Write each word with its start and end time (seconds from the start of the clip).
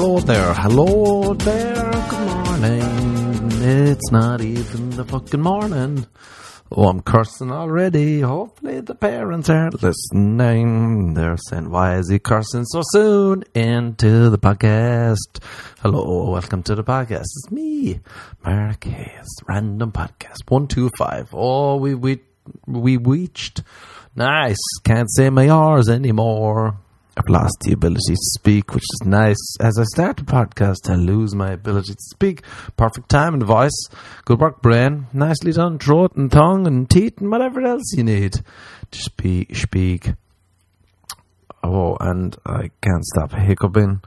hello 0.00 0.18
there, 0.20 0.54
hello 0.54 1.34
there, 1.34 1.90
good 2.08 2.46
morning. 2.46 3.50
It's 3.60 4.10
not 4.10 4.40
even 4.40 4.88
the 4.88 5.04
fucking 5.04 5.42
morning. 5.42 6.06
Oh, 6.72 6.88
I'm 6.88 7.02
cursing 7.02 7.52
already. 7.52 8.22
Hopefully 8.22 8.80
the 8.80 8.94
parents 8.94 9.50
aren't 9.50 9.82
listening. 9.82 11.12
They're 11.12 11.36
saying, 11.36 11.68
why 11.68 11.98
is 11.98 12.08
he 12.08 12.18
cursing 12.18 12.64
so 12.64 12.80
soon 12.82 13.44
into 13.54 14.30
the 14.30 14.38
podcast? 14.38 15.44
Hello, 15.80 16.30
welcome 16.30 16.62
to 16.62 16.74
the 16.74 16.84
podcast. 16.84 17.26
It's 17.36 17.50
me, 17.50 18.00
Hayes, 18.42 19.28
Random 19.46 19.92
Podcast 19.92 20.48
125. 20.48 21.28
Oh, 21.34 21.76
we, 21.76 21.94
we, 21.94 22.20
we 22.66 22.96
reached. 22.96 23.62
Nice. 24.16 24.62
Can't 24.82 25.12
say 25.12 25.28
my 25.28 25.50
R's 25.50 25.90
anymore. 25.90 26.78
Lost 27.28 27.58
the 27.60 27.72
ability 27.72 28.14
to 28.14 28.30
speak, 28.34 28.74
which 28.74 28.82
is 28.82 29.06
nice. 29.06 29.56
As 29.60 29.78
I 29.78 29.84
start 29.84 30.16
the 30.16 30.24
podcast, 30.24 30.90
I 30.90 30.94
lose 30.94 31.34
my 31.34 31.52
ability 31.52 31.92
to 31.92 32.02
speak. 32.10 32.42
Perfect 32.76 33.08
time 33.08 33.34
and 33.34 33.42
voice. 33.42 33.88
Good 34.24 34.40
work, 34.40 34.62
brain. 34.62 35.06
Nicely 35.12 35.52
done. 35.52 35.78
Throat 35.78 36.16
and 36.16 36.30
tongue 36.30 36.66
and 36.66 36.88
teeth 36.88 37.20
and 37.20 37.30
whatever 37.30 37.60
else 37.62 37.92
you 37.96 38.04
need 38.04 38.32
to 38.90 38.98
speak. 38.98 39.54
speak. 39.54 40.12
Oh, 41.62 41.96
and 42.00 42.34
I 42.46 42.70
can't 42.80 43.04
stop 43.04 43.32
hiccuping. 43.32 44.00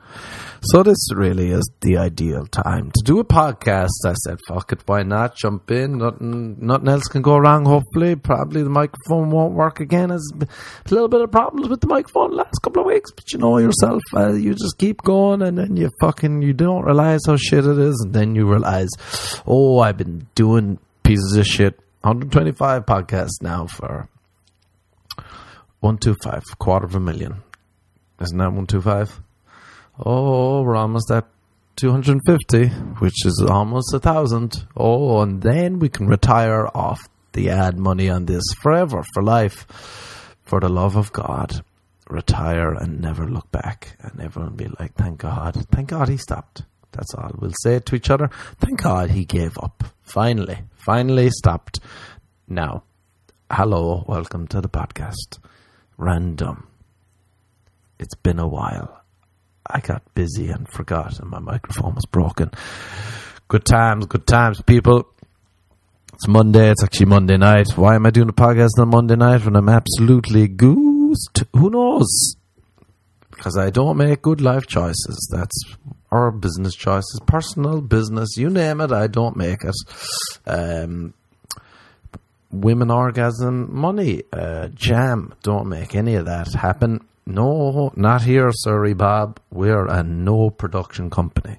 So 0.61 0.81
this 0.81 0.97
really 1.13 1.51
is 1.51 1.69
the 1.81 1.97
ideal 1.97 2.47
time 2.47 2.89
to 2.91 3.03
do 3.03 3.19
a 3.19 3.23
podcast. 3.23 3.89
I 4.05 4.13
said, 4.13 4.39
fuck 4.47 4.71
it, 4.71 4.81
why 4.87 5.03
not? 5.03 5.35
Jump 5.35 5.69
in. 5.69 5.99
Nothing, 5.99 6.57
nothing 6.59 6.87
else 6.87 7.07
can 7.07 7.21
go 7.21 7.37
wrong, 7.37 7.65
hopefully. 7.65 8.15
Probably 8.15 8.63
the 8.63 8.69
microphone 8.69 9.29
won't 9.29 9.53
work 9.53 9.79
again. 9.79 10.09
There's 10.09 10.31
a 10.35 10.47
little 10.89 11.09
bit 11.09 11.21
of 11.21 11.31
problems 11.31 11.69
with 11.69 11.81
the 11.81 11.87
microphone 11.87 12.31
last 12.31 12.59
couple 12.63 12.81
of 12.81 12.87
weeks, 12.87 13.11
but 13.11 13.31
you 13.31 13.39
know 13.39 13.59
yourself. 13.59 14.01
Uh, 14.15 14.33
you 14.33 14.53
just 14.53 14.77
keep 14.79 15.01
going 15.03 15.41
and 15.43 15.57
then 15.57 15.75
you 15.75 15.91
fucking, 15.99 16.41
you 16.41 16.53
don't 16.53 16.83
realize 16.83 17.19
how 17.27 17.37
shit 17.37 17.65
it 17.65 17.77
is. 17.77 18.01
And 18.03 18.13
then 18.13 18.33
you 18.33 18.49
realize, 18.49 18.89
oh, 19.45 19.79
I've 19.79 19.97
been 19.97 20.27
doing 20.33 20.79
pieces 21.03 21.35
of 21.35 21.45
shit. 21.45 21.77
125 22.01 22.85
podcasts 22.85 23.41
now 23.41 23.67
for 23.67 24.09
125, 25.83 26.57
quarter 26.59 26.85
of 26.85 26.95
a 26.95 26.99
million. 27.01 27.43
Isn't 28.21 28.37
that 28.37 28.53
125? 28.53 29.19
Oh, 29.99 30.61
we're 30.61 30.77
almost 30.77 31.11
at 31.11 31.27
250, 31.75 32.69
which 32.99 33.25
is 33.25 33.45
almost 33.45 33.93
a 33.93 33.99
thousand. 33.99 34.65
Oh, 34.77 35.19
and 35.21 35.41
then 35.41 35.79
we 35.79 35.89
can 35.89 36.07
retire 36.07 36.69
off 36.73 37.01
the 37.33 37.49
ad 37.49 37.77
money 37.77 38.09
on 38.09 38.27
this 38.27 38.45
forever, 38.61 39.03
for 39.13 39.21
life, 39.21 39.67
for 40.45 40.61
the 40.61 40.69
love 40.69 40.95
of 40.95 41.11
God. 41.11 41.65
Retire 42.09 42.71
and 42.71 43.01
never 43.01 43.27
look 43.27 43.51
back, 43.51 43.97
and 43.99 44.21
everyone 44.21 44.55
be 44.55 44.69
like, 44.79 44.93
"Thank 44.93 45.19
God, 45.19 45.65
thank 45.69 45.89
God 45.89 46.07
he 46.07 46.15
stopped." 46.15 46.63
That's 46.93 47.13
all 47.13 47.31
we'll 47.37 47.51
say 47.61 47.79
to 47.79 47.95
each 47.95 48.09
other. 48.09 48.29
Thank 48.57 48.83
God 48.83 49.09
he 49.09 49.25
gave 49.25 49.57
up. 49.61 49.83
Finally, 50.01 50.59
finally 50.77 51.29
stopped. 51.29 51.81
Now, 52.47 52.83
hello, 53.51 54.05
welcome 54.07 54.47
to 54.47 54.61
the 54.61 54.69
podcast. 54.69 55.39
Random. 55.97 56.67
It's 57.99 58.15
been 58.15 58.39
a 58.39 58.47
while. 58.47 59.01
I 59.65 59.79
got 59.79 60.13
busy 60.13 60.49
and 60.49 60.67
forgot, 60.67 61.19
and 61.19 61.29
my 61.29 61.39
microphone 61.39 61.95
was 61.95 62.05
broken. 62.05 62.51
Good 63.47 63.65
times, 63.65 64.05
good 64.05 64.27
times, 64.27 64.61
people. 64.61 65.07
It's 66.13 66.27
Monday. 66.27 66.69
It's 66.69 66.83
actually 66.83 67.07
Monday 67.07 67.37
night. 67.37 67.67
Why 67.75 67.95
am 67.95 68.05
I 68.05 68.09
doing 68.09 68.29
a 68.29 68.33
podcast 68.33 68.79
on 68.79 68.89
Monday 68.89 69.15
night 69.15 69.45
when 69.45 69.55
I'm 69.55 69.69
absolutely 69.69 70.47
goosed? 70.47 71.43
Who 71.53 71.69
knows? 71.69 72.35
Because 73.31 73.57
I 73.57 73.69
don't 73.69 73.97
make 73.97 74.21
good 74.21 74.41
life 74.41 74.67
choices. 74.67 75.29
That's 75.33 75.75
our 76.11 76.31
business 76.31 76.75
choices, 76.75 77.19
personal 77.25 77.81
business, 77.81 78.37
you 78.37 78.49
name 78.49 78.81
it. 78.81 78.91
I 78.91 79.07
don't 79.07 79.35
make 79.35 79.63
it. 79.63 79.75
Um, 80.45 81.15
women 82.53 82.91
orgasm, 82.91 83.75
money, 83.75 84.23
uh, 84.31 84.67
jam. 84.69 85.33
Don't 85.41 85.67
make 85.67 85.95
any 85.95 86.15
of 86.15 86.25
that 86.25 86.53
happen. 86.53 87.01
No, 87.25 87.91
not 87.95 88.21
here, 88.21 88.51
sorry, 88.51 88.93
Bob. 88.93 89.39
We're 89.49 89.87
a 89.87 90.03
no 90.03 90.49
production 90.49 91.09
company. 91.09 91.57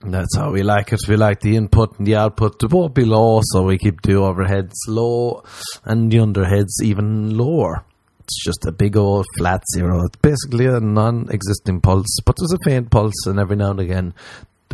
That's 0.00 0.36
how 0.36 0.52
we 0.52 0.62
like 0.62 0.92
it. 0.92 1.00
We 1.08 1.16
like 1.16 1.40
the 1.40 1.56
input 1.56 1.98
and 1.98 2.06
the 2.06 2.16
output 2.16 2.58
to 2.60 2.68
both 2.68 2.92
be 2.92 3.04
low, 3.04 3.40
so 3.42 3.62
we 3.62 3.78
keep 3.78 4.02
the 4.02 4.12
overheads 4.12 4.74
low 4.86 5.42
and 5.84 6.10
the 6.10 6.18
underheads 6.18 6.82
even 6.82 7.36
lower. 7.36 7.84
It's 8.20 8.44
just 8.44 8.66
a 8.66 8.72
big 8.72 8.96
old 8.96 9.26
flat 9.38 9.62
zero. 9.74 10.04
It's 10.04 10.16
basically 10.16 10.66
a 10.66 10.78
non 10.78 11.28
existing 11.30 11.80
pulse, 11.80 12.18
but 12.24 12.36
there's 12.38 12.52
a 12.52 12.58
faint 12.64 12.90
pulse, 12.90 13.26
and 13.26 13.38
every 13.38 13.56
now 13.56 13.70
and 13.70 13.80
again 13.80 14.14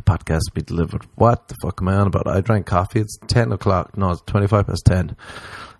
the 0.05 0.13
podcast 0.13 0.55
be 0.55 0.63
delivered. 0.63 1.07
What 1.15 1.49
the 1.49 1.55
fuck 1.63 1.81
am 1.81 1.89
I 1.89 1.95
on 1.95 2.07
about? 2.07 2.27
I 2.27 2.41
drank 2.41 2.67
coffee. 2.67 3.01
It's 3.01 3.19
10 3.29 3.53
o'clock. 3.53 3.97
No, 3.97 4.11
it's 4.11 4.23
25 4.23 4.67
past 4.67 4.85
10 4.87 5.17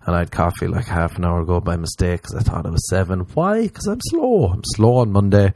and 0.07 0.17
I 0.17 0.21
had 0.21 0.31
coffee 0.31 0.67
like 0.67 0.87
half 0.87 1.17
an 1.17 1.25
hour 1.25 1.43
ago 1.43 1.61
by 1.61 1.77
mistake 1.77 2.23
because 2.23 2.35
I 2.35 2.41
thought 2.41 2.67
it 2.67 2.73
was 2.73 2.89
seven. 2.89 3.21
Why? 3.35 3.63
Because 3.63 3.87
I'm 3.87 4.01
slow. 4.01 4.47
I'm 4.47 4.63
slow 4.75 4.97
on 4.97 5.13
Monday. 5.13 5.53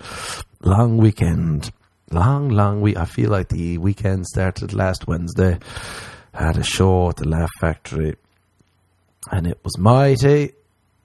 Long 0.61 0.99
weekend. 0.99 1.73
Long, 2.11 2.51
long 2.51 2.81
week. 2.81 2.97
I 2.97 3.07
feel 3.07 3.31
like 3.31 3.49
the 3.49 3.79
weekend 3.79 4.27
started 4.27 4.75
last 4.75 5.07
Wednesday. 5.07 5.59
I 6.35 6.47
had 6.47 6.59
a 6.59 6.63
show 6.63 7.09
at 7.09 7.17
the 7.17 7.29
Laugh 7.29 7.51
Factory 7.59 8.17
and 9.31 9.47
it 9.47 9.59
was 9.65 9.79
mighty. 9.79 10.53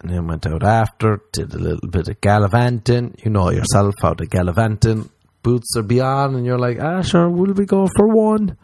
And 0.02 0.12
then 0.12 0.28
went 0.28 0.48
out 0.48 0.64
after, 0.64 1.22
did 1.34 1.54
a 1.54 1.58
little 1.58 1.90
bit 1.90 2.08
of 2.08 2.22
gallivanting. 2.22 3.16
You 3.24 3.32
know 3.32 3.52
yourself 3.52 3.96
how 4.02 4.14
the 4.14 4.28
gallivanting 4.28 5.10
boots 5.44 5.76
are 5.78 5.84
beyond, 5.84 6.36
and 6.36 6.46
you're 6.46 6.60
like, 6.60 6.80
ah, 6.80 7.02
sure, 7.02 7.30
will 7.30 7.54
we 7.54 7.66
go 7.66 7.88
for 7.96 8.08
one? 8.08 8.58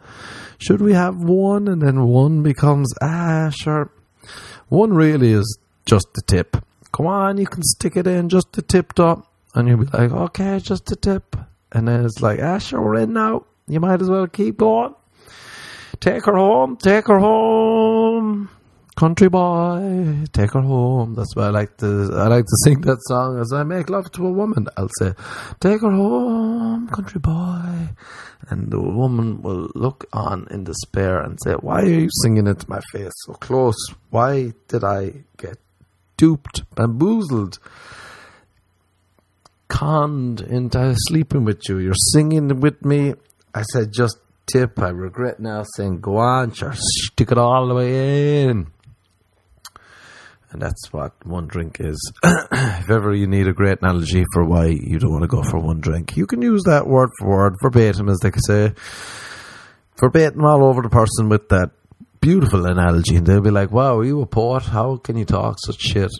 Should 0.58 0.80
we 0.80 0.94
have 0.94 1.16
one? 1.16 1.68
And 1.68 1.82
then 1.82 2.04
one 2.04 2.42
becomes, 2.42 2.92
ah, 3.02 3.50
sure, 3.50 3.90
one 4.68 4.92
really 4.92 5.32
is 5.32 5.58
just 5.84 6.06
the 6.14 6.22
tip. 6.26 6.56
Come 6.92 7.06
on, 7.06 7.38
you 7.38 7.46
can 7.46 7.62
stick 7.62 7.96
it 7.96 8.06
in 8.06 8.28
just 8.28 8.52
the 8.52 8.62
tip 8.62 8.94
top. 8.94 9.30
And 9.54 9.68
you'll 9.68 9.78
be 9.78 9.86
like, 9.86 10.10
okay, 10.10 10.58
just 10.60 10.86
the 10.86 10.96
tip. 10.96 11.36
And 11.72 11.88
then 11.88 12.04
it's 12.04 12.20
like, 12.20 12.40
ah, 12.42 12.58
sure, 12.58 12.82
we're 12.82 13.00
in 13.00 13.12
now. 13.12 13.44
You 13.68 13.80
might 13.80 14.00
as 14.00 14.08
well 14.08 14.26
keep 14.26 14.58
going. 14.58 14.94
Take 16.00 16.26
her 16.26 16.36
home, 16.36 16.76
take 16.76 17.06
her 17.06 17.18
home. 17.18 18.50
Country 18.96 19.28
boy, 19.28 20.24
take 20.32 20.54
her 20.54 20.62
home. 20.62 21.16
That's 21.16 21.36
why 21.36 21.48
I 21.48 21.50
like 21.50 21.76
to 21.78 22.10
I 22.14 22.28
like 22.28 22.46
to 22.46 22.56
sing 22.64 22.80
that 22.80 22.96
song 23.02 23.38
as 23.38 23.52
I 23.52 23.62
make 23.62 23.90
love 23.90 24.10
to 24.12 24.26
a 24.26 24.32
woman. 24.32 24.68
I'll 24.74 24.88
say, 24.98 25.12
Take 25.60 25.82
her 25.82 25.90
home, 25.90 26.88
country 26.88 27.20
boy. 27.20 27.90
And 28.48 28.70
the 28.70 28.80
woman 28.80 29.42
will 29.42 29.68
look 29.74 30.06
on 30.14 30.48
in 30.50 30.64
despair 30.64 31.20
and 31.20 31.38
say, 31.44 31.52
Why 31.60 31.82
are 31.82 31.86
you 31.86 32.08
singing 32.22 32.46
it 32.46 32.60
to 32.60 32.70
my 32.70 32.80
face 32.90 33.12
so 33.26 33.34
close? 33.34 33.76
Why 34.08 34.54
did 34.68 34.82
I 34.82 35.24
get 35.36 35.58
duped, 36.16 36.62
bamboozled, 36.74 37.58
conned 39.68 40.40
into 40.40 40.94
sleeping 41.06 41.44
with 41.44 41.68
you? 41.68 41.80
You're 41.80 42.02
singing 42.12 42.60
with 42.60 42.82
me. 42.82 43.12
I 43.54 43.60
said, 43.60 43.92
Just 43.92 44.16
tip. 44.46 44.78
I 44.78 44.88
regret 44.88 45.38
now 45.38 45.64
saying, 45.76 46.00
Go 46.00 46.16
on, 46.16 46.52
sure, 46.52 46.72
stick 46.74 47.30
it 47.30 47.36
all 47.36 47.68
the 47.68 47.74
way 47.74 48.44
in. 48.44 48.68
And 50.56 50.62
that's 50.62 50.90
what 50.90 51.12
one 51.26 51.48
drink 51.48 51.76
is. 51.80 52.12
if 52.24 52.88
ever 52.90 53.12
you 53.12 53.26
need 53.26 53.46
a 53.46 53.52
great 53.52 53.82
analogy 53.82 54.24
for 54.32 54.42
why 54.42 54.68
you 54.68 54.98
don't 54.98 55.12
want 55.12 55.20
to 55.20 55.28
go 55.28 55.42
for 55.42 55.58
one 55.58 55.80
drink, 55.80 56.16
you 56.16 56.26
can 56.26 56.40
use 56.40 56.62
that 56.62 56.86
word 56.86 57.10
for 57.18 57.28
word, 57.28 57.56
verbatim, 57.60 58.08
as 58.08 58.20
they 58.20 58.30
say. 58.38 58.72
Verbatim 60.00 60.42
all 60.46 60.64
over 60.64 60.80
the 60.80 60.88
person 60.88 61.28
with 61.28 61.50
that 61.50 61.72
beautiful 62.22 62.64
analogy. 62.64 63.16
And 63.16 63.26
they'll 63.26 63.42
be 63.42 63.50
like, 63.50 63.70
wow, 63.70 63.98
are 63.98 64.04
you 64.06 64.22
a 64.22 64.26
poet? 64.26 64.62
How 64.62 64.96
can 64.96 65.18
you 65.18 65.26
talk 65.26 65.58
such 65.62 65.78
shit 65.78 66.10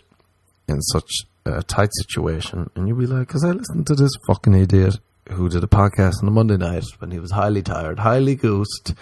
in 0.67 0.83
such 0.83 1.09
a 1.47 1.63
tight 1.63 1.89
situation? 2.03 2.69
And 2.75 2.87
you'll 2.87 2.99
be 2.99 3.07
like, 3.07 3.27
because 3.27 3.43
I 3.43 3.53
listened 3.53 3.87
to 3.87 3.95
this 3.95 4.11
fucking 4.27 4.53
idiot 4.53 4.99
who 5.31 5.49
did 5.49 5.63
a 5.63 5.67
podcast 5.67 6.21
on 6.21 6.27
a 6.27 6.31
Monday 6.31 6.57
night 6.57 6.83
when 6.99 7.09
he 7.09 7.17
was 7.17 7.31
highly 7.31 7.63
tired, 7.63 7.97
highly 7.97 8.35
goosed 8.35 8.93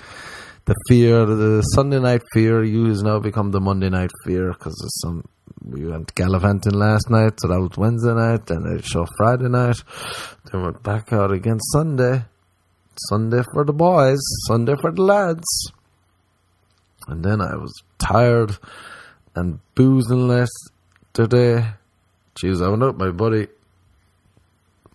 the 0.65 0.75
fear, 0.88 1.25
the 1.25 1.62
Sunday 1.62 2.00
night 2.00 2.21
fear, 2.33 2.63
you 2.63 2.85
has 2.85 3.03
now 3.03 3.19
become 3.19 3.51
the 3.51 3.62
Monday 3.62 3.89
night 3.89 4.12
fear 4.25 4.51
because 4.51 4.75
some. 5.01 5.23
We 5.63 5.85
went 5.85 6.13
gallivanting 6.13 6.73
last 6.73 7.09
night, 7.09 7.39
so 7.39 7.47
that 7.47 7.59
was 7.59 7.77
Wednesday 7.77 8.13
night, 8.13 8.50
and 8.50 8.79
a 8.79 8.83
show 8.83 9.06
Friday 9.17 9.47
night. 9.47 9.77
Then 10.51 10.63
we're 10.63 10.71
back 10.71 11.12
out 11.13 11.31
again 11.31 11.59
Sunday. 11.71 12.25
Sunday 13.09 13.41
for 13.51 13.63
the 13.65 13.73
boys, 13.73 14.19
Sunday 14.47 14.75
for 14.79 14.91
the 14.91 15.01
lads. 15.01 15.71
And 17.07 17.23
then 17.23 17.41
I 17.41 17.56
was 17.56 17.73
tired 17.97 18.57
and 19.35 19.59
boozing 19.75 20.27
less 20.27 20.50
today. 21.13 21.65
Jeez, 22.35 22.63
I 22.63 22.69
went 22.69 22.83
out 22.83 22.97
my 22.97 23.11
buddy 23.11 23.47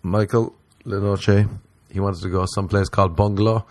Michael 0.03 0.55
Lenoche. 0.85 1.47
He 1.91 1.99
wanted 1.99 2.21
to 2.21 2.29
go 2.29 2.45
someplace 2.45 2.89
called 2.89 3.15
Bungalow 3.15 3.65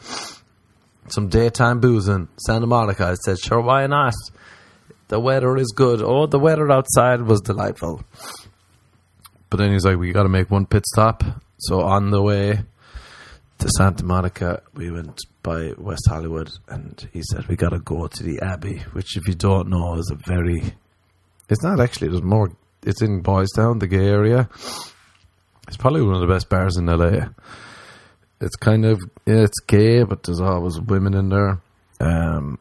some 1.12 1.28
daytime 1.28 1.80
boozing. 1.80 2.28
Santa 2.36 2.66
Monica. 2.66 3.06
I 3.06 3.14
said, 3.14 3.38
sure, 3.38 3.60
why 3.60 3.86
not? 3.86 4.14
The 5.08 5.20
weather 5.20 5.56
is 5.56 5.72
good. 5.74 6.02
Oh, 6.02 6.26
the 6.26 6.38
weather 6.38 6.70
outside 6.70 7.22
was 7.22 7.40
delightful. 7.40 8.02
But 9.48 9.58
then 9.58 9.72
he's 9.72 9.84
like, 9.84 9.98
we 9.98 10.12
got 10.12 10.22
to 10.22 10.28
make 10.28 10.50
one 10.50 10.66
pit 10.66 10.86
stop. 10.86 11.24
So 11.58 11.80
on 11.80 12.10
the 12.10 12.22
way 12.22 12.60
to 13.60 13.68
Santa 13.76 14.04
Monica. 14.04 14.62
We 14.74 14.90
went 14.90 15.20
by 15.42 15.72
West 15.76 16.06
Hollywood, 16.08 16.50
and 16.68 17.08
he 17.12 17.22
said 17.22 17.46
we 17.46 17.56
got 17.56 17.70
to 17.70 17.78
go 17.78 18.06
to 18.06 18.22
the 18.22 18.40
Abbey, 18.40 18.78
which, 18.92 19.16
if 19.16 19.28
you 19.28 19.34
don't 19.34 19.68
know, 19.68 19.94
is 19.96 20.10
a 20.10 20.16
very. 20.16 20.62
It's 21.48 21.62
not 21.62 21.80
actually. 21.80 22.08
There's 22.08 22.22
more. 22.22 22.50
It's 22.82 23.02
in 23.02 23.20
Boys 23.20 23.50
Town, 23.54 23.78
the 23.78 23.86
gay 23.86 24.08
area. 24.08 24.48
It's 25.68 25.76
probably 25.76 26.02
one 26.02 26.14
of 26.14 26.20
the 26.20 26.32
best 26.32 26.48
bars 26.48 26.76
in 26.76 26.86
LA. 26.86 27.28
It's 28.40 28.56
kind 28.56 28.86
of 28.86 29.00
it's 29.26 29.60
gay, 29.66 30.02
but 30.02 30.22
there's 30.22 30.40
always 30.40 30.80
women 30.80 31.14
in 31.14 31.28
there. 31.28 31.60
Um, 32.00 32.58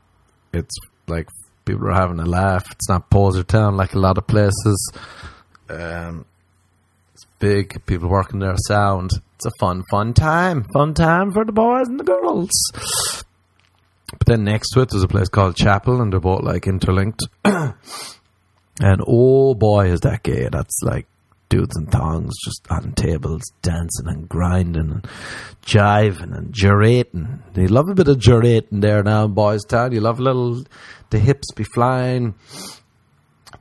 it's 0.53 0.75
like 1.07 1.29
people 1.65 1.87
are 1.87 1.93
having 1.93 2.19
a 2.19 2.25
laugh. 2.25 2.69
It's 2.71 2.89
not 2.89 3.09
poser 3.09 3.43
town 3.43 3.77
like 3.77 3.93
a 3.93 3.99
lot 3.99 4.17
of 4.17 4.27
places. 4.27 4.91
Um, 5.69 6.25
it's 7.13 7.25
big. 7.39 7.85
People 7.85 8.09
working 8.09 8.39
their 8.39 8.55
sound. 8.67 9.11
It's 9.35 9.45
a 9.45 9.51
fun, 9.59 9.83
fun 9.89 10.13
time. 10.13 10.65
Fun 10.73 10.93
time 10.93 11.31
for 11.31 11.45
the 11.45 11.53
boys 11.53 11.87
and 11.87 11.99
the 11.99 12.03
girls. 12.03 12.49
But 14.11 14.25
then 14.25 14.43
next 14.43 14.71
to 14.71 14.81
it, 14.81 14.89
there's 14.89 15.03
a 15.03 15.07
place 15.07 15.29
called 15.29 15.55
Chapel, 15.55 16.01
and 16.01 16.11
they're 16.11 16.19
both 16.19 16.43
like 16.43 16.67
interlinked. 16.67 17.21
and 17.45 19.01
oh 19.07 19.53
boy, 19.53 19.91
is 19.91 20.01
that 20.01 20.23
gay! 20.23 20.49
That's 20.51 20.79
like 20.83 21.07
dudes 21.49 21.75
and 21.75 21.91
thongs 21.91 22.33
just 22.43 22.65
on 22.69 22.93
tables 22.93 23.41
dancing 23.61 24.07
and 24.07 24.29
grinding 24.29 24.91
and 24.91 25.07
jiving 25.65 26.35
and 26.37 26.53
gyrating. 26.53 27.43
They 27.53 27.67
love 27.67 27.89
a 27.89 27.95
bit 27.95 28.07
of 28.07 28.19
gyrating 28.19 28.79
there 28.79 29.03
now 29.03 29.25
in 29.25 29.33
Boys 29.33 29.63
Town. 29.65 29.91
You 29.91 29.99
love 29.99 30.19
little, 30.19 30.63
the 31.09 31.19
hips 31.19 31.51
be 31.55 31.63
flying, 31.63 32.35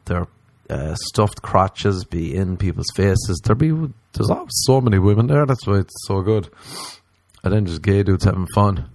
their 0.04 0.26
uh, 0.70 0.94
stuffed 0.96 1.42
crotches 1.42 2.04
be 2.04 2.34
in 2.36 2.56
people's 2.56 2.90
faces. 2.94 3.40
There 3.44 3.54
be 3.54 3.70
there's 4.12 4.30
so 4.64 4.80
many 4.80 4.98
women 4.98 5.26
there. 5.26 5.46
That's 5.46 5.66
why 5.66 5.78
it's 5.78 5.94
so 6.06 6.22
good. 6.22 6.48
And 7.42 7.52
then 7.52 7.66
just 7.66 7.82
gay 7.82 8.02
dudes 8.02 8.24
having 8.24 8.46
fun. 8.54 8.90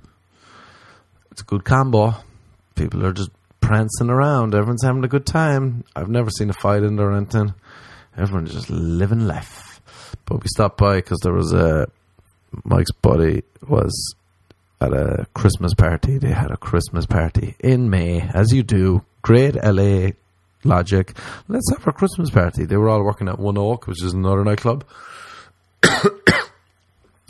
It's 1.31 1.41
a 1.41 1.45
good 1.45 1.65
combo. 1.65 2.15
People 2.75 3.05
are 3.05 3.13
just 3.13 3.31
prancing 3.61 4.09
around. 4.09 4.53
Everyone's 4.53 4.83
having 4.83 5.03
a 5.03 5.07
good 5.07 5.25
time. 5.25 5.83
I've 5.95 6.09
never 6.09 6.29
seen 6.29 6.49
a 6.49 6.53
fight 6.53 6.83
in 6.83 6.97
there 6.97 7.09
or 7.09 7.15
anything. 7.15 7.53
Everyone's 8.17 8.53
just 8.53 8.69
living 8.69 9.27
life. 9.27 9.81
But 10.25 10.43
we 10.43 10.47
stopped 10.47 10.77
by 10.77 10.97
because 10.97 11.19
there 11.19 11.33
was 11.33 11.53
a 11.53 11.87
Mike's 12.63 12.91
buddy 12.91 13.43
was 13.67 14.15
at 14.79 14.93
a 14.93 15.25
Christmas 15.33 15.73
party. 15.73 16.17
They 16.17 16.31
had 16.31 16.51
a 16.51 16.57
Christmas 16.57 17.05
party 17.05 17.55
in 17.59 17.89
May, 17.89 18.21
as 18.21 18.51
you 18.51 18.63
do. 18.63 19.03
Great 19.21 19.55
LA 19.55 20.11
logic. 20.63 21.13
Let's 21.47 21.69
have 21.71 21.87
a 21.87 21.93
Christmas 21.93 22.29
party. 22.29 22.65
They 22.65 22.77
were 22.77 22.89
all 22.89 23.03
working 23.03 23.27
at 23.27 23.39
One 23.39 23.57
Oak, 23.57 23.87
which 23.87 24.03
is 24.03 24.13
another 24.13 24.43
nightclub. 24.43 24.85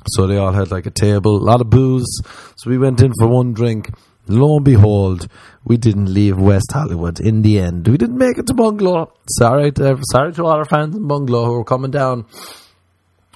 so 0.07 0.27
they 0.27 0.37
all 0.37 0.51
had 0.51 0.71
like 0.71 0.85
a 0.85 0.91
table, 0.91 1.37
a 1.37 1.43
lot 1.43 1.61
of 1.61 1.69
booze. 1.69 2.21
So 2.57 2.69
we 2.69 2.77
went 2.77 3.01
in 3.01 3.13
for 3.19 3.27
one 3.27 3.53
drink. 3.53 3.89
Lo 4.27 4.55
and 4.55 4.65
behold, 4.65 5.27
we 5.65 5.75
didn't 5.75 6.13
leave 6.13 6.37
West 6.37 6.71
Hollywood 6.71 7.19
in 7.19 7.41
the 7.41 7.59
end. 7.59 7.87
We 7.87 7.97
didn't 7.97 8.17
make 8.17 8.37
it 8.37 8.47
to 8.47 8.53
Bungalow. 8.53 9.11
Sorry 9.37 9.71
to, 9.73 9.99
sorry 10.11 10.33
to 10.33 10.45
all 10.45 10.51
our 10.51 10.65
fans 10.65 10.95
in 10.95 11.07
Bungalow 11.07 11.45
who 11.45 11.53
were 11.53 11.65
coming 11.65 11.91
down. 11.91 12.25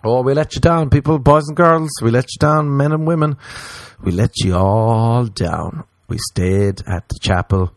Oh, 0.03 0.21
we 0.21 0.33
let 0.33 0.55
you 0.55 0.61
down, 0.61 0.89
people, 0.89 1.19
boys 1.19 1.47
and 1.47 1.57
girls. 1.57 1.89
We 2.01 2.11
let 2.11 2.25
you 2.25 2.37
down, 2.39 2.77
men 2.77 2.93
and 2.93 3.05
women. 3.05 3.37
We 4.01 4.11
let 4.11 4.39
you 4.39 4.55
all 4.55 5.25
down. 5.25 5.83
We 6.07 6.17
stayed 6.31 6.81
at 6.87 7.09
the 7.09 7.19
chapel 7.21 7.73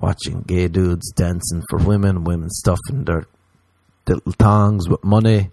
watching 0.00 0.42
gay 0.42 0.68
dudes 0.68 1.12
dancing 1.12 1.62
for 1.68 1.78
women, 1.78 2.24
women 2.24 2.48
stuffing 2.48 3.04
their 3.04 3.26
little 4.06 4.32
tongs 4.32 4.88
with 4.88 5.04
money. 5.04 5.50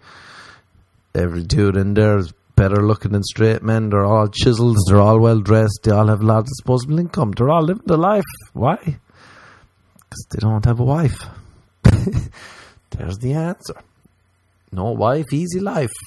Every 1.14 1.44
dude 1.44 1.76
in 1.76 1.94
there 1.94 2.22
better 2.62 2.86
looking 2.86 3.12
than 3.14 3.24
straight 3.24 3.64
men. 3.64 3.90
They're 3.90 4.06
all 4.06 4.28
chiseled. 4.28 4.78
They're 4.88 5.02
all 5.02 5.20
well 5.20 5.40
dressed. 5.40 5.80
They 5.84 5.92
all 5.92 6.08
have 6.08 6.22
a 6.22 6.26
lot 6.26 6.40
of 6.40 6.46
disposable 6.46 7.00
income. 7.00 7.32
They're 7.32 7.50
all 7.50 7.64
living 7.64 7.88
their 7.88 7.98
life. 7.98 8.32
Why? 8.54 8.78
Because 9.96 10.26
they 10.30 10.40
don't 10.40 10.66
have 10.66 10.80
a 10.80 10.84
wife. 10.84 11.20
There's 12.92 13.18
the 13.18 13.34
answer. 13.34 13.78
No 14.72 14.92
wife, 14.92 15.34
easy 15.34 15.60
life. 15.60 15.98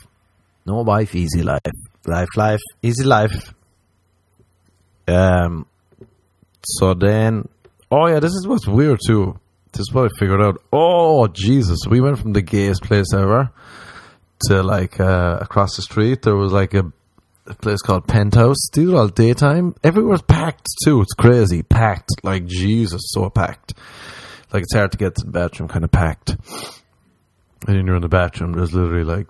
No 0.65 0.83
wife, 0.83 1.17
easy 1.17 1.43
life. 1.43 1.77
Life, 2.07 2.29
life, 2.37 2.61
easy 2.83 3.05
life. 3.05 3.53
Um. 5.09 5.67
So 6.67 6.95
then, 6.95 7.49
oh 7.91 8.07
yeah, 8.07 8.21
this 8.21 8.33
is 8.33 8.47
what's 8.47 8.69
weird 8.69 9.01
too. 9.05 9.39
This 9.73 9.81
is 9.81 9.93
what 9.93 10.05
I 10.05 10.19
figured 10.21 10.41
out. 10.41 10.63
Oh 10.73 11.27
Jesus, 11.27 11.81
we 11.89 12.01
went 12.01 12.21
from 12.21 12.33
the 12.33 12.43
gayest 12.43 12.83
place 12.85 13.13
ever 13.13 13.51
to 14.49 14.63
like 14.63 15.01
uh, 15.01 15.39
across 15.41 15.77
the 15.77 15.83
street. 15.83 16.23
There 16.23 16.37
was 16.37 16.53
like 16.53 16.75
a, 16.75 16.93
a 17.47 17.55
place 17.55 17.81
called 17.81 18.07
Penthouse. 18.07 18.69
These 18.73 18.91
are 18.91 18.97
all 18.97 19.09
daytime. 19.09 19.75
Everywhere's 19.83 20.23
packed 20.23 20.69
too. 20.85 21.01
It's 21.01 21.15
crazy, 21.15 21.63
packed. 21.63 22.11
Like 22.23 22.47
Jesus, 22.47 23.03
so 23.07 23.31
packed. 23.31 23.75
Like 24.53 24.63
it's 24.63 24.75
hard 24.75 24.93
to 24.93 24.99
get 24.99 25.17
to 25.17 25.25
the 25.25 25.31
bathroom, 25.31 25.69
kind 25.69 25.85
of 25.85 25.91
packed. 25.91 26.31
And 27.67 27.77
then 27.77 27.87
you're 27.87 27.97
in 27.97 28.03
the 28.03 28.09
bathroom. 28.09 28.53
There's 28.53 28.75
literally 28.75 29.05
like 29.05 29.27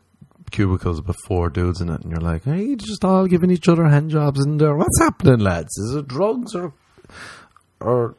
cubicles 0.51 1.03
with 1.03 1.17
four 1.27 1.51
dudes 1.51 1.81
in 1.81 1.89
it, 1.89 2.03
and 2.03 2.11
you're 2.11 2.21
like, 2.21 2.45
"Hey, 2.45 2.77
just 2.77 3.05
all 3.05 3.27
giving 3.27 3.51
each 3.51 3.69
other 3.69 3.85
hand 3.87 4.11
jobs 4.11 4.45
in 4.45 4.59
there. 4.59 4.75
What's 4.75 5.01
happening, 5.01 5.41
lads? 5.41 5.77
Is 5.79 5.95
it 5.97 6.09
drugs 6.09 6.55
or 6.55 6.73
or 7.81 8.17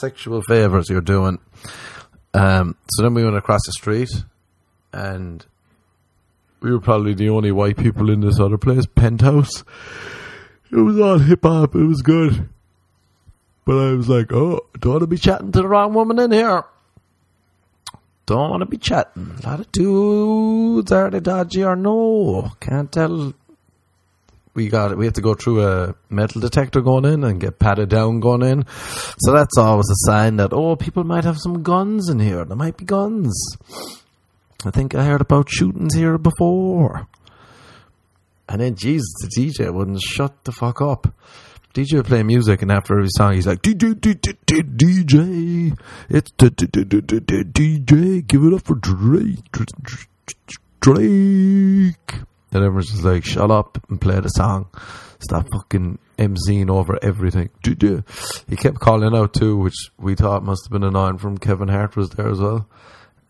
sexual 0.00 0.42
favors 0.42 0.88
you're 0.88 1.00
doing?" 1.00 1.38
Um, 2.34 2.76
so 2.90 3.02
then 3.02 3.14
we 3.14 3.24
went 3.24 3.36
across 3.36 3.64
the 3.66 3.72
street, 3.72 4.10
and 4.92 5.44
we 6.60 6.72
were 6.72 6.80
probably 6.80 7.14
the 7.14 7.28
only 7.28 7.52
white 7.52 7.76
people 7.76 8.10
in 8.10 8.20
this 8.20 8.40
other 8.40 8.58
place, 8.58 8.86
Penthouse. 8.86 9.64
It 10.70 10.76
was 10.76 11.00
all 11.00 11.18
hip 11.18 11.42
hop. 11.42 11.74
It 11.74 11.84
was 11.84 12.02
good. 12.02 12.48
But 13.64 13.76
I 13.76 13.92
was 13.92 14.08
like, 14.08 14.32
oh, 14.32 14.60
don't 14.78 14.92
want 14.92 15.02
to 15.02 15.06
be 15.06 15.18
chatting 15.18 15.52
to 15.52 15.62
the 15.62 15.68
wrong 15.68 15.94
woman 15.94 16.18
in 16.18 16.32
here. 16.32 16.64
Don't 18.26 18.50
want 18.50 18.60
to 18.60 18.66
be 18.66 18.76
chatting. 18.76 19.36
A 19.42 19.46
lot 19.46 19.60
of 19.60 19.72
dudes, 19.72 20.92
are 20.92 21.10
they 21.10 21.20
dodgy 21.20 21.64
or 21.64 21.76
no? 21.76 22.52
Can't 22.60 22.90
tell. 22.92 23.32
We 24.54 24.68
got 24.68 24.96
we 24.98 25.04
had 25.04 25.14
to 25.14 25.20
go 25.20 25.34
through 25.34 25.66
a 25.66 25.94
metal 26.10 26.40
detector 26.40 26.80
going 26.80 27.04
in 27.04 27.24
and 27.24 27.40
get 27.40 27.58
patted 27.58 27.88
down 27.88 28.20
going 28.20 28.42
in. 28.42 28.66
So 29.20 29.32
that's 29.32 29.56
always 29.56 29.88
a 29.88 30.06
sign 30.06 30.36
that, 30.36 30.52
oh, 30.52 30.76
people 30.76 31.04
might 31.04 31.24
have 31.24 31.38
some 31.38 31.62
guns 31.62 32.10
in 32.10 32.18
here. 32.18 32.44
There 32.44 32.56
might 32.56 32.76
be 32.76 32.84
guns. 32.84 33.32
I 34.64 34.70
think 34.70 34.92
I 34.96 35.04
heard 35.04 35.20
about 35.20 35.48
shootings 35.48 35.94
here 35.94 36.18
before. 36.18 37.06
And 38.48 38.60
then, 38.60 38.74
Jesus, 38.74 39.06
the 39.20 39.28
DJ 39.28 39.72
wouldn't 39.72 40.00
shut 40.02 40.42
the 40.42 40.50
fuck 40.50 40.82
up. 40.82 41.14
DJ 41.74 41.94
would 41.94 42.06
play 42.06 42.24
music, 42.24 42.62
and 42.62 42.72
after 42.72 42.94
every 42.94 43.10
song, 43.16 43.34
he's 43.34 43.46
like, 43.46 43.62
DJ, 43.62 43.94
it's 46.08 46.32
DJ, 46.32 48.26
give 48.26 48.42
it 48.42 48.52
up 48.52 48.64
for 48.64 48.74
Drake, 48.74 49.52
Drake. 50.80 52.14
And 52.50 52.64
everyone's 52.64 52.90
just 52.90 53.04
like, 53.04 53.24
shut 53.24 53.52
up 53.52 53.78
and 53.88 54.00
play 54.00 54.18
the 54.18 54.28
song. 54.28 54.66
Stop 55.20 55.46
fucking 55.52 56.00
MCing 56.18 56.68
over 56.68 56.98
everything. 57.00 57.50
He 58.48 58.56
kept 58.56 58.80
calling 58.80 59.14
out 59.14 59.34
too, 59.34 59.56
which 59.56 59.76
we 59.98 60.16
thought 60.16 60.42
must 60.42 60.64
have 60.64 60.72
been 60.72 60.82
annoying 60.82 61.18
from 61.18 61.38
Kevin 61.38 61.68
Hart 61.68 61.94
was 61.96 62.10
there 62.10 62.28
as 62.28 62.40
well 62.40 62.66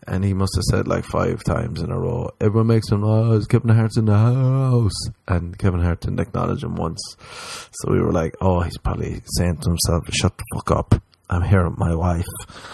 and 0.09 0.25
he 0.25 0.33
must 0.33 0.55
have 0.55 0.63
said 0.63 0.87
like 0.87 1.05
five 1.05 1.43
times 1.43 1.81
in 1.81 1.91
a 1.91 1.97
row, 1.97 2.31
everyone 2.41 2.67
makes 2.67 2.87
some 2.89 3.01
noise, 3.01 3.45
Kevin 3.45 3.69
Hart's 3.69 3.95
in 3.95 4.05
the 4.05 4.17
house. 4.17 5.07
And 5.27 5.57
Kevin 5.57 5.81
Hart 5.81 6.01
didn't 6.01 6.19
acknowledge 6.19 6.63
him 6.63 6.75
once. 6.75 6.99
So 7.71 7.91
we 7.91 8.01
were 8.01 8.11
like, 8.11 8.35
oh, 8.41 8.61
he's 8.61 8.77
probably 8.79 9.21
saying 9.37 9.57
to 9.57 9.69
himself, 9.69 10.05
shut 10.11 10.35
the 10.35 10.43
fuck 10.55 10.71
up. 10.71 11.03
I'm 11.29 11.43
here 11.43 11.69
with 11.69 11.77
my 11.77 11.93
wife. 11.93 12.25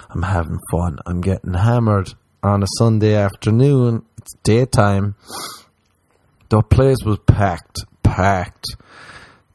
I'm 0.09 0.21
having 0.21 0.59
fun. 0.71 0.99
I'm 1.05 1.19
getting 1.19 1.53
hammered 1.53 2.13
on 2.41 2.63
a 2.63 2.67
Sunday 2.77 3.15
afternoon. 3.15 4.05
It's 4.17 4.33
daytime. 4.43 5.15
The 6.47 6.61
place 6.61 7.03
was 7.05 7.19
packed, 7.27 7.79
packed 8.01 8.77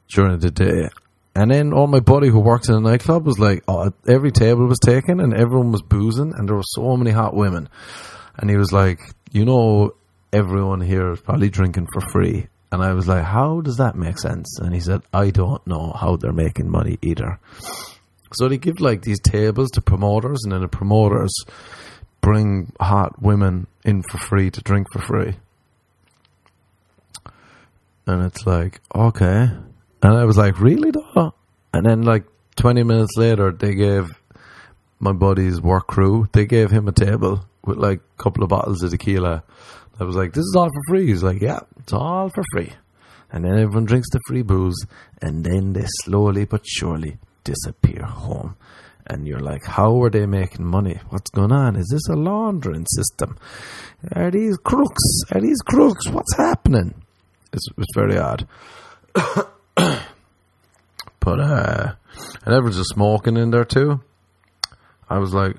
during 0.09 0.37
the 0.37 0.51
day. 0.51 0.89
And 1.33 1.49
then 1.49 1.71
all 1.73 1.87
my 1.87 2.01
buddy 2.01 2.27
who 2.27 2.39
works 2.39 2.67
in 2.67 2.75
a 2.75 2.79
nightclub 2.81 3.25
was 3.25 3.39
like, 3.39 3.63
oh, 3.67 3.93
every 4.07 4.31
table 4.31 4.67
was 4.67 4.79
taken 4.79 5.19
and 5.21 5.33
everyone 5.33 5.71
was 5.71 5.81
boozing 5.81 6.33
and 6.35 6.47
there 6.47 6.55
were 6.55 6.63
so 6.65 6.97
many 6.97 7.11
hot 7.11 7.33
women. 7.33 7.69
And 8.37 8.49
he 8.49 8.57
was 8.57 8.73
like, 8.73 8.99
you 9.31 9.45
know, 9.45 9.95
everyone 10.33 10.81
here 10.81 11.11
is 11.11 11.21
probably 11.21 11.49
drinking 11.49 11.87
for 11.93 12.01
free. 12.11 12.47
And 12.71 12.81
I 12.81 12.93
was 12.93 13.07
like, 13.07 13.23
how 13.23 13.61
does 13.61 13.77
that 13.77 13.95
make 13.95 14.17
sense? 14.17 14.59
And 14.59 14.73
he 14.73 14.79
said, 14.79 15.01
I 15.13 15.29
don't 15.29 15.65
know 15.65 15.91
how 15.91 16.17
they're 16.17 16.33
making 16.33 16.69
money 16.69 16.97
either. 17.01 17.39
So 18.33 18.47
they 18.47 18.57
give 18.57 18.79
like 18.79 19.01
these 19.01 19.19
tables 19.19 19.71
to 19.71 19.81
promoters 19.81 20.41
and 20.43 20.51
then 20.51 20.61
the 20.61 20.67
promoters 20.67 21.33
bring 22.21 22.71
hot 22.79 23.21
women 23.21 23.67
in 23.83 24.03
for 24.03 24.17
free 24.17 24.51
to 24.51 24.61
drink 24.61 24.87
for 24.91 24.99
free. 24.99 25.35
And 28.07 28.23
it's 28.25 28.45
like, 28.45 28.79
okay. 28.93 29.49
And 30.03 30.13
I 30.17 30.25
was 30.25 30.37
like, 30.37 30.59
really 30.59 30.91
though? 30.91 31.33
And 31.73 31.85
then 31.85 32.01
like 32.03 32.25
20 32.55 32.83
minutes 32.83 33.15
later, 33.17 33.51
they 33.51 33.75
gave 33.75 34.07
my 34.99 35.13
buddy's 35.13 35.61
work 35.61 35.87
crew, 35.87 36.27
they 36.33 36.45
gave 36.45 36.69
him 36.71 36.87
a 36.87 36.91
table 36.91 37.45
with 37.65 37.77
like 37.77 37.99
a 38.19 38.23
couple 38.23 38.43
of 38.43 38.49
bottles 38.49 38.83
of 38.83 38.91
tequila. 38.91 39.43
I 39.99 40.03
was 40.03 40.15
like, 40.15 40.33
this 40.33 40.43
is 40.43 40.55
all 40.57 40.67
for 40.67 40.81
free. 40.89 41.07
He's 41.07 41.23
like, 41.23 41.41
yeah, 41.41 41.59
it's 41.79 41.93
all 41.93 42.29
for 42.29 42.43
free. 42.53 42.73
and 43.31 43.45
then 43.45 43.53
everyone 43.53 43.85
drinks 43.85 44.09
the 44.11 44.19
free 44.27 44.41
booze, 44.41 44.85
and 45.21 45.43
then 45.43 45.73
they 45.73 45.85
slowly 46.03 46.45
but 46.45 46.61
surely 46.65 47.17
disappear 47.43 48.03
home. 48.03 48.55
And 49.07 49.27
you're 49.27 49.39
like, 49.39 49.63
how 49.65 50.01
are 50.03 50.09
they 50.09 50.25
making 50.25 50.65
money? 50.65 50.99
What's 51.09 51.29
going 51.31 51.51
on? 51.51 51.75
Is 51.75 51.87
this 51.91 52.07
a 52.09 52.15
laundering 52.15 52.85
system? 52.95 53.37
Are 54.15 54.31
these 54.31 54.57
crooks? 54.57 55.03
Are 55.31 55.41
these 55.41 55.59
crooks? 55.61 56.07
What's 56.09 56.35
happening? 56.35 56.93
It's, 57.53 57.65
it's 57.77 57.95
very 57.95 58.17
odd. 58.17 58.47
but, 59.75 61.39
uh, 61.39 61.93
and 62.45 62.53
everyone's 62.53 62.77
just 62.77 62.93
smoking 62.93 63.37
in 63.37 63.51
there 63.51 63.65
too. 63.65 64.01
I 65.09 65.19
was 65.19 65.33
like, 65.33 65.57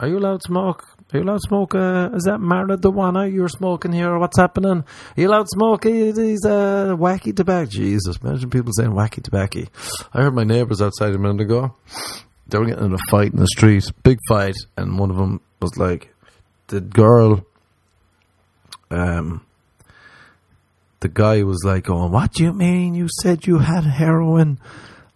are 0.00 0.08
you 0.08 0.18
allowed 0.18 0.40
to 0.40 0.46
smoke? 0.46 0.84
Are 1.12 1.18
you 1.18 1.24
allowed 1.24 1.36
to 1.36 1.48
smoke? 1.48 1.74
Uh, 1.74 2.10
is 2.14 2.24
that 2.24 2.40
marijuana 2.40 3.32
you're 3.32 3.48
smoking 3.48 3.92
here? 3.92 4.18
What's 4.18 4.36
happening? 4.36 4.82
Are 5.16 5.20
you 5.20 5.28
allowed 5.28 5.42
to 5.42 5.48
smoke 5.48 5.82
these 5.82 6.44
uh, 6.44 6.96
wacky 6.98 7.36
tobacco? 7.36 7.70
Jesus, 7.70 8.16
imagine 8.16 8.50
people 8.50 8.72
saying 8.72 8.90
wacky 8.90 9.22
tobacco. 9.22 9.64
I 10.12 10.22
heard 10.22 10.34
my 10.34 10.44
neighbours 10.44 10.80
outside 10.82 11.14
a 11.14 11.18
minute 11.18 11.42
ago. 11.42 11.76
They 12.48 12.58
were 12.58 12.66
getting 12.66 12.84
in 12.84 12.94
a 12.94 12.98
fight 13.10 13.32
in 13.32 13.38
the 13.38 13.46
street, 13.46 13.84
big 14.02 14.18
fight, 14.28 14.56
and 14.76 14.98
one 14.98 15.10
of 15.10 15.16
them 15.16 15.40
was 15.60 15.76
like, 15.76 16.12
the 16.66 16.80
girl, 16.80 17.46
um, 18.90 19.44
the 21.02 21.08
guy 21.08 21.42
was 21.42 21.62
like, 21.64 21.90
"Oh, 21.90 22.08
what 22.08 22.32
do 22.32 22.42
you 22.44 22.52
mean? 22.52 22.94
You 22.94 23.08
said 23.20 23.46
you 23.46 23.58
had 23.58 23.84
heroin." 23.84 24.58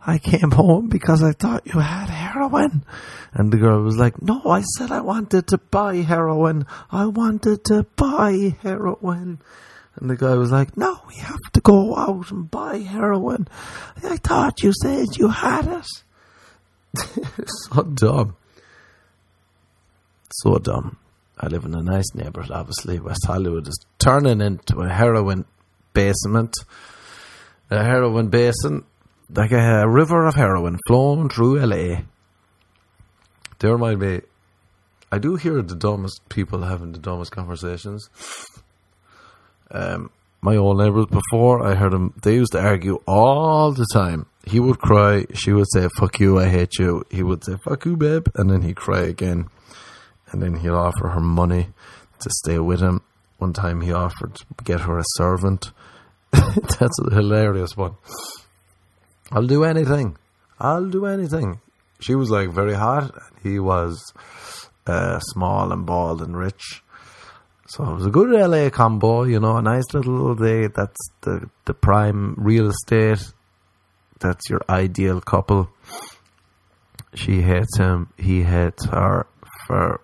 I 0.06 0.18
came 0.18 0.52
home 0.52 0.88
because 0.88 1.22
I 1.24 1.32
thought 1.32 1.66
you 1.66 1.80
had 1.80 2.08
heroin. 2.08 2.84
And 3.32 3.52
the 3.52 3.56
girl 3.56 3.82
was 3.82 3.96
like, 3.96 4.22
No, 4.22 4.40
I 4.46 4.62
said 4.62 4.92
I 4.92 5.00
wanted 5.00 5.48
to 5.48 5.58
buy 5.58 5.96
heroin. 5.96 6.64
I 6.92 7.06
wanted 7.06 7.64
to 7.64 7.84
buy 7.96 8.56
heroin. 8.62 9.40
And 9.96 10.08
the 10.08 10.16
guy 10.16 10.34
was 10.34 10.52
like, 10.52 10.76
No, 10.76 11.00
we 11.08 11.16
have 11.16 11.42
to 11.54 11.60
go 11.60 11.96
out 11.96 12.30
and 12.30 12.48
buy 12.48 12.78
heroin. 12.78 13.48
I 14.04 14.16
thought 14.18 14.62
you 14.62 14.72
said 14.80 15.16
you 15.16 15.28
had 15.28 15.66
it. 15.66 15.86
so 17.48 17.82
dumb. 17.82 18.36
So 20.30 20.58
dumb. 20.58 20.98
I 21.38 21.48
live 21.48 21.64
in 21.64 21.74
a 21.74 21.82
nice 21.82 22.14
neighborhood, 22.14 22.52
obviously. 22.52 23.00
West 23.00 23.26
Hollywood 23.26 23.66
is 23.66 23.84
turning 23.98 24.40
into 24.40 24.80
a 24.80 24.88
heroin 24.88 25.46
basement. 25.96 26.54
A 27.70 27.82
heroin 27.82 28.28
basin 28.28 28.84
like 29.34 29.52
a 29.52 29.88
river 29.88 30.26
of 30.26 30.34
heroin 30.34 30.78
flowing 30.86 31.28
through 31.28 31.58
LA. 31.58 32.02
They 33.58 33.68
remind 33.68 34.00
me, 34.00 34.20
I 35.10 35.18
do 35.18 35.36
hear 35.36 35.62
the 35.62 35.74
dumbest 35.74 36.28
people 36.28 36.62
having 36.62 36.92
the 36.92 36.98
dumbest 36.98 37.32
conversations. 37.32 38.08
Um, 39.70 40.10
my 40.42 40.56
old 40.56 40.78
neighbours 40.78 41.06
before, 41.06 41.66
I 41.66 41.74
heard 41.74 41.92
them, 41.92 42.12
they 42.22 42.34
used 42.34 42.52
to 42.52 42.60
argue 42.60 43.00
all 43.06 43.72
the 43.72 43.86
time. 43.92 44.26
He 44.44 44.60
would 44.60 44.78
cry, 44.78 45.24
she 45.34 45.52
would 45.52 45.66
say, 45.72 45.88
fuck 45.98 46.20
you, 46.20 46.38
I 46.38 46.48
hate 46.48 46.78
you. 46.78 47.04
He 47.10 47.22
would 47.22 47.44
say, 47.44 47.56
fuck 47.64 47.84
you, 47.84 47.96
babe, 47.96 48.28
and 48.36 48.50
then 48.50 48.62
he'd 48.62 48.76
cry 48.76 49.00
again. 49.00 49.48
And 50.30 50.42
then 50.42 50.56
he'd 50.56 50.68
offer 50.68 51.08
her 51.08 51.20
money 51.20 51.68
to 52.20 52.30
stay 52.44 52.58
with 52.58 52.80
him. 52.80 53.00
One 53.38 53.52
time 53.52 53.80
he 53.80 53.92
offered 53.92 54.34
to 54.36 54.64
get 54.64 54.80
her 54.80 54.98
a 54.98 55.04
servant. 55.16 55.72
That's 56.32 56.98
a 56.98 57.14
hilarious 57.14 57.76
one. 57.76 57.96
I'll 59.30 59.46
do 59.46 59.64
anything. 59.64 60.16
I'll 60.58 60.88
do 60.88 61.06
anything. 61.06 61.60
She 62.00 62.14
was 62.14 62.30
like 62.30 62.50
very 62.50 62.74
hot. 62.74 63.12
He 63.42 63.58
was 63.58 64.12
uh, 64.86 65.18
small 65.20 65.72
and 65.72 65.84
bald 65.84 66.22
and 66.22 66.36
rich. 66.36 66.82
So 67.68 67.84
it 67.84 67.94
was 67.94 68.06
a 68.06 68.10
good 68.10 68.30
LA 68.30 68.70
combo, 68.70 69.24
you 69.24 69.40
know, 69.40 69.56
a 69.56 69.62
nice 69.62 69.92
little 69.92 70.34
day. 70.34 70.68
That's 70.68 71.10
the, 71.22 71.50
the 71.64 71.74
prime 71.74 72.34
real 72.38 72.68
estate. 72.68 73.22
That's 74.20 74.48
your 74.48 74.62
ideal 74.68 75.20
couple. 75.20 75.68
She 77.14 77.42
hates 77.42 77.76
him. 77.76 78.12
He 78.16 78.42
hates 78.42 78.84
her 78.86 79.26
for, 79.66 80.00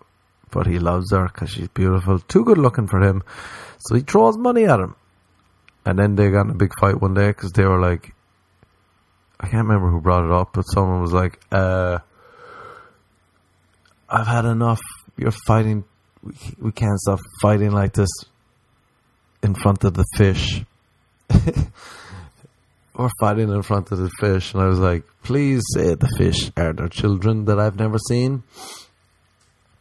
but 0.52 0.66
he 0.66 0.78
loves 0.78 1.10
her 1.10 1.24
because 1.24 1.50
she's 1.50 1.68
beautiful. 1.68 2.20
Too 2.20 2.44
good 2.44 2.58
looking 2.58 2.86
for 2.86 3.02
him. 3.02 3.22
So 3.78 3.96
he 3.96 4.02
throws 4.02 4.36
money 4.36 4.64
at 4.64 4.78
him. 4.78 4.94
And 5.84 5.98
then 5.98 6.14
they 6.14 6.30
got 6.30 6.46
in 6.46 6.50
a 6.50 6.54
big 6.54 6.72
fight 6.78 7.00
one 7.00 7.14
day 7.14 7.28
because 7.28 7.50
they 7.52 7.64
were 7.64 7.80
like, 7.80 8.14
I 9.40 9.48
can't 9.48 9.66
remember 9.66 9.90
who 9.90 10.00
brought 10.00 10.24
it 10.24 10.30
up, 10.30 10.50
but 10.52 10.62
someone 10.62 11.00
was 11.00 11.12
like, 11.12 11.40
uh, 11.50 11.98
I've 14.08 14.28
had 14.28 14.44
enough. 14.44 14.80
You're 15.16 15.32
fighting. 15.32 15.84
We, 16.60 16.70
can't 16.70 17.00
stop 17.00 17.18
fighting 17.40 17.72
like 17.72 17.94
this 17.94 18.10
in 19.42 19.54
front 19.54 19.82
of 19.82 19.94
the 19.94 20.04
fish. 20.16 20.62
We're 22.94 23.08
fighting 23.18 23.48
in 23.48 23.62
front 23.62 23.90
of 23.90 23.98
the 23.98 24.10
fish. 24.20 24.54
And 24.54 24.62
I 24.62 24.66
was 24.66 24.78
like, 24.78 25.02
please 25.24 25.62
say 25.74 25.94
the 25.94 26.14
fish 26.16 26.52
are 26.56 26.72
there 26.72 26.88
children 26.88 27.46
that 27.46 27.58
I've 27.58 27.76
never 27.76 27.98
seen. 27.98 28.44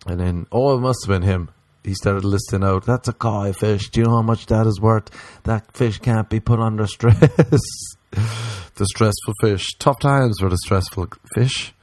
And 0.08 0.20
then, 0.20 0.48
oh, 0.51 0.77
it 0.77 0.81
must 0.81 1.05
have 1.05 1.13
been 1.13 1.27
him. 1.27 1.50
He 1.84 1.93
started 1.93 2.24
listing 2.24 2.63
out, 2.63 2.86
that's 2.86 3.08
a 3.08 3.13
koi 3.13 3.53
fish. 3.53 3.89
Do 3.89 4.01
you 4.01 4.05
know 4.05 4.17
how 4.17 4.22
much 4.22 4.46
that 4.48 4.67
is 4.67 4.79
worth? 4.79 5.10
That 5.43 5.75
fish 5.75 5.98
can't 6.00 6.29
be 6.29 6.39
put 6.39 6.60
under 6.60 6.86
stress. 6.86 7.20
the 8.12 8.86
stressful 8.86 9.34
fish. 9.41 9.67
Tough 9.79 10.00
times 10.00 10.38
for 10.39 10.50
the 10.50 10.58
stressful 10.58 11.08
fish. 11.34 11.74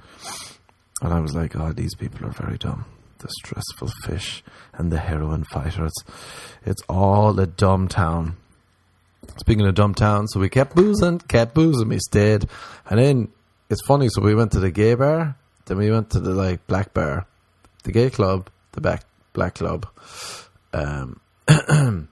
And 1.02 1.12
I 1.12 1.20
was 1.20 1.34
like, 1.34 1.56
oh, 1.56 1.72
these 1.72 1.94
people 1.94 2.26
are 2.26 2.32
very 2.32 2.58
dumb. 2.58 2.84
The 3.18 3.28
stressful 3.40 3.90
fish 4.04 4.44
and 4.74 4.92
the 4.92 4.98
heroin 4.98 5.44
fighter. 5.44 5.86
It's, 5.86 6.04
it's 6.64 6.82
all 6.88 7.38
a 7.38 7.46
dumb 7.46 7.88
town. 7.88 8.36
Speaking 9.38 9.66
of 9.66 9.74
dumb 9.74 9.94
town, 9.94 10.28
so 10.28 10.40
we 10.40 10.48
kept 10.48 10.74
boozing, 10.74 11.18
kept 11.20 11.54
boozing, 11.54 11.88
we 11.88 11.98
stayed. 11.98 12.48
And 12.88 12.98
then, 13.00 13.28
it's 13.68 13.84
funny, 13.86 14.08
so 14.08 14.22
we 14.22 14.34
went 14.34 14.52
to 14.52 14.60
the 14.60 14.70
gay 14.70 14.94
bar, 14.94 15.36
then 15.66 15.76
we 15.76 15.90
went 15.90 16.10
to 16.10 16.20
the, 16.20 16.30
like, 16.30 16.66
black 16.66 16.94
bar, 16.94 17.26
the 17.84 17.92
gay 17.92 18.10
club, 18.10 18.48
the 18.72 18.80
back, 18.80 19.04
black 19.32 19.54
club. 19.54 19.86
Um, 20.72 21.20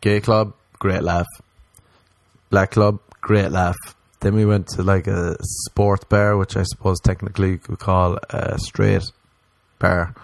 gay 0.00 0.20
club, 0.20 0.54
great 0.78 1.02
laugh 1.02 1.26
Black 2.52 2.72
Club, 2.72 3.00
great 3.22 3.50
laugh. 3.50 3.78
Then 4.20 4.34
we 4.34 4.44
went 4.44 4.66
to 4.74 4.82
like 4.82 5.06
a 5.06 5.38
sport 5.40 6.06
bar, 6.10 6.36
which 6.36 6.54
I 6.54 6.64
suppose 6.64 7.00
technically 7.00 7.52
you 7.52 7.58
could 7.58 7.78
call 7.78 8.18
a 8.28 8.58
straight 8.58 9.04
bar. 9.78 10.14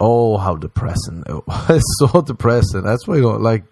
Oh, 0.00 0.38
how 0.38 0.56
depressing! 0.56 1.22
It 1.24 1.46
was 1.46 1.84
so 2.00 2.20
depressing. 2.20 2.82
That's 2.82 3.06
why 3.06 3.14
you 3.14 3.22
don't 3.22 3.42
like 3.42 3.62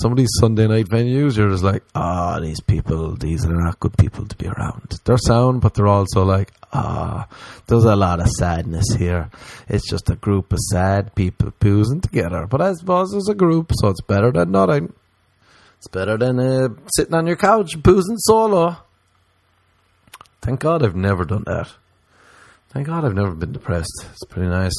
some 0.00 0.12
of 0.12 0.18
these 0.18 0.30
Sunday 0.40 0.66
night 0.66 0.86
venues. 0.86 1.36
You're 1.36 1.50
just 1.50 1.64
like, 1.64 1.82
ah, 1.94 2.36
oh, 2.36 2.40
these 2.40 2.60
people, 2.60 3.16
these 3.16 3.44
are 3.44 3.54
not 3.54 3.80
good 3.80 3.96
people 3.96 4.26
to 4.26 4.36
be 4.36 4.46
around. 4.46 4.98
They're 5.04 5.18
sound, 5.18 5.60
but 5.60 5.74
they're 5.74 5.86
also 5.86 6.24
like, 6.24 6.52
ah, 6.72 7.28
there's 7.66 7.84
a 7.84 7.96
lot 7.96 8.20
of 8.20 8.28
sadness 8.28 8.84
here. 8.96 9.30
It's 9.68 9.88
just 9.88 10.10
a 10.10 10.16
group 10.16 10.52
of 10.52 10.58
sad 10.70 11.14
people 11.14 11.52
boozing 11.60 12.00
together. 12.00 12.46
But 12.46 12.60
I 12.60 12.72
suppose 12.74 13.10
there's 13.10 13.28
a 13.28 13.34
group, 13.34 13.72
so 13.74 13.88
it's 13.88 14.02
better 14.02 14.30
than 14.32 14.52
nothing. 14.52 14.92
It's 15.78 15.88
better 15.88 16.16
than 16.16 16.40
uh, 16.40 16.68
sitting 16.96 17.14
on 17.14 17.26
your 17.26 17.36
couch 17.36 17.80
boozing 17.82 18.18
solo. 18.18 18.76
Thank 20.42 20.60
God 20.60 20.84
I've 20.84 20.96
never 20.96 21.24
done 21.24 21.44
that. 21.46 21.68
Thank 22.70 22.86
God 22.86 23.04
I've 23.04 23.14
never 23.14 23.34
been 23.34 23.52
depressed. 23.52 24.06
It's 24.10 24.24
pretty 24.24 24.48
nice. 24.48 24.74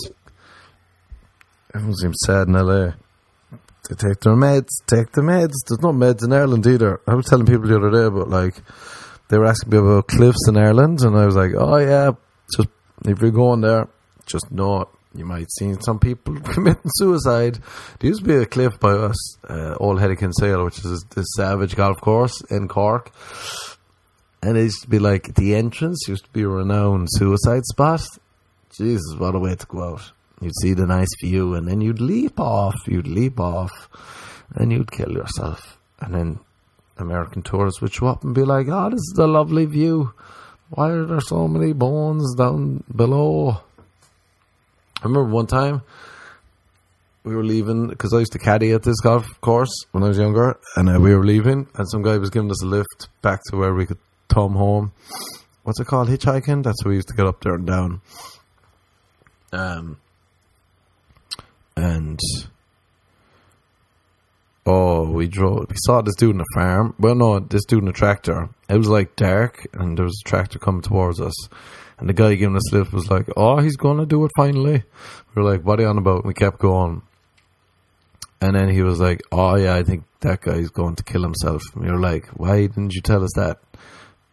Everyone 1.73 1.95
seems 1.95 2.17
sad 2.25 2.47
in 2.47 2.53
LA. 2.53 2.93
Take 3.97 4.19
their 4.21 4.35
meds. 4.35 4.69
Take 4.87 5.11
the 5.11 5.21
meds. 5.21 5.53
There's 5.67 5.81
no 5.81 5.91
meds 5.91 6.23
in 6.23 6.31
Ireland 6.31 6.65
either. 6.67 7.01
I 7.07 7.15
was 7.15 7.25
telling 7.25 7.45
people 7.45 7.67
the 7.67 7.77
other 7.77 7.91
day, 7.91 8.09
but 8.15 8.29
like 8.29 8.55
they 9.29 9.37
were 9.37 9.47
asking 9.47 9.71
me 9.71 9.77
about 9.77 10.07
cliffs 10.07 10.47
in 10.47 10.57
Ireland, 10.57 11.01
and 11.01 11.17
I 11.17 11.25
was 11.25 11.35
like, 11.35 11.51
"Oh 11.57 11.77
yeah, 11.77 12.11
just 12.55 12.69
if 13.05 13.21
you're 13.21 13.31
going 13.31 13.61
there, 13.61 13.87
just 14.25 14.51
know 14.51 14.81
it 14.81 14.87
you 15.15 15.25
might 15.25 15.51
see 15.51 15.73
some 15.81 15.99
people 15.99 16.39
committing 16.43 16.91
suicide. 16.95 17.59
There 17.99 18.09
used 18.09 18.21
to 18.21 18.27
be 18.27 18.35
a 18.35 18.45
cliff 18.45 18.79
by 18.79 18.91
us, 18.91 19.37
uh, 19.49 19.75
Old 19.79 19.99
Head 19.99 20.11
of 20.11 20.19
Kinsale, 20.19 20.63
which 20.65 20.79
is 20.85 21.05
this 21.15 21.25
Savage 21.35 21.75
Golf 21.75 21.99
Course 21.99 22.41
in 22.49 22.67
Cork. 22.67 23.11
And 24.41 24.57
it 24.57 24.63
used 24.63 24.83
to 24.83 24.89
be 24.89 24.99
like 24.99 25.35
the 25.35 25.55
entrance 25.55 26.07
used 26.07 26.25
to 26.25 26.31
be 26.31 26.43
a 26.43 26.47
renowned 26.47 27.07
suicide 27.11 27.65
spot. 27.65 28.01
Jesus, 28.71 29.15
what 29.17 29.35
a 29.35 29.39
way 29.39 29.55
to 29.55 29.65
go 29.65 29.83
out. 29.83 30.11
You'd 30.41 30.53
see 30.61 30.73
the 30.73 30.85
nice 30.85 31.09
view 31.21 31.53
and 31.55 31.67
then 31.67 31.81
you'd 31.81 32.01
leap 32.01 32.39
off, 32.39 32.75
you'd 32.87 33.07
leap 33.07 33.39
off, 33.39 33.89
and 34.55 34.71
you'd 34.71 34.91
kill 34.91 35.11
yourself. 35.11 35.79
And 35.99 36.13
then 36.13 36.39
American 36.97 37.41
tourists 37.41 37.81
would 37.81 37.93
show 37.93 38.07
up 38.07 38.23
and 38.23 38.33
be 38.33 38.43
like, 38.43 38.67
oh, 38.69 38.89
this 38.89 38.99
is 38.99 39.17
a 39.17 39.27
lovely 39.27 39.65
view. 39.65 40.13
Why 40.69 40.91
are 40.91 41.05
there 41.05 41.21
so 41.21 41.47
many 41.47 41.73
bones 41.73 42.35
down 42.35 42.83
below? 42.95 43.61
I 45.01 45.05
remember 45.05 45.31
one 45.31 45.47
time 45.47 45.81
we 47.23 47.35
were 47.35 47.43
leaving 47.43 47.87
because 47.87 48.13
I 48.13 48.19
used 48.19 48.33
to 48.33 48.39
caddy 48.39 48.71
at 48.71 48.83
this 48.83 48.99
golf 49.01 49.25
course 49.41 49.73
when 49.91 50.03
I 50.03 50.07
was 50.07 50.17
younger, 50.17 50.59
and 50.75 50.89
uh, 50.89 50.99
we 50.99 51.13
were 51.15 51.25
leaving, 51.25 51.67
and 51.75 51.89
some 51.89 52.01
guy 52.01 52.17
was 52.17 52.29
giving 52.29 52.51
us 52.51 52.63
a 52.63 52.67
lift 52.67 53.09
back 53.21 53.39
to 53.49 53.57
where 53.57 53.73
we 53.73 53.85
could 53.85 53.97
come 54.29 54.53
home. 54.53 54.93
What's 55.63 55.79
it 55.79 55.87
called? 55.87 56.07
Hitchhiking. 56.07 56.63
That's 56.63 56.83
where 56.83 56.89
we 56.89 56.95
used 56.95 57.09
to 57.09 57.15
get 57.15 57.27
up 57.27 57.41
there 57.41 57.55
and 57.55 57.67
down. 57.67 58.01
Um, 59.51 59.97
and 61.79 62.19
Oh, 64.71 65.09
we 65.09 65.27
drove. 65.27 65.65
We 65.67 65.75
saw 65.77 66.01
this 66.01 66.15
dude 66.15 66.35
in 66.35 66.41
a 66.41 66.53
farm. 66.53 66.93
Well, 66.99 67.15
no, 67.15 67.39
this 67.39 67.65
dude 67.65 67.81
in 67.81 67.89
a 67.89 67.91
tractor. 67.93 68.49
It 68.69 68.77
was 68.77 68.87
like 68.87 69.15
dark, 69.15 69.65
and 69.73 69.97
there 69.97 70.05
was 70.05 70.21
a 70.23 70.29
tractor 70.29 70.59
coming 70.59 70.83
towards 70.83 71.19
us. 71.19 71.33
And 71.97 72.07
the 72.07 72.13
guy 72.13 72.35
giving 72.35 72.55
us 72.55 72.71
lift 72.71 72.93
was 72.93 73.09
like, 73.09 73.27
"Oh, 73.35 73.57
he's 73.57 73.77
gonna 73.77 74.05
do 74.05 74.23
it 74.25 74.31
finally." 74.37 74.83
We 75.33 75.41
were 75.41 75.51
like, 75.51 75.65
"What 75.65 75.79
are 75.79 75.83
you 75.83 75.89
on 75.89 75.97
about?" 75.97 76.23
we 76.23 76.35
kept 76.35 76.59
going. 76.59 77.01
And 78.41 78.55
then 78.55 78.69
he 78.69 78.83
was 78.83 78.99
like, 78.99 79.21
"Oh 79.31 79.55
yeah, 79.55 79.73
I 79.73 79.81
think 79.81 80.03
that 80.19 80.41
guy's 80.41 80.69
going 80.69 80.95
to 80.97 81.03
kill 81.03 81.23
himself." 81.23 81.63
And 81.73 81.85
we 81.85 81.91
were 81.91 81.99
like, 81.99 82.27
"Why 82.33 82.67
didn't 82.67 82.93
you 82.93 83.01
tell 83.01 83.23
us 83.23 83.33
that 83.35 83.59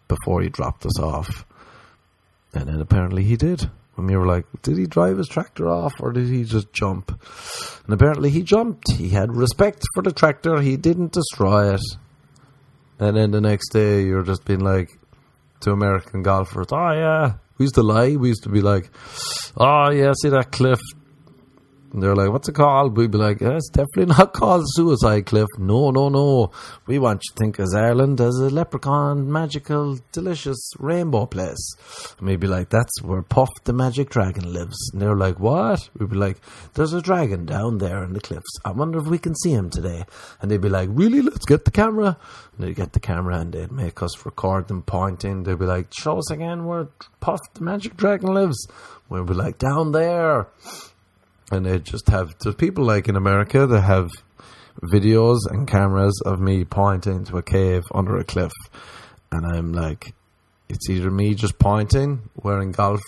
before 0.07 0.43
he 0.43 0.50
dropped 0.50 0.85
us 0.85 1.00
off?" 1.00 1.47
And 2.53 2.69
then 2.69 2.81
apparently 2.81 3.25
he 3.25 3.37
did. 3.37 3.71
And 3.97 4.07
we 4.07 4.17
were 4.17 4.26
like, 4.26 4.47
"Did 4.62 4.76
he 4.79 4.87
drive 4.87 5.19
his 5.19 5.29
tractor 5.29 5.69
off, 5.69 5.93
or 6.00 6.12
did 6.12 6.29
he 6.29 6.45
just 6.45 6.73
jump?" 6.73 7.11
And 7.85 7.95
apparently 7.95 8.31
he 8.31 8.43
jumped. 8.43 8.93
He 8.93 9.11
had 9.11 9.35
respect 9.35 9.85
for 9.95 10.03
the 10.03 10.12
tractor. 10.12 10.61
He 10.61 10.76
didn't 10.76 11.12
destroy 11.12 11.75
it. 11.75 11.85
And 12.99 13.17
then 13.17 13.31
the 13.31 13.41
next 13.41 13.71
day, 13.71 14.05
you're 14.05 14.23
just 14.23 14.45
being 14.45 14.61
like 14.61 14.99
to 15.61 15.71
American 15.73 16.23
golfers, 16.23 16.69
"Oh 16.73 16.93
yeah." 16.93 17.35
We 17.59 17.65
used 17.65 17.76
to 17.76 17.83
lie. 17.83 18.17
We 18.17 18.29
used 18.29 18.43
to 18.43 18.50
be 18.50 18.61
like, 18.61 18.91
"Oh 19.57 19.91
yeah, 19.91 20.12
see 20.21 20.29
that 20.29 20.53
cliff 20.53 20.81
and 21.97 22.03
they're 22.03 22.15
like, 22.15 22.31
what's 22.31 22.47
it 22.47 22.55
called? 22.55 22.95
We'd 22.95 23.11
be 23.11 23.17
like, 23.17 23.41
yeah, 23.41 23.57
it's 23.57 23.71
definitely 23.71 24.15
not 24.15 24.33
called 24.35 24.67
Suicide 24.67 25.25
Cliff. 25.25 25.49
No, 25.57 25.91
no, 25.91 26.11
no. 26.11 26.50
We 26.87 26.99
want 26.99 27.23
you 27.25 27.33
to 27.33 27.38
think 27.38 27.59
as 27.59 27.75
Ireland 27.75 28.21
as 28.21 28.37
a 28.37 28.50
leprechaun, 28.50 29.33
magical, 29.33 29.99
delicious 30.12 30.75
rainbow 30.79 31.25
place. 31.25 31.75
And 32.19 32.29
we'd 32.29 32.41
be 32.41 32.49
like, 32.49 32.69
that's 32.69 33.00
where 33.00 33.23
Puff 33.23 33.49
the 33.65 33.73
Magic 33.73 34.11
Dragon 34.11 34.53
lives. 34.53 34.76
And 34.93 35.00
they're 35.00 35.17
like, 35.17 35.41
what? 35.41 35.88
We'd 35.99 36.11
be 36.11 36.17
like, 36.17 36.37
there's 36.75 36.93
a 36.93 37.00
dragon 37.00 37.47
down 37.47 37.79
there 37.79 38.05
in 38.05 38.12
the 38.12 38.21
cliffs. 38.21 38.59
I 38.62 38.73
wonder 38.73 38.99
if 38.99 39.07
we 39.07 39.17
can 39.17 39.35
see 39.35 39.53
him 39.53 39.71
today. 39.71 40.05
And 40.43 40.50
they'd 40.50 40.61
be 40.61 40.69
like, 40.69 40.91
really? 40.93 41.23
Let's 41.23 41.47
get 41.47 41.65
the 41.65 41.71
camera. 41.71 42.19
And 42.59 42.67
they'd 42.67 42.76
get 42.76 42.93
the 42.93 43.00
camera 43.00 43.38
and 43.38 43.55
they'd 43.55 43.73
make 43.73 44.03
us 44.03 44.26
record 44.26 44.69
them 44.69 44.83
pointing. 44.83 45.45
They'd 45.45 45.59
be 45.59 45.65
like, 45.65 45.95
show 45.95 46.19
us 46.19 46.31
again 46.31 46.67
where 46.67 46.88
Puff 47.21 47.41
the 47.55 47.62
Magic 47.62 47.97
Dragon 47.97 48.35
lives. 48.35 48.69
We'd 49.09 49.25
be 49.25 49.33
like, 49.33 49.57
down 49.57 49.93
there 49.93 50.49
and 51.50 51.67
they 51.67 51.79
just 51.79 52.09
have 52.09 52.35
there's 52.41 52.55
people 52.57 52.85
like 52.85 53.09
in 53.09 53.17
America 53.17 53.67
that 53.67 53.83
have 53.83 54.11
videos 54.93 55.38
and 55.49 55.69
cameras 55.69 56.21
of 56.25 56.41
me 56.41 56.65
pointing 56.65 57.25
to 57.25 57.37
a 57.37 57.43
cave 57.43 57.83
under 57.95 58.17
a 58.17 58.25
cliff, 58.25 58.53
and 59.31 59.47
I'm 59.47 59.73
like, 59.73 60.15
it's 60.69 60.91
either 60.91 61.11
me 61.11 61.35
just 61.35 61.59
pointing, 61.59 62.29
wearing 62.43 62.73
golf 62.73 63.00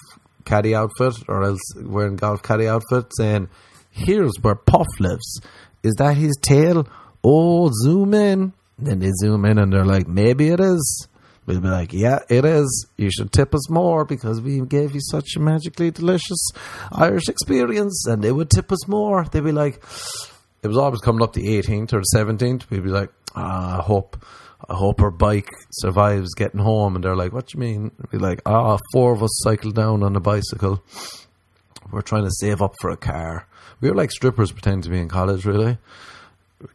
caddy 0.45 0.75
outfit, 0.75 1.15
or 1.29 1.45
else 1.45 1.61
wearing 1.77 2.17
golf 2.17 2.43
caddy 2.43 2.69
outfit, 2.69 3.07
saying, 3.17 3.49
"Here's 3.91 4.33
where 4.41 4.55
Puff 4.55 4.87
lives. 5.01 5.41
Is 5.83 5.95
that 5.99 6.17
his 6.17 6.37
tail? 6.41 6.87
Oh, 7.25 7.71
zoom 7.83 8.15
in." 8.15 8.53
Then 8.79 9.01
they 9.01 9.11
zoom 9.21 9.45
in, 9.45 9.59
and 9.59 9.73
they're 9.73 9.85
like, 9.85 10.07
"Maybe 10.07 10.49
it 10.49 10.61
is." 10.61 11.08
We'll 11.49 11.61
be 11.61 11.69
like, 11.69 11.95
yeah, 11.95 12.19
it 12.29 12.45
is. 12.45 12.87
You 12.99 13.11
should 13.11 13.33
tip 13.33 13.55
us 13.55 13.71
more 13.71 14.05
because 14.05 14.39
we 14.43 14.61
gave 14.61 14.95
you 14.95 15.01
such 15.01 15.35
a 15.35 15.41
magically 15.41 15.91
delicious 15.91 16.51
Irish 16.93 17.27
experience. 17.27 18.07
And 18.07 18.23
they 18.23 18.33
would 18.33 18.51
tip 18.51 18.71
us 18.71 18.87
more. 18.87 19.25
They'd 19.25 19.43
be 19.43 19.53
like, 19.53 19.83
it 20.63 20.69
was 20.69 20.77
always 20.77 21.01
coming 21.01 21.23
up 21.23 21.33
the 21.33 21.47
18th 21.59 21.95
or 21.95 22.01
the 22.01 22.11
17th. 22.15 22.69
We'd 22.69 22.85
be 22.85 22.91
like, 22.91 23.11
ah, 23.35 23.79
I 23.79 23.83
hope, 23.83 24.23
I 24.69 24.75
hope 24.75 25.01
our 25.01 25.11
bike 25.11 25.49
survives 25.71 26.35
getting 26.35 26.61
home. 26.61 26.97
And 26.97 27.03
they're 27.03 27.17
like, 27.17 27.33
what 27.33 27.47
do 27.47 27.57
you 27.57 27.61
mean? 27.61 27.93
We'd 27.99 28.11
be 28.11 28.19
like, 28.19 28.43
ah, 28.45 28.77
four 28.93 29.15
of 29.15 29.23
us 29.23 29.41
cycled 29.43 29.75
down 29.75 30.03
on 30.03 30.17
a 30.17 30.21
bicycle. 30.21 30.85
We're 31.91 32.03
trying 32.03 32.25
to 32.25 32.31
save 32.31 32.61
up 32.61 32.75
for 32.79 32.91
a 32.91 32.97
car. 32.99 33.47
We 33.81 33.89
were 33.89 33.97
like 33.97 34.11
strippers 34.11 34.53
pretending 34.53 34.83
to 34.83 34.91
be 34.91 35.01
in 35.01 35.09
college, 35.09 35.47
really 35.47 35.79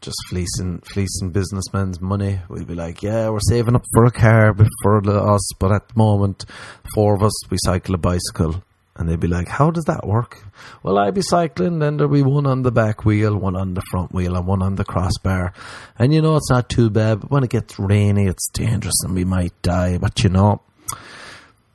just 0.01 0.17
fleecing 0.29 0.79
fleecing 0.79 1.31
businessmen's 1.31 1.99
money. 1.99 2.39
We'd 2.49 2.67
be 2.67 2.75
like, 2.75 3.03
yeah, 3.03 3.29
we're 3.29 3.39
saving 3.49 3.75
up 3.75 3.83
for 3.93 4.05
a 4.05 4.11
car 4.11 4.55
for 4.81 5.09
us, 5.09 5.53
but 5.59 5.71
at 5.71 5.89
the 5.89 5.93
moment, 5.95 6.45
four 6.93 7.15
of 7.15 7.23
us 7.23 7.49
we 7.49 7.57
cycle 7.63 7.95
a 7.95 7.97
bicycle. 7.97 8.63
And 8.95 9.09
they'd 9.09 9.19
be 9.19 9.27
like, 9.27 9.47
how 9.47 9.71
does 9.71 9.85
that 9.85 10.05
work? 10.05 10.37
Well, 10.83 10.99
I'd 10.99 11.15
be 11.15 11.23
cycling, 11.23 11.79
then 11.79 11.97
there'd 11.97 12.11
be 12.11 12.21
one 12.21 12.45
on 12.45 12.61
the 12.61 12.71
back 12.71 13.03
wheel, 13.03 13.35
one 13.35 13.55
on 13.55 13.73
the 13.73 13.81
front 13.89 14.13
wheel, 14.13 14.35
and 14.35 14.45
one 14.45 14.61
on 14.61 14.75
the 14.75 14.85
crossbar. 14.85 15.51
And 15.97 16.13
you 16.13 16.21
know, 16.21 16.35
it's 16.35 16.51
not 16.51 16.69
too 16.69 16.91
bad, 16.91 17.21
but 17.21 17.31
when 17.31 17.43
it 17.43 17.49
gets 17.49 17.79
rainy, 17.79 18.27
it's 18.27 18.47
dangerous 18.49 19.03
and 19.03 19.15
we 19.15 19.25
might 19.25 19.59
die. 19.63 19.97
But 19.97 20.23
you 20.23 20.29
know, 20.29 20.61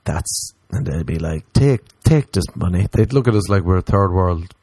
that's, 0.05 0.55
and 0.71 0.87
they'd 0.87 1.05
be 1.05 1.19
like, 1.19 1.53
take, 1.55 1.81
take 2.05 2.31
this 2.31 2.45
money. 2.55 2.87
They'd 2.93 3.13
look 3.13 3.27
at 3.27 3.35
us 3.35 3.49
like 3.49 3.65
we're 3.65 3.81
third 3.81 4.13
world 4.13 4.55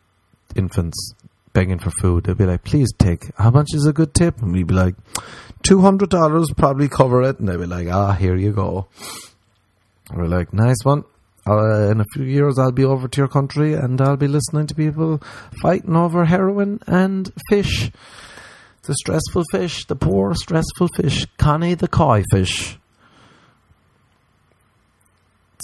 infants 0.55 1.13
begging 1.55 1.79
for 1.79 1.89
food. 1.89 2.25
They'd 2.25 2.37
be 2.37 2.45
like, 2.45 2.63
please 2.63 2.89
take, 2.99 3.35
how 3.37 3.49
much 3.49 3.69
is 3.73 3.87
a 3.87 3.93
good 3.93 4.13
tip? 4.13 4.39
And 4.41 4.51
we'd 4.51 4.67
be 4.67 4.75
like, 4.75 4.95
$200 5.63 6.57
probably 6.57 6.87
cover 6.87 7.23
it. 7.23 7.39
And 7.39 7.49
they'd 7.49 7.57
be 7.57 7.65
like, 7.65 7.87
ah, 7.87 8.11
here 8.11 8.35
you 8.35 8.51
go. 8.51 8.87
We're 10.13 10.27
like, 10.27 10.53
nice 10.53 10.83
one. 10.83 11.05
Uh, 11.47 11.91
in 11.91 12.01
a 12.01 12.05
few 12.13 12.25
years, 12.25 12.59
I'll 12.59 12.71
be 12.71 12.83
over 12.83 13.07
to 13.07 13.21
your 13.21 13.27
country 13.27 13.73
and 13.73 14.01
I'll 14.01 14.17
be 14.17 14.27
listening 14.27 14.67
to 14.67 14.75
people 14.75 15.21
fighting 15.61 15.95
over 15.95 16.25
heroin 16.25 16.79
and 16.87 17.31
fish. 17.49 17.91
The 18.83 18.95
stressful 18.95 19.45
fish, 19.51 19.85
the 19.85 19.95
poor 19.95 20.35
stressful 20.35 20.89
fish, 20.95 21.25
Connie 21.37 21.73
the 21.73 21.87
koi 21.87 22.23
fish. 22.31 22.77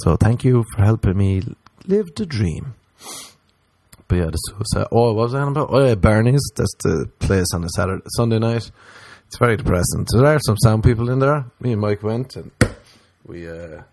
So 0.04 0.15
thank 0.15 0.43
you 0.43 0.63
for 0.73 0.84
helping 0.84 1.17
me 1.17 1.41
live 1.86 2.15
the 2.15 2.25
dream. 2.25 2.75
But 4.12 4.17
yeah, 4.17 4.26
the 4.26 4.36
suicide. 4.36 4.88
Oh, 4.91 5.13
what 5.13 5.32
was 5.32 5.34
I? 5.34 5.41
Oh 5.41 5.88
yeah, 5.88 5.95
Barney's. 5.95 6.41
That's 6.58 6.76
the 6.84 7.10
place 7.19 7.47
on 7.54 7.63
a 7.63 7.69
Saturday, 7.69 8.04
Sunday 8.17 8.39
night. 8.39 8.69
It's 9.28 9.38
very 9.39 9.56
depressing. 9.56 10.06
So 10.10 10.17
there 10.17 10.36
are 10.36 10.39
some 10.45 10.58
sound 10.58 10.84
people 10.84 11.10
in 11.10 11.19
there. 11.19 11.45
Me 11.62 11.71
and 11.71 11.80
Mike 11.80 12.04
went, 12.04 12.36
and 12.36 12.52
we. 13.26 13.47
uh 13.47 13.84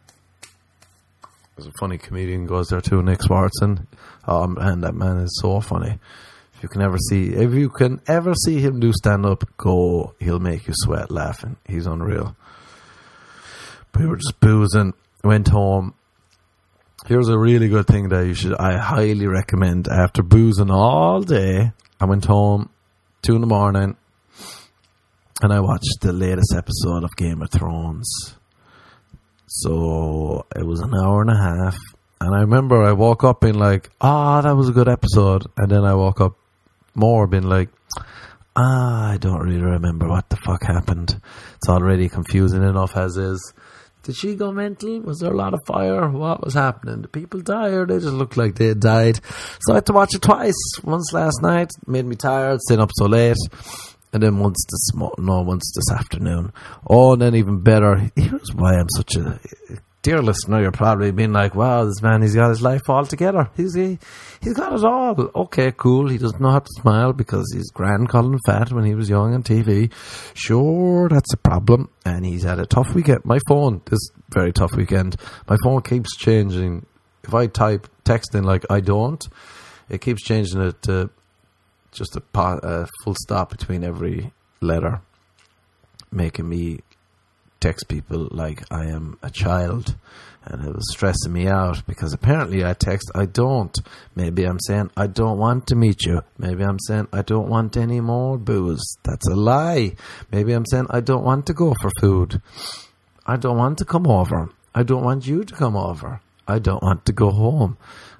There's 1.54 1.68
a 1.68 1.72
funny 1.78 1.98
comedian 1.98 2.46
goes 2.46 2.66
there 2.66 2.80
too, 2.80 3.00
Nick 3.00 3.20
Swardson. 3.20 3.86
Oh 4.26 4.48
man, 4.48 4.80
that 4.80 4.96
man 4.96 5.18
is 5.18 5.38
so 5.40 5.60
funny. 5.60 6.00
If 6.56 6.64
you 6.64 6.68
can 6.68 6.82
ever 6.82 6.98
see, 6.98 7.28
if 7.28 7.54
you 7.54 7.68
can 7.68 8.00
ever 8.08 8.34
see 8.34 8.58
him 8.58 8.80
do 8.80 8.92
stand 8.92 9.24
up, 9.24 9.44
go. 9.56 10.16
He'll 10.18 10.40
make 10.40 10.66
you 10.66 10.72
sweat 10.74 11.12
laughing. 11.12 11.58
He's 11.64 11.86
unreal. 11.86 12.34
we 13.96 14.04
were 14.04 14.16
just 14.16 14.40
boozing. 14.40 14.94
Went 15.22 15.46
home 15.46 15.94
Here's 17.08 17.30
a 17.30 17.38
really 17.38 17.70
good 17.70 17.86
thing 17.86 18.10
that 18.10 18.26
you 18.26 18.34
should, 18.34 18.54
I 18.54 18.76
highly 18.76 19.26
recommend. 19.26 19.88
After 19.88 20.22
boozing 20.22 20.70
all 20.70 21.22
day, 21.22 21.72
I 21.98 22.04
went 22.04 22.26
home 22.26 22.68
two 23.22 23.34
in 23.34 23.40
the 23.40 23.46
morning 23.46 23.96
and 25.40 25.50
I 25.50 25.60
watched 25.60 26.02
the 26.02 26.12
latest 26.12 26.54
episode 26.54 27.04
of 27.04 27.16
Game 27.16 27.40
of 27.40 27.50
Thrones. 27.50 28.36
So 29.46 30.44
it 30.54 30.66
was 30.66 30.80
an 30.80 30.92
hour 30.94 31.22
and 31.22 31.30
a 31.30 31.36
half. 31.38 31.78
And 32.20 32.36
I 32.36 32.40
remember 32.40 32.84
I 32.84 32.92
woke 32.92 33.24
up 33.24 33.40
being 33.40 33.58
like, 33.58 33.88
ah, 34.02 34.40
oh, 34.40 34.42
that 34.42 34.54
was 34.54 34.68
a 34.68 34.72
good 34.72 34.90
episode. 34.90 35.46
And 35.56 35.70
then 35.70 35.86
I 35.86 35.94
woke 35.94 36.20
up 36.20 36.36
more 36.94 37.26
being 37.26 37.48
like, 37.48 37.70
ah, 38.54 39.12
I 39.12 39.16
don't 39.16 39.40
really 39.40 39.62
remember 39.62 40.08
what 40.08 40.28
the 40.28 40.36
fuck 40.36 40.62
happened. 40.62 41.18
It's 41.54 41.70
already 41.70 42.10
confusing 42.10 42.62
enough 42.62 42.98
as 42.98 43.16
is. 43.16 43.54
Did 44.08 44.16
she 44.16 44.36
go 44.36 44.52
mental? 44.52 45.00
Was 45.00 45.18
there 45.18 45.34
a 45.34 45.36
lot 45.36 45.52
of 45.52 45.60
fire? 45.66 46.08
What 46.08 46.42
was 46.42 46.54
happening? 46.54 47.02
Did 47.02 47.12
people 47.12 47.40
die 47.40 47.68
or 47.68 47.84
they 47.84 47.98
just 47.98 48.14
looked 48.14 48.38
like 48.38 48.54
they 48.54 48.72
died? 48.72 49.20
So 49.60 49.74
I 49.74 49.74
had 49.74 49.84
to 49.84 49.92
watch 49.92 50.14
it 50.14 50.22
twice. 50.22 50.54
Once 50.82 51.12
last 51.12 51.42
night, 51.42 51.72
made 51.86 52.06
me 52.06 52.16
tired, 52.16 52.58
staying 52.62 52.80
up 52.80 52.90
so 52.94 53.04
late. 53.04 53.36
And 54.14 54.22
then 54.22 54.38
once 54.38 54.64
this 54.70 55.12
no, 55.18 55.42
once 55.42 55.70
this 55.76 55.94
afternoon. 55.94 56.54
Oh, 56.86 57.12
and 57.12 57.20
then 57.20 57.34
even 57.34 57.60
better, 57.60 57.96
here's 58.16 58.54
why 58.54 58.78
I'm 58.78 58.88
such 58.96 59.16
a 59.16 59.38
dear 60.08 60.22
listener, 60.22 60.62
you're 60.62 60.72
probably 60.72 61.10
being 61.10 61.34
like, 61.34 61.54
wow, 61.54 61.84
this 61.84 62.00
man, 62.00 62.22
he's 62.22 62.34
got 62.34 62.48
his 62.48 62.62
life 62.62 62.88
all 62.88 63.04
together. 63.04 63.50
He's, 63.54 63.74
he, 63.74 63.98
he's 64.40 64.54
got 64.54 64.72
it 64.72 64.82
all. 64.82 65.30
Okay, 65.34 65.70
cool. 65.72 66.08
He 66.08 66.16
doesn't 66.16 66.40
know 66.40 66.50
how 66.50 66.60
to 66.60 66.80
smile 66.80 67.12
because 67.12 67.44
he's 67.54 67.70
grand 67.70 68.08
calling 68.08 68.38
fat 68.46 68.72
when 68.72 68.86
he 68.86 68.94
was 68.94 69.10
young 69.10 69.34
on 69.34 69.42
TV. 69.42 69.92
Sure, 70.32 71.10
that's 71.10 71.34
a 71.34 71.36
problem. 71.36 71.90
And 72.06 72.24
he's 72.24 72.42
had 72.42 72.58
a 72.58 72.64
tough 72.64 72.94
weekend. 72.94 73.22
My 73.26 73.38
phone, 73.48 73.82
this 73.84 74.00
very 74.30 74.50
tough 74.50 74.74
weekend, 74.74 75.16
my 75.46 75.58
phone 75.62 75.82
keeps 75.82 76.16
changing. 76.16 76.86
If 77.24 77.34
I 77.34 77.46
type 77.46 77.86
text 78.04 78.34
in 78.34 78.44
like 78.44 78.64
I 78.70 78.80
don't, 78.80 79.22
it 79.90 80.00
keeps 80.00 80.22
changing 80.22 80.62
it 80.62 80.80
to 80.84 81.10
just 81.92 82.16
a, 82.16 82.22
a 82.34 82.86
full 83.04 83.14
stop 83.14 83.50
between 83.50 83.84
every 83.84 84.32
letter, 84.62 85.02
making 86.10 86.48
me 86.48 86.80
text 87.60 87.88
people 87.88 88.28
like 88.30 88.62
I 88.70 88.86
am 88.86 89.18
a 89.22 89.30
child. 89.30 89.96
And 90.44 90.64
it 90.64 90.74
was 90.74 90.90
stressing 90.92 91.32
me 91.32 91.46
out 91.46 91.86
because 91.86 92.14
apparently 92.14 92.64
I 92.64 92.72
text, 92.72 93.10
I 93.14 93.26
don't. 93.26 93.76
Maybe 94.14 94.44
I'm 94.44 94.60
saying, 94.60 94.90
I 94.96 95.06
don't 95.06 95.36
want 95.36 95.66
to 95.66 95.74
meet 95.74 96.06
you. 96.06 96.22
Maybe 96.38 96.62
I'm 96.62 96.78
saying, 96.86 97.08
I 97.12 97.20
don't 97.20 97.48
want 97.48 97.76
any 97.76 98.00
more 98.00 98.38
booze. 98.38 98.96
That's 99.02 99.28
a 99.28 99.34
lie. 99.34 99.96
Maybe 100.30 100.52
I'm 100.52 100.64
saying, 100.64 100.86
I 100.88 101.00
don't 101.00 101.24
want 101.24 101.46
to 101.46 101.52
go 101.52 101.74
for 101.82 101.90
food. 102.00 102.40
I 103.26 103.36
don't 103.36 103.58
want 103.58 103.76
to 103.78 103.84
come 103.84 104.06
over. 104.06 104.50
I 104.74 104.84
don't 104.84 105.04
want 105.04 105.26
you 105.26 105.44
to 105.44 105.54
come 105.54 105.76
over. 105.76 106.22
I 106.46 106.58
don't 106.58 106.82
want 106.82 107.04
to 107.06 107.12
go 107.12 107.30
home. 107.30 107.76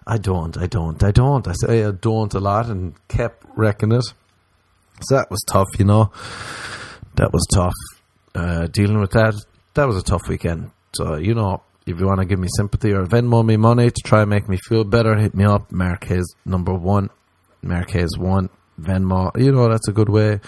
I 0.07 0.19
don't, 0.19 0.59
I 0.59 0.67
don't, 0.67 1.03
I 1.03 1.11
don't. 1.11 1.49
I 1.49 1.53
say 1.53 1.85
I 1.85 1.93
don't 1.93 2.35
a 2.35 2.41
lot 2.41 2.67
and 2.67 2.95
kept 3.09 3.47
wrecking 3.57 3.93
it. 3.93 4.05
So 5.03 5.17
that 5.17 5.31
was 5.31 5.43
tough, 5.47 5.69
you 5.79 5.85
know. 5.87 6.11
That 7.15 7.33
was 7.33 7.47
tough. 7.53 7.75
Uh, 8.35 8.67
dealing 8.67 9.01
with 9.01 9.13
that, 9.13 9.35
that 9.75 9.87
was 9.87 9.97
a 9.97 10.03
tough 10.03 10.29
weekend. 10.29 10.71
So, 10.95 11.17
you 11.17 11.35
know, 11.35 11.63
if 11.87 11.99
you 11.99 12.07
want 12.07 12.21
to 12.21 12.27
give 12.27 12.39
me 12.39 12.49
sympathy 12.57 12.93
or 12.93 13.05
Venmo 13.05 13.45
me 13.45 13.57
money 13.57 13.91
to 13.91 14.03
try 14.05 14.21
and 14.21 14.31
make 14.31 14.49
me 14.49 14.59
feel 14.69 14.85
better, 14.85 15.17
hit 15.17 15.35
me 15.35 15.45
up. 15.45 15.73
Marquez 15.73 16.25
number 16.45 16.75
one. 16.75 17.11
Marquez 17.63 18.17
one. 18.19 18.51
Venmo. 18.81 19.31
You 19.37 19.53
know, 19.53 19.69
that's 19.69 19.89
a 19.89 19.93
good 19.93 20.09
way 20.09 20.41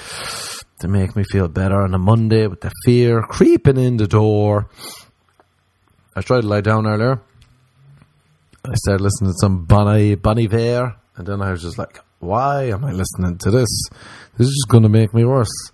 to 0.80 0.88
make 0.88 1.16
me 1.16 1.24
feel 1.24 1.48
better 1.48 1.82
on 1.82 1.94
a 1.94 1.98
Monday 1.98 2.46
with 2.46 2.60
the 2.60 2.70
fear 2.84 3.22
creeping 3.22 3.76
in 3.76 3.96
the 3.96 4.06
door. 4.06 4.68
I 6.16 6.20
tried 6.20 6.42
to 6.42 6.46
lie 6.46 6.60
down 6.60 6.86
earlier. 6.86 7.20
I 8.64 8.74
started 8.74 9.02
listening 9.02 9.30
to 9.30 9.38
some 9.40 9.64
Bonnie 9.64 10.16
Bon 10.16 10.38
Iver, 10.38 10.94
and 11.16 11.26
then 11.26 11.40
I 11.40 11.50
was 11.50 11.62
just 11.62 11.78
like, 11.78 11.98
"Why 12.18 12.64
am 12.64 12.84
I 12.84 12.92
listening 12.92 13.38
to 13.38 13.50
this? 13.50 13.88
This 14.36 14.48
is 14.48 14.54
just 14.54 14.68
going 14.68 14.82
to 14.82 14.88
make 14.88 15.14
me 15.14 15.24
worse." 15.24 15.70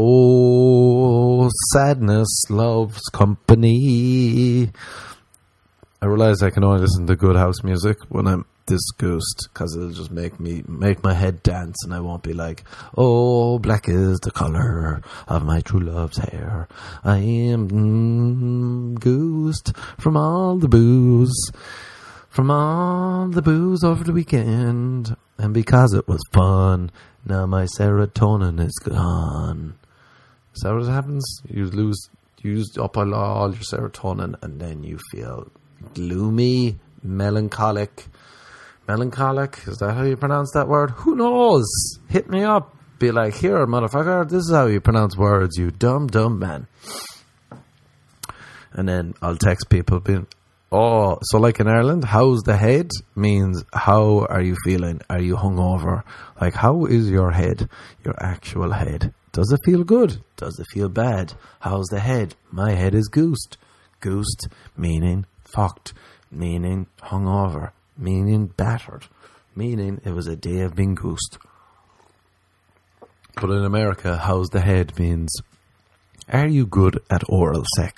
Oh, 0.00 1.50
sadness 1.72 2.44
loves 2.50 3.00
company. 3.12 4.70
I 6.00 6.06
realize 6.06 6.40
I 6.40 6.50
can 6.50 6.62
only 6.62 6.82
listen 6.82 7.08
to 7.08 7.16
good 7.16 7.34
house 7.34 7.64
music 7.64 7.96
when 8.08 8.28
I'm 8.28 8.44
this 8.66 8.92
ghost 8.92 9.48
because 9.52 9.74
it'll 9.74 9.90
just 9.90 10.12
make 10.12 10.38
me 10.38 10.62
make 10.68 11.02
my 11.02 11.14
head 11.14 11.42
dance 11.42 11.82
and 11.82 11.92
I 11.92 11.98
won't 11.98 12.22
be 12.22 12.32
like, 12.32 12.62
oh, 12.96 13.58
black 13.58 13.88
is 13.88 14.20
the 14.20 14.30
color 14.30 15.02
of 15.26 15.44
my 15.44 15.62
true 15.62 15.80
love's 15.80 16.18
hair. 16.18 16.68
I 17.02 17.18
am 17.18 17.68
mm, 17.68 19.00
ghost 19.00 19.72
from 19.98 20.16
all 20.16 20.58
the 20.58 20.68
booze, 20.68 21.50
from 22.28 22.52
all 22.52 23.26
the 23.26 23.42
booze 23.42 23.82
over 23.82 24.04
the 24.04 24.12
weekend, 24.12 25.16
and 25.38 25.52
because 25.52 25.92
it 25.92 26.06
was 26.06 26.22
fun, 26.32 26.92
now 27.26 27.46
my 27.46 27.64
serotonin 27.64 28.64
is 28.64 28.78
gone. 28.84 29.74
Is 30.58 30.62
that 30.64 30.74
what 30.74 30.86
happens? 30.86 31.24
You 31.48 31.66
lose, 31.66 32.10
use 32.42 32.76
up 32.76 32.96
all 32.96 33.06
your 33.06 33.62
serotonin, 33.62 34.34
and 34.42 34.60
then 34.60 34.82
you 34.82 34.98
feel 35.12 35.52
gloomy, 35.94 36.80
melancholic 37.00 38.08
melancholic. 38.88 39.58
Is 39.68 39.76
that 39.78 39.92
how 39.94 40.02
you 40.02 40.16
pronounce 40.16 40.50
that 40.52 40.66
word? 40.66 40.90
Who 40.90 41.14
knows? 41.14 41.66
Hit 42.08 42.28
me 42.28 42.42
up. 42.42 42.74
Be 42.98 43.12
like, 43.12 43.34
here, 43.36 43.64
motherfucker, 43.66 44.28
this 44.28 44.40
is 44.40 44.50
how 44.50 44.66
you 44.66 44.80
pronounce 44.80 45.16
words, 45.16 45.56
you 45.56 45.70
dumb, 45.70 46.08
dumb 46.08 46.40
man. 46.40 46.66
And 48.72 48.88
then 48.88 49.14
I'll 49.22 49.36
text 49.36 49.68
people 49.68 50.00
being, 50.00 50.26
oh, 50.72 51.18
so 51.22 51.38
like 51.38 51.60
in 51.60 51.68
Ireland, 51.68 52.04
how's 52.04 52.42
the 52.42 52.56
head 52.56 52.90
means 53.14 53.62
how 53.72 54.26
are 54.28 54.42
you 54.42 54.56
feeling? 54.64 55.00
Are 55.08 55.20
you 55.20 55.36
hungover? 55.36 56.02
Like, 56.40 56.54
how 56.54 56.86
is 56.86 57.08
your 57.08 57.30
head? 57.30 57.68
Your 58.04 58.16
actual 58.18 58.72
head. 58.72 59.14
Does 59.38 59.52
it 59.52 59.60
feel 59.64 59.84
good? 59.84 60.20
Does 60.36 60.58
it 60.58 60.66
feel 60.72 60.88
bad? 60.88 61.34
How's 61.60 61.86
the 61.86 62.00
head? 62.00 62.34
My 62.50 62.72
head 62.72 62.92
is 62.92 63.06
goosed. 63.06 63.56
Goosed 64.00 64.48
meaning 64.76 65.26
fucked, 65.44 65.92
meaning 66.28 66.88
hungover 67.02 67.70
meaning 67.96 68.48
battered, 68.48 69.06
meaning 69.54 70.00
it 70.04 70.10
was 70.10 70.26
a 70.26 70.34
day 70.34 70.62
of 70.62 70.74
being 70.74 70.96
goosed. 70.96 71.38
But 73.40 73.50
in 73.50 73.64
America, 73.64 74.16
how's 74.16 74.48
the 74.48 74.60
head 74.60 74.98
means, 74.98 75.32
are 76.28 76.48
you 76.48 76.66
good 76.66 76.98
at 77.08 77.22
oral 77.28 77.64
sex? 77.76 77.96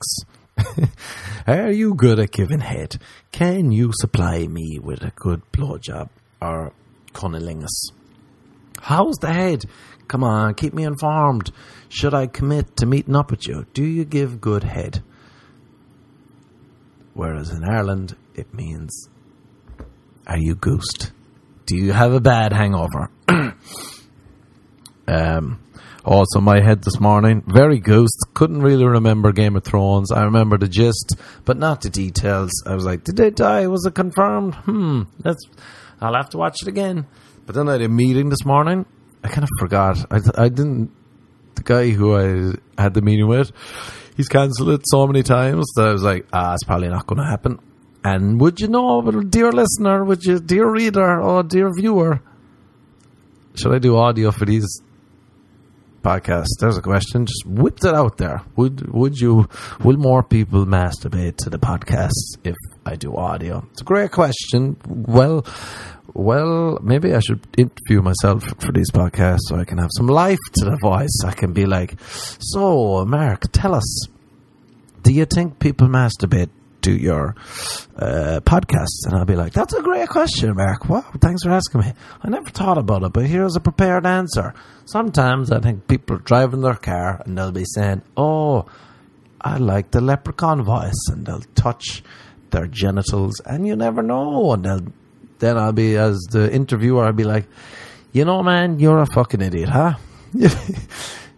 are 1.47 1.71
you 1.71 1.95
good 1.95 2.19
at 2.19 2.33
giving 2.33 2.61
head? 2.61 2.99
Can 3.33 3.73
you 3.73 3.93
supply 3.99 4.47
me 4.47 4.79
with 4.79 5.03
a 5.03 5.13
good 5.17 5.41
blowjob 5.53 6.11
or 6.43 6.75
cunnilingus? 7.15 7.93
How's 8.81 9.17
the 9.17 9.33
head? 9.33 9.65
Come 10.11 10.25
on, 10.25 10.55
keep 10.55 10.75
me 10.75 10.83
informed. 10.83 11.53
Should 11.89 12.15
I 12.15 12.27
commit 12.27 12.79
to 12.79 12.87
meeting 12.87 13.15
up 13.15 13.31
with 13.31 13.47
you? 13.47 13.65
Do 13.73 13.85
you 13.85 14.05
give 14.05 14.41
good 14.41 14.65
head? 14.65 15.05
Whereas 17.15 17.53
in 17.53 17.63
Ireland, 17.63 18.17
it 18.35 18.53
means 18.53 19.09
are 20.27 20.37
you 20.37 20.57
goosed? 20.57 21.13
Do 21.67 21.77
you 21.77 21.93
have 21.93 22.13
a 22.13 22.19
bad 22.19 22.53
hangover? 22.53 23.09
um, 25.07 25.61
also, 26.05 26.41
my 26.41 26.61
head 26.61 26.83
this 26.83 26.99
morning, 26.99 27.45
very 27.47 27.79
goosed. 27.79 28.31
Couldn't 28.35 28.63
really 28.63 28.87
remember 28.87 29.31
Game 29.31 29.55
of 29.55 29.63
Thrones. 29.63 30.11
I 30.11 30.25
remember 30.25 30.59
the 30.59 30.67
gist, 30.67 31.15
but 31.45 31.57
not 31.57 31.83
the 31.83 31.91
details. 31.91 32.51
I 32.67 32.75
was 32.75 32.85
like, 32.85 33.05
did 33.05 33.17
they 33.17 33.31
die? 33.31 33.69
Was 33.69 33.87
it 33.87 33.95
confirmed? 33.95 34.57
Hmm, 34.57 35.03
that's. 35.21 35.45
I'll 36.01 36.17
have 36.17 36.31
to 36.31 36.39
watch 36.39 36.63
it 36.63 36.69
again. 36.69 37.07
But 37.47 37.55
then 37.55 37.69
I 37.69 37.73
had 37.75 37.83
a 37.83 37.89
meeting 37.89 38.29
this 38.29 38.45
morning. 38.45 38.87
I 39.23 39.29
kind 39.29 39.43
of 39.43 39.49
forgot. 39.59 40.07
I, 40.11 40.45
I 40.45 40.49
didn't. 40.49 40.91
The 41.57 41.63
guy 41.63 41.91
who 41.91 42.17
I 42.17 42.81
had 42.81 42.95
the 42.95 43.03
meeting 43.03 43.27
with, 43.27 43.53
he's 44.17 44.29
cancelled 44.29 44.71
it 44.71 44.83
so 44.85 45.07
many 45.07 45.23
times 45.23 45.67
that 45.77 45.89
I 45.89 45.93
was 45.93 46.03
like, 46.03 46.27
ah, 46.33 46.55
it's 46.55 46.65
probably 46.65 46.89
not 46.89 47.07
going 47.07 47.21
to 47.21 47.27
happen. 47.27 47.59
And 48.03 48.41
would 48.41 48.61
you 48.61 48.69
know, 48.69 49.03
dear 49.03 49.53
listener, 49.53 50.05
would 50.05 50.25
you, 50.25 50.41
dear 50.41 50.71
reader, 50.71 51.21
or 51.21 51.43
dear 51.43 51.71
viewer, 51.77 52.23
should 53.55 53.75
I 53.75 53.79
do 53.79 53.97
audio 53.97 54.31
for 54.31 54.47
these 54.47 54.81
podcasts? 56.03 56.57
There's 56.61 56.79
a 56.79 56.83
question. 56.83 57.27
Just 57.27 57.45
whipped 57.45 57.85
it 57.85 57.95
out 57.95 58.17
there. 58.17 58.43
Would 58.57 58.91
would 58.93 59.19
you? 59.19 59.49
Will 59.85 59.99
more 59.99 60.23
people 60.23 60.65
masturbate 60.65 61.37
to 61.39 61.51
the 61.51 61.59
podcasts 61.59 62.39
if 62.43 62.55
I 62.91 62.97
do 62.97 63.15
audio? 63.15 63.65
It's 63.71 63.83
a 63.83 63.85
great 63.85 64.11
question. 64.11 64.77
Well, 64.89 65.47
well, 66.13 66.81
maybe 66.83 67.15
I 67.15 67.21
should 67.21 67.47
interview 67.57 68.03
myself 68.03 68.43
for 68.59 68.73
these 68.73 68.91
podcasts 68.91 69.43
so 69.47 69.55
I 69.55 69.65
can 69.65 69.79
have 69.79 69.91
some 69.97 70.09
life 70.09 70.41
to 70.55 70.65
the 70.65 70.77
voice. 70.77 71.17
I 71.25 71.31
can 71.31 71.53
be 71.53 71.67
like, 71.67 71.95
so 72.01 73.05
Mark, 73.05 73.45
tell 73.53 73.77
us. 73.77 74.09
Do 75.03 75.13
you 75.13 75.25
think 75.25 75.61
people 75.61 75.87
masturbate 75.87 76.51
to 76.83 76.93
your 76.93 77.37
uh, 77.97 78.41
podcasts? 78.43 79.07
And 79.07 79.15
I'll 79.15 79.25
be 79.25 79.37
like, 79.37 79.53
that's 79.53 79.73
a 79.73 79.83
great 79.83 80.09
question, 80.09 80.57
Mark. 80.57 80.89
Wow, 80.89 81.05
thanks 81.21 81.45
for 81.45 81.51
asking 81.51 81.83
me. 81.83 81.93
I 82.25 82.29
never 82.29 82.51
thought 82.51 82.77
about 82.77 83.05
it, 83.05 83.13
but 83.13 83.27
here's 83.27 83.55
a 83.55 83.61
prepared 83.61 84.05
answer. 84.05 84.53
Sometimes 84.87 85.53
I 85.53 85.61
think 85.61 85.87
people 85.87 86.17
are 86.17 86.21
driving 86.21 86.63
their 86.63 86.75
car 86.75 87.23
and 87.25 87.39
they'll 87.39 87.53
be 87.53 87.65
saying, 87.65 88.03
oh, 88.17 88.67
I 89.41 89.59
like 89.59 89.93
the 89.93 90.01
leprechaun 90.01 90.63
voice, 90.63 91.09
and 91.09 91.25
they'll 91.25 91.41
touch 91.55 92.03
their 92.51 92.67
genitals, 92.67 93.41
and 93.45 93.67
you 93.67 93.77
never 93.77 94.03
know. 94.03 94.53
And 94.53 94.93
then 95.39 95.59
I'll 95.59 95.73
be, 95.73 95.97
as 95.97 96.19
the 96.31 96.53
interviewer, 96.53 97.05
I'll 97.05 97.13
be 97.13 97.25
like, 97.25 97.47
you 98.13 98.25
know, 98.25 98.43
man, 98.43 98.79
you're 98.79 99.01
a 99.01 99.07
fucking 99.07 99.41
idiot, 99.41 99.69
huh? 99.69 99.95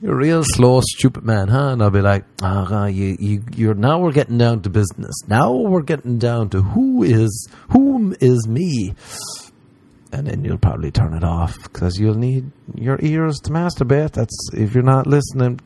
You're 0.03 0.15
a 0.15 0.17
real 0.17 0.43
slow, 0.45 0.81
stupid 0.81 1.23
man, 1.23 1.47
huh? 1.47 1.69
And 1.69 1.81
I'll 1.81 1.91
be 1.91 2.01
like, 2.01 2.25
oh, 2.43 2.87
you, 2.87 3.17
you, 3.21 3.45
you're 3.55 3.75
now 3.75 4.01
we're 4.01 4.11
getting 4.11 4.37
down 4.37 4.61
to 4.63 4.69
business. 4.69 5.15
Now 5.29 5.53
we're 5.53 5.83
getting 5.83 6.19
down 6.19 6.51
to 6.51 6.61
who 6.61 7.05
is, 7.05 7.49
whom 7.71 8.13
is 8.21 8.49
me. 8.49 8.95
And 10.11 10.27
then 10.27 10.45
you'll 10.45 10.59
probably 10.59 10.91
turn 10.91 11.15
it 11.15 11.23
off 11.23 11.57
because 11.63 12.01
you'll 12.01 12.17
need 12.17 12.51
your 12.75 12.99
ears 13.01 13.39
to 13.45 13.51
masturbate. 13.53 14.11
That's 14.11 14.37
if 14.53 14.75
you're 14.75 14.83
not 14.83 15.07
listening, 15.07 15.61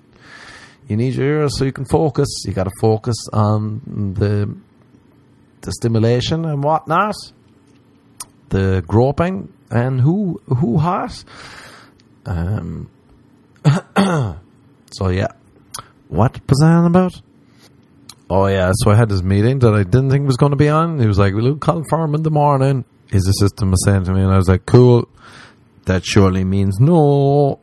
you 0.86 0.98
need 0.98 1.14
your 1.14 1.40
ears 1.40 1.58
so 1.58 1.64
you 1.64 1.72
can 1.72 1.86
focus. 1.86 2.28
You 2.44 2.52
got 2.52 2.64
to 2.64 2.72
focus 2.78 3.16
on 3.32 3.80
the 4.18 4.54
the 5.66 5.72
stimulation 5.72 6.44
and 6.44 6.62
whatnot, 6.62 7.16
the 8.48 8.82
groping 8.86 9.52
and 9.70 10.00
who 10.00 10.40
who 10.46 10.78
has. 10.78 11.26
Um, 12.24 12.88
so 13.66 15.08
yeah, 15.08 15.32
what 16.08 16.40
was 16.48 16.62
I 16.62 16.72
on 16.72 16.86
about? 16.86 17.20
Oh 18.30 18.46
yeah, 18.46 18.72
so 18.74 18.90
I 18.90 18.96
had 18.96 19.08
this 19.08 19.22
meeting 19.22 19.58
that 19.60 19.74
I 19.74 19.82
didn't 19.82 20.10
think 20.10 20.26
was 20.26 20.36
going 20.36 20.50
to 20.50 20.56
be 20.56 20.68
on. 20.68 20.98
He 20.98 21.06
was 21.06 21.18
like, 21.18 21.34
"We'll 21.34 21.56
confirm 21.56 22.14
in 22.14 22.22
the 22.22 22.30
morning." 22.30 22.84
His 23.10 23.26
assistant 23.28 23.70
was 23.70 23.84
saying 23.84 24.04
to 24.04 24.12
me, 24.12 24.22
and 24.22 24.32
I 24.32 24.36
was 24.36 24.48
like, 24.48 24.66
"Cool." 24.66 25.08
That 25.84 26.04
surely 26.04 26.42
means 26.42 26.80
no. 26.80 27.60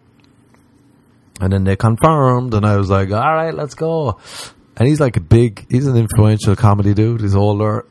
And 1.42 1.52
then 1.52 1.66
they 1.66 1.76
confirmed, 1.76 2.54
and 2.54 2.66
I 2.66 2.78
was 2.78 2.90
like, 2.90 3.12
"All 3.12 3.36
right, 3.36 3.54
let's 3.54 3.76
go." 3.76 4.20
And 4.76 4.88
he's 4.88 5.00
like 5.00 5.18
a 5.18 5.22
big, 5.22 5.66
he's 5.70 5.86
an 5.88 5.98
influential 5.98 6.56
comedy 6.56 6.94
dude. 6.94 7.22
He's 7.22 7.36
older, 7.36 7.86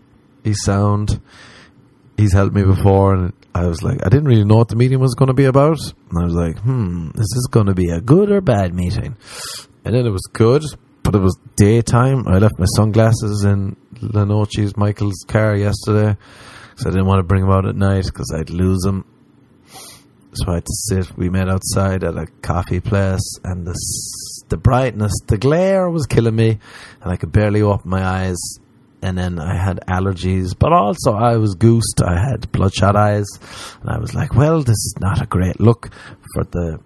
he's 0.44 0.62
sound. 0.62 1.20
He's 2.16 2.32
helped 2.32 2.54
me 2.54 2.62
before, 2.62 3.14
and 3.14 3.32
I 3.54 3.66
was 3.66 3.82
like, 3.82 4.04
I 4.04 4.08
didn't 4.08 4.26
really 4.26 4.44
know 4.44 4.56
what 4.56 4.68
the 4.68 4.76
meeting 4.76 5.00
was 5.00 5.14
going 5.14 5.28
to 5.28 5.34
be 5.34 5.44
about. 5.44 5.78
And 6.10 6.18
I 6.18 6.24
was 6.24 6.34
like, 6.34 6.58
hmm, 6.58 7.10
is 7.14 7.32
this 7.34 7.46
going 7.50 7.66
to 7.66 7.74
be 7.74 7.90
a 7.90 8.00
good 8.00 8.30
or 8.30 8.40
bad 8.40 8.74
meeting? 8.74 9.16
And 9.84 9.94
then 9.94 10.06
it 10.06 10.10
was 10.10 10.28
good, 10.32 10.62
but 11.02 11.14
it 11.14 11.20
was 11.20 11.36
daytime. 11.56 12.28
I 12.28 12.38
left 12.38 12.58
my 12.58 12.66
sunglasses 12.76 13.44
in 13.44 13.76
Lenochi's 13.96 14.76
Michael's 14.76 15.24
car 15.26 15.56
yesterday 15.56 16.16
because 16.70 16.86
I 16.86 16.90
didn't 16.90 17.06
want 17.06 17.18
to 17.18 17.24
bring 17.24 17.42
them 17.42 17.50
out 17.50 17.66
at 17.66 17.76
night 17.76 18.04
because 18.04 18.32
I'd 18.34 18.50
lose 18.50 18.80
them. 18.80 19.04
So 20.34 20.50
I 20.50 20.54
had 20.54 20.64
to 20.64 20.74
sit. 20.88 21.16
We 21.16 21.28
met 21.28 21.50
outside 21.50 22.04
at 22.04 22.16
a 22.16 22.26
coffee 22.40 22.80
place, 22.80 23.38
and 23.44 23.66
the 23.66 23.78
the 24.48 24.56
brightness, 24.56 25.12
the 25.26 25.36
glare 25.36 25.90
was 25.90 26.06
killing 26.06 26.34
me, 26.34 26.58
and 27.02 27.12
I 27.12 27.16
could 27.16 27.32
barely 27.32 27.60
open 27.60 27.90
my 27.90 28.02
eyes 28.02 28.38
and 29.02 29.18
then 29.18 29.38
I 29.38 29.56
had 29.56 29.80
allergies, 29.88 30.56
but 30.58 30.72
also 30.72 31.12
I 31.12 31.36
was 31.36 31.54
goosed. 31.54 32.02
I 32.04 32.18
had 32.18 32.50
bloodshot 32.52 32.96
eyes, 32.96 33.26
and 33.80 33.90
I 33.90 33.98
was 33.98 34.14
like, 34.14 34.34
"Well, 34.34 34.62
this 34.62 34.70
is 34.70 34.94
not 35.00 35.20
a 35.20 35.26
great 35.26 35.60
look 35.60 35.90
for 36.34 36.44
the 36.44 36.78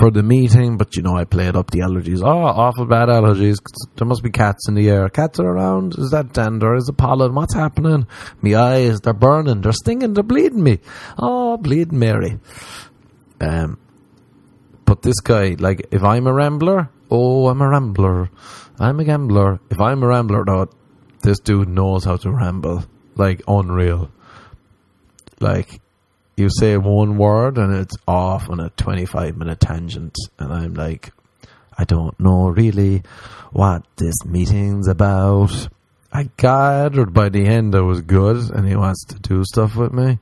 for 0.00 0.10
the 0.10 0.22
meeting, 0.22 0.76
but 0.76 0.96
you 0.96 1.02
know, 1.02 1.16
I 1.16 1.24
played 1.24 1.56
up 1.56 1.70
the 1.70 1.80
allergies. 1.80 2.22
Oh, 2.22 2.44
awful 2.44 2.86
bad 2.86 3.08
allergies. 3.08 3.58
There 3.96 4.06
must 4.06 4.22
be 4.22 4.30
cats 4.30 4.68
in 4.68 4.74
the 4.74 4.88
air. 4.88 5.08
Cats 5.08 5.38
are 5.38 5.46
around. 5.46 5.94
Is 5.98 6.10
that 6.10 6.32
dander? 6.32 6.74
Is 6.74 6.88
it 6.88 6.96
pollen? 6.96 7.34
What's 7.34 7.54
happening? 7.54 8.06
Me 8.42 8.54
eyes, 8.54 9.00
they're 9.00 9.12
burning. 9.12 9.60
They're 9.60 9.72
stinging. 9.72 10.14
They're 10.14 10.22
bleeding 10.22 10.62
me. 10.62 10.80
Oh, 11.18 11.56
bleeding 11.56 11.98
Mary. 11.98 12.38
Um, 13.40 13.78
but 14.84 15.02
this 15.02 15.20
guy, 15.20 15.56
like, 15.58 15.86
if 15.90 16.02
I'm 16.02 16.26
a 16.26 16.32
rambler, 16.32 16.90
oh, 17.10 17.48
I'm 17.48 17.60
a 17.60 17.68
rambler. 17.68 18.30
I'm 18.78 18.98
a 19.00 19.04
gambler. 19.04 19.60
If 19.70 19.80
I'm 19.80 20.02
a 20.02 20.06
rambler, 20.06 20.44
though, 20.44 20.68
this 21.24 21.40
dude 21.40 21.68
knows 21.68 22.04
how 22.04 22.16
to 22.18 22.30
ramble. 22.30 22.84
Like, 23.16 23.42
unreal. 23.48 24.10
Like, 25.40 25.80
you 26.36 26.48
say 26.50 26.76
one 26.76 27.16
word 27.16 27.58
and 27.58 27.74
it's 27.74 27.96
off 28.06 28.50
on 28.50 28.60
a 28.60 28.70
25 28.70 29.36
minute 29.36 29.60
tangent. 29.60 30.16
And 30.38 30.52
I'm 30.52 30.74
like, 30.74 31.12
I 31.76 31.84
don't 31.84 32.18
know 32.20 32.48
really 32.48 33.02
what 33.52 33.84
this 33.96 34.24
meeting's 34.24 34.88
about. 34.88 35.68
I 36.12 36.30
gathered 36.36 37.12
by 37.12 37.28
the 37.28 37.46
end 37.46 37.74
I 37.74 37.80
was 37.80 38.00
good 38.02 38.50
and 38.50 38.68
he 38.68 38.76
wants 38.76 39.04
to 39.06 39.18
do 39.18 39.44
stuff 39.44 39.76
with 39.76 39.92
me. 39.92 40.18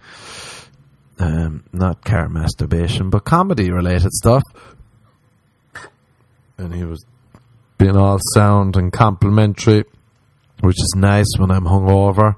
Um, 1.19 1.65
not 1.73 2.05
car 2.05 2.29
masturbation, 2.29 3.11
but 3.11 3.25
comedy 3.25 3.71
related 3.71 4.13
stuff. 4.13 4.43
And 6.59 6.75
he 6.75 6.85
was 6.85 7.05
being 7.77 7.97
all 7.97 8.19
sound 8.35 8.77
and 8.77 8.93
complimentary, 8.93 9.85
which 10.63 10.81
is 10.81 10.95
nice 10.97 11.27
when 11.39 11.51
I'm 11.51 11.65
hungover. 11.65 12.37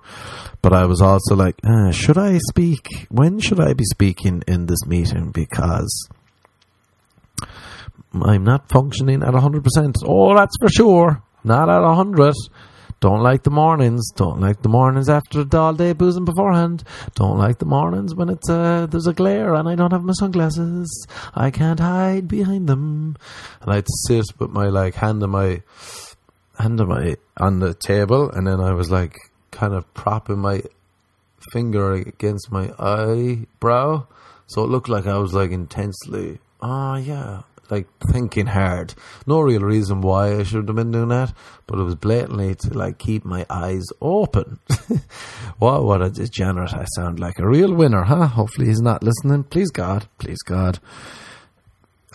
But 0.62 0.72
I 0.72 0.86
was 0.86 1.00
also 1.02 1.36
like, 1.36 1.56
uh, 1.62 1.92
should 1.92 2.18
I 2.18 2.38
speak? 2.38 3.06
When 3.10 3.38
should 3.38 3.60
I 3.60 3.74
be 3.74 3.84
speaking 3.84 4.42
in 4.48 4.66
this 4.66 4.86
meeting? 4.86 5.30
Because 5.30 6.08
I'm 8.22 8.44
not 8.44 8.70
functioning 8.70 9.22
at 9.22 9.34
100%. 9.34 9.94
Oh, 10.04 10.34
that's 10.34 10.56
for 10.58 10.68
sure. 10.68 11.22
Not 11.44 11.68
at 11.68 11.80
100. 11.80 12.34
Don't 13.00 13.20
like 13.20 13.42
the 13.42 13.50
mornings. 13.50 14.10
Don't 14.12 14.40
like 14.40 14.62
the 14.62 14.70
mornings 14.70 15.10
after 15.10 15.44
the 15.44 15.58
all 15.58 15.74
day 15.74 15.92
boozing 15.92 16.24
beforehand. 16.24 16.84
Don't 17.14 17.36
like 17.36 17.58
the 17.58 17.66
mornings 17.66 18.14
when 18.14 18.30
it's 18.30 18.48
uh, 18.48 18.86
there's 18.86 19.06
a 19.06 19.12
glare 19.12 19.52
and 19.52 19.68
I 19.68 19.74
don't 19.74 19.92
have 19.92 20.04
my 20.04 20.14
sunglasses. 20.14 21.06
I 21.34 21.50
can't 21.50 21.80
hide 21.80 22.28
behind 22.28 22.66
them. 22.66 23.16
And 23.60 23.70
I'd 23.70 23.86
sit 24.06 24.24
with 24.38 24.50
my 24.50 24.68
like 24.68 24.94
hand 24.94 25.22
on 25.22 25.30
my 25.30 25.60
on 26.58 26.76
my 26.88 27.16
on 27.36 27.60
the 27.60 27.74
table, 27.74 28.30
and 28.30 28.46
then 28.46 28.60
I 28.60 28.72
was 28.72 28.90
like 28.90 29.16
kind 29.50 29.74
of 29.74 29.92
propping 29.94 30.38
my 30.38 30.62
finger 31.52 31.92
against 31.92 32.50
my 32.50 32.72
eyebrow, 32.78 34.06
so 34.46 34.64
it 34.64 34.70
looked 34.70 34.88
like 34.88 35.06
I 35.06 35.18
was 35.18 35.34
like 35.34 35.50
intensely. 35.50 36.38
Oh 36.60 36.96
yeah, 36.96 37.42
like 37.70 37.86
thinking 38.12 38.46
hard. 38.46 38.94
No 39.26 39.40
real 39.40 39.62
reason 39.62 40.00
why 40.00 40.38
I 40.38 40.42
should 40.42 40.68
have 40.68 40.76
been 40.76 40.92
doing 40.92 41.08
that, 41.08 41.32
but 41.66 41.78
it 41.78 41.82
was 41.82 41.94
blatantly 41.94 42.54
to 42.54 42.70
like 42.76 42.98
keep 42.98 43.24
my 43.24 43.46
eyes 43.50 43.84
open. 44.00 44.60
what 45.58 45.84
what 45.84 46.02
a 46.02 46.10
degenerate 46.10 46.74
I 46.74 46.84
sound 46.96 47.20
like. 47.20 47.38
A 47.38 47.48
real 47.48 47.74
winner, 47.74 48.04
huh? 48.04 48.26
Hopefully 48.26 48.68
he's 48.68 48.80
not 48.80 49.02
listening. 49.02 49.44
Please 49.44 49.70
God, 49.70 50.08
please 50.18 50.42
God. 50.42 50.78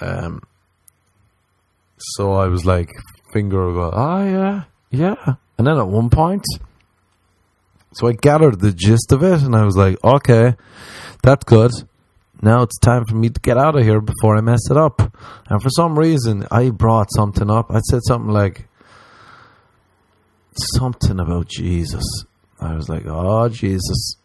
Um. 0.02 0.44
So 2.16 2.32
I 2.34 2.48
was 2.48 2.66
like, 2.66 2.90
finger 3.32 3.72
go, 3.74 3.86
oh 3.86 3.92
ah, 3.94 4.24
yeah, 4.24 4.64
yeah. 4.92 5.36
And 5.58 5.68
then 5.68 5.78
at 5.78 5.88
one 5.88 6.10
point, 6.10 6.46
so 7.94 8.08
I 8.08 8.14
gathered 8.14 8.60
the 8.60 8.72
gist 8.72 9.12
of 9.12 9.24
it, 9.24 9.42
and 9.42 9.56
I 9.56 9.66
was 9.66 9.76
like, 9.76 9.98
okay, 10.04 10.56
that's 11.24 11.44
good. 11.44 11.72
Now 12.42 12.62
it's 12.62 12.80
time 12.80 13.06
for 13.06 13.16
me 13.16 13.30
to 13.30 13.40
get 13.42 13.58
out 13.58 13.76
of 13.78 13.84
here 13.84 14.00
before 14.00 14.38
I 14.38 14.42
mess 14.42 14.70
it 14.70 14.78
up. 14.78 15.02
And 15.50 15.62
for 15.62 15.70
some 15.70 16.00
reason, 16.00 16.48
I 16.50 16.70
brought 16.70 17.08
something 17.14 17.50
up. 17.50 17.70
I 17.70 17.80
said 17.80 18.00
something 18.08 18.32
like, 18.32 18.68
something 20.78 21.20
about 21.20 21.48
Jesus. 21.48 22.04
I 22.60 22.76
was 22.76 22.88
like, 22.88 23.04
oh, 23.06 23.50
Jesus. 23.50 24.16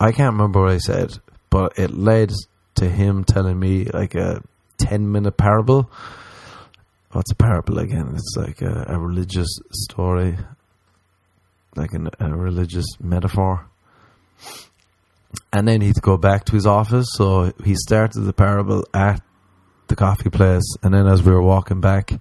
I 0.00 0.12
can't 0.12 0.34
remember 0.34 0.62
what 0.62 0.72
I 0.72 0.78
said, 0.78 1.18
but 1.50 1.78
it 1.78 1.90
led 1.90 2.32
to 2.76 2.88
him 2.88 3.24
telling 3.24 3.58
me 3.58 3.84
like 3.84 4.14
a 4.14 4.42
10 4.78 5.10
minute 5.10 5.36
parable. 5.36 5.90
Oh, 7.10 7.18
What's 7.18 7.32
a 7.32 7.36
parable 7.36 7.78
again? 7.78 8.12
It's 8.14 8.34
like 8.36 8.62
a, 8.62 8.86
a 8.88 8.98
religious 8.98 9.48
story 9.70 10.36
like 11.76 11.92
an, 11.92 12.08
a 12.18 12.34
religious 12.34 12.86
metaphor. 13.00 13.66
And 15.52 15.68
then 15.68 15.80
he'd 15.80 16.00
go 16.02 16.16
back 16.16 16.44
to 16.46 16.52
his 16.52 16.66
office. 16.66 17.06
So 17.12 17.52
he 17.64 17.74
started 17.74 18.20
the 18.22 18.32
parable 18.32 18.84
at 18.92 19.22
the 19.88 19.96
coffee 19.96 20.30
place. 20.30 20.64
And 20.82 20.92
then 20.92 21.06
as 21.06 21.22
we 21.22 21.32
were 21.32 21.42
walking 21.42 21.80
back, 21.80 22.12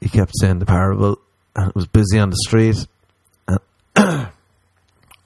he 0.00 0.08
kept 0.08 0.32
saying 0.40 0.58
the 0.58 0.66
parable. 0.66 1.18
And 1.54 1.68
it 1.68 1.74
was 1.74 1.86
busy 1.86 2.18
on 2.18 2.30
the 2.30 2.36
street. 2.36 2.86
And 3.46 3.60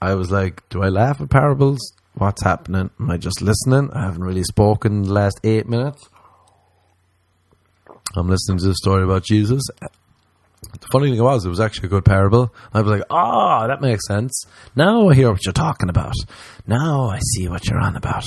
I 0.03 0.15
was 0.15 0.31
like, 0.31 0.69
do 0.69 0.83
I 0.83 0.89
laugh 0.89 1.21
at 1.21 1.31
parables? 1.31 1.79
What's 2.15 2.43
happening? 2.43 2.91
Am 2.99 3.11
I 3.11 3.17
just 3.17 3.43
listening? 3.43 3.91
I 3.93 4.03
haven't 4.03 4.25
really 4.25 4.45
spoken 4.45 4.93
in 4.93 5.03
the 5.03 5.13
last 5.13 5.39
eight 5.45 5.69
minutes. 5.69 6.09
I'm 8.17 8.29
listening 8.29 8.59
to 8.59 8.69
the 8.69 8.75
story 8.75 9.05
about 9.05 9.25
Jesus. 9.25 9.63
The 10.61 10.87
funny 10.91 11.11
thing 11.11 11.23
was, 11.23 11.45
it 11.45 11.49
was 11.49 11.61
actually 11.61 11.87
a 11.87 11.91
good 11.91 12.05
parable. 12.05 12.53
I 12.73 12.81
was 12.81 12.91
like, 12.91 13.03
ah, 13.11 13.65
oh, 13.65 13.69
that 13.69 13.81
makes 13.81 14.07
sense. 14.07 14.45
Now 14.75 15.09
I 15.09 15.15
hear 15.15 15.31
what 15.31 15.45
you're 15.45 15.53
talking 15.53 15.89
about. 15.89 16.15
Now 16.67 17.11
I 17.11 17.19
see 17.35 17.49
what 17.49 17.69
you're 17.69 17.79
on 17.79 17.97
about. 17.97 18.25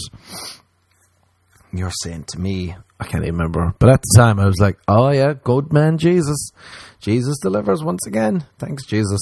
You're 1.72 1.92
saying 2.04 2.26
to 2.30 2.40
me, 2.40 2.76
I 3.00 3.06
can't 3.06 3.24
even 3.24 3.36
remember, 3.36 3.74
but 3.80 3.90
at 3.90 4.02
the 4.02 4.14
time 4.18 4.40
I 4.40 4.46
was 4.46 4.60
like, 4.60 4.78
oh 4.88 5.10
yeah, 5.12 5.34
good 5.44 5.72
man 5.72 5.98
Jesus. 5.98 6.52
Jesus 7.00 7.38
delivers 7.40 7.84
once 7.84 8.06
again. 8.08 8.46
Thanks, 8.58 8.86
Jesus. 8.86 9.22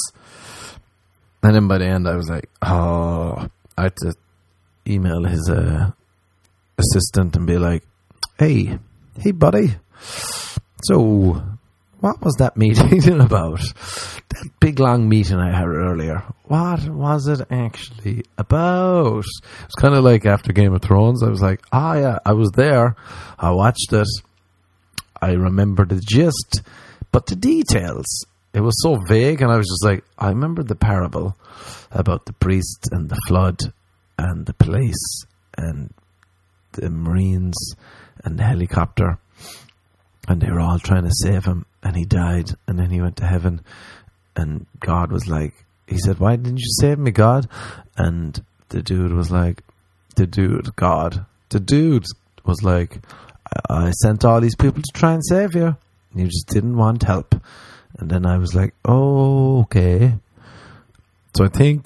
And 1.43 1.55
then 1.55 1.67
by 1.67 1.77
the 1.77 1.85
end, 1.85 2.07
I 2.07 2.15
was 2.15 2.29
like, 2.29 2.49
oh, 2.61 3.47
I 3.77 3.83
had 3.83 3.95
to 3.97 4.13
email 4.87 5.23
his 5.23 5.49
uh, 5.49 5.91
assistant 6.77 7.35
and 7.35 7.45
be 7.45 7.57
like, 7.57 7.83
hey, 8.39 8.79
hey, 9.19 9.31
buddy. 9.31 9.75
So, 10.83 11.41
what 11.99 12.21
was 12.21 12.35
that 12.35 12.57
meeting 12.57 13.19
about? 13.19 13.59
That 13.59 14.49
big 14.59 14.79
long 14.79 15.09
meeting 15.09 15.37
I 15.37 15.51
had 15.51 15.67
earlier. 15.67 16.23
What 16.45 16.87
was 16.87 17.27
it 17.27 17.45
actually 17.49 18.23
about? 18.37 19.25
It's 19.65 19.75
kind 19.79 19.95
of 19.95 20.03
like 20.03 20.25
after 20.25 20.53
Game 20.53 20.73
of 20.73 20.81
Thrones. 20.81 21.23
I 21.23 21.29
was 21.29 21.41
like, 21.41 21.61
ah, 21.71 21.95
yeah, 21.95 22.19
I 22.25 22.33
was 22.33 22.51
there. 22.51 22.95
I 23.39 23.51
watched 23.51 23.91
it. 23.93 24.07
I 25.21 25.31
remember 25.31 25.85
the 25.85 25.99
gist, 25.99 26.61
but 27.11 27.25
the 27.25 27.35
details. 27.35 28.25
It 28.53 28.61
was 28.61 28.81
so 28.81 28.97
vague, 29.07 29.41
and 29.41 29.51
I 29.51 29.57
was 29.57 29.67
just 29.67 29.83
like, 29.83 30.03
I 30.17 30.29
remember 30.29 30.63
the 30.63 30.75
parable 30.75 31.35
about 31.91 32.25
the 32.25 32.33
priest 32.33 32.89
and 32.91 33.09
the 33.09 33.19
flood 33.27 33.59
and 34.17 34.45
the 34.45 34.53
place 34.53 35.25
and 35.57 35.93
the 36.73 36.89
Marines 36.89 37.55
and 38.23 38.37
the 38.37 38.43
helicopter 38.43 39.19
and 40.27 40.41
they 40.41 40.51
were 40.51 40.59
all 40.59 40.79
trying 40.79 41.03
to 41.03 41.11
save 41.23 41.45
him 41.45 41.65
and 41.81 41.95
he 41.95 42.05
died 42.05 42.51
and 42.67 42.77
then 42.77 42.89
he 42.89 43.01
went 43.01 43.17
to 43.17 43.25
heaven 43.25 43.61
and 44.35 44.65
God 44.79 45.11
was 45.11 45.27
like 45.27 45.65
he 45.87 45.97
said 45.97 46.19
why 46.19 46.35
didn't 46.35 46.59
you 46.59 46.71
save 46.79 46.99
me 46.99 47.11
God? 47.11 47.47
And 47.97 48.43
the 48.69 48.81
dude 48.81 49.13
was 49.13 49.31
like 49.31 49.63
the 50.15 50.27
dude 50.27 50.75
God 50.75 51.25
the 51.49 51.59
dude 51.59 52.05
was 52.45 52.61
like 52.61 52.99
I, 53.69 53.87
I 53.87 53.91
sent 53.91 54.25
all 54.25 54.41
these 54.41 54.55
people 54.55 54.81
to 54.81 54.91
try 54.93 55.13
and 55.13 55.25
save 55.25 55.55
you. 55.55 55.77
And 56.11 56.21
you 56.21 56.25
just 56.25 56.47
didn't 56.47 56.75
want 56.75 57.03
help. 57.03 57.35
And 57.97 58.09
then 58.09 58.25
I 58.25 58.37
was 58.37 58.53
like 58.53 58.73
oh 58.83 59.61
okay. 59.61 60.15
So 61.35 61.45
I 61.45 61.49
think 61.49 61.85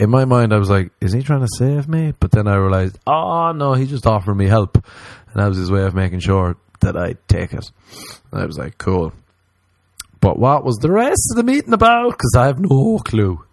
in 0.00 0.10
my 0.10 0.24
mind 0.24 0.52
I 0.52 0.58
was 0.58 0.70
like 0.70 0.90
is 1.00 1.12
he 1.12 1.22
trying 1.22 1.42
to 1.42 1.48
save 1.56 1.88
me? 1.88 2.14
But 2.18 2.32
then 2.32 2.48
I 2.48 2.56
realized 2.56 2.98
oh 3.06 3.52
no 3.52 3.74
he 3.74 3.86
just 3.86 4.06
offered 4.08 4.34
me 4.34 4.46
help. 4.46 4.74
And 4.74 5.42
that 5.42 5.48
was 5.48 5.56
his 5.56 5.70
way 5.70 5.82
of 5.82 5.94
making 5.94 6.20
sure 6.20 6.56
that 6.84 6.96
I'd 6.96 7.26
take 7.28 7.52
it. 7.52 7.70
And 8.30 8.42
I 8.42 8.46
was 8.46 8.58
like, 8.58 8.78
cool. 8.78 9.12
But 10.20 10.38
what 10.38 10.64
was 10.64 10.76
the 10.76 10.90
rest 10.90 11.32
of 11.32 11.36
the 11.36 11.42
meeting 11.42 11.74
about? 11.74 12.12
Because 12.12 12.34
I 12.36 12.46
have 12.46 12.58
no 12.58 12.98
clue. 12.98 13.44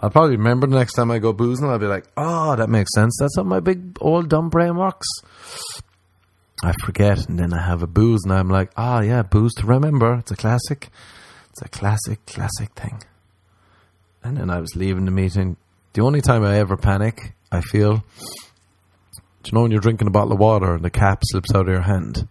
I'll 0.00 0.10
probably 0.10 0.36
remember 0.36 0.66
the 0.66 0.76
next 0.76 0.94
time 0.94 1.10
I 1.10 1.18
go 1.18 1.32
boozing. 1.32 1.68
I'll 1.68 1.78
be 1.78 1.86
like, 1.86 2.06
oh, 2.16 2.56
that 2.56 2.68
makes 2.68 2.92
sense. 2.94 3.16
That's 3.18 3.36
how 3.36 3.44
my 3.44 3.60
big 3.60 3.96
old 4.00 4.28
dumb 4.28 4.50
brain 4.50 4.76
works. 4.76 5.06
I 6.64 6.72
forget, 6.84 7.28
and 7.28 7.38
then 7.38 7.52
I 7.52 7.62
have 7.62 7.82
a 7.82 7.86
booze, 7.86 8.24
and 8.24 8.32
I'm 8.32 8.48
like, 8.48 8.72
ah, 8.76 8.98
oh, 8.98 9.00
yeah, 9.02 9.22
booze 9.22 9.52
to 9.54 9.66
remember. 9.66 10.14
It's 10.14 10.30
a 10.30 10.36
classic. 10.36 10.88
It's 11.50 11.62
a 11.62 11.68
classic, 11.68 12.24
classic 12.26 12.72
thing. 12.74 13.02
And 14.22 14.36
then 14.36 14.50
I 14.50 14.60
was 14.60 14.74
leaving 14.74 15.04
the 15.04 15.10
meeting. 15.10 15.56
The 15.92 16.02
only 16.02 16.20
time 16.20 16.44
I 16.44 16.58
ever 16.58 16.76
panic, 16.76 17.34
I 17.52 17.60
feel, 17.60 17.96
do 17.96 18.02
you 19.44 19.52
know 19.52 19.62
when 19.62 19.70
you're 19.70 19.80
drinking 19.80 20.08
a 20.08 20.10
bottle 20.10 20.32
of 20.32 20.40
water 20.40 20.74
and 20.74 20.84
the 20.84 20.90
cap 20.90 21.22
slips 21.24 21.54
out 21.54 21.62
of 21.62 21.68
your 21.68 21.82
hand? 21.82 22.26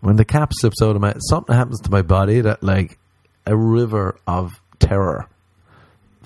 When 0.00 0.16
the 0.16 0.24
cap 0.24 0.52
slips 0.52 0.82
out 0.82 0.96
of 0.96 1.02
my 1.02 1.14
something 1.28 1.54
happens 1.54 1.80
to 1.80 1.90
my 1.90 2.02
body 2.02 2.40
that 2.40 2.62
like 2.62 2.98
a 3.46 3.56
river 3.56 4.18
of 4.26 4.52
terror 4.78 5.28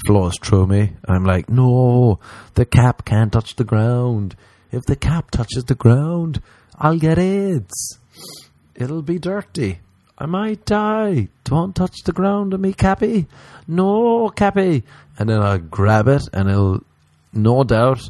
flows 0.07 0.37
through 0.43 0.67
me. 0.67 0.93
I'm 1.07 1.25
like, 1.25 1.49
no, 1.49 2.19
the 2.55 2.65
cap 2.65 3.05
can't 3.05 3.33
touch 3.33 3.57
the 3.57 3.65
ground. 3.65 4.37
If 4.73 4.83
the 4.87 4.97
cap 4.97 5.31
touches 5.31 5.65
the 5.65 5.75
ground, 5.75 6.41
I'll 6.79 6.99
get 6.99 7.19
AIDS. 7.19 7.99
It'll 8.75 9.03
be 9.03 9.19
dirty. 9.19 9.81
I 10.17 10.27
might 10.27 10.65
die. 10.65 11.29
Don't 11.45 11.75
touch 11.75 12.03
the 12.05 12.13
ground 12.13 12.55
on 12.55 12.61
me, 12.61 12.73
Cappy. 12.73 13.27
No, 13.67 14.29
Cappy. 14.29 14.85
And 15.19 15.29
then 15.29 15.43
I'll 15.43 15.59
grab 15.59 16.09
it 16.09 16.23
and 16.33 16.49
it'll, 16.49 16.83
no 17.33 17.65
doubt, 17.65 18.01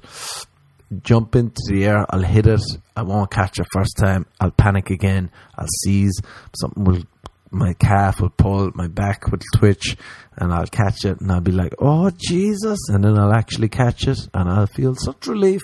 jump 1.03 1.37
into 1.37 1.61
the 1.69 1.85
air. 1.85 2.07
I'll 2.11 2.23
hit 2.23 2.47
it. 2.47 2.63
I 2.97 3.03
won't 3.03 3.31
catch 3.31 3.59
it 3.59 3.67
first 3.73 3.97
time. 3.97 4.27
I'll 4.41 4.51
panic 4.51 4.91
again. 4.91 5.31
I'll 5.57 5.69
seize. 5.85 6.21
Something 6.59 6.85
will, 6.85 7.03
my 7.51 7.73
calf 7.75 8.21
will 8.21 8.31
pull, 8.31 8.71
my 8.75 8.89
back 8.89 9.31
will 9.31 9.39
twitch, 9.57 9.97
and 10.37 10.53
I'll 10.53 10.67
catch 10.67 11.05
it. 11.05 11.21
And 11.21 11.31
I'll 11.31 11.41
be 11.41 11.53
like, 11.53 11.75
oh, 11.79 12.11
Jesus. 12.11 12.79
And 12.89 13.05
then 13.05 13.19
I'll 13.19 13.35
actually 13.35 13.69
catch 13.69 14.07
it 14.07 14.29
and 14.35 14.49
I'll 14.49 14.67
feel 14.67 14.95
such 14.95 15.27
relief. 15.27 15.63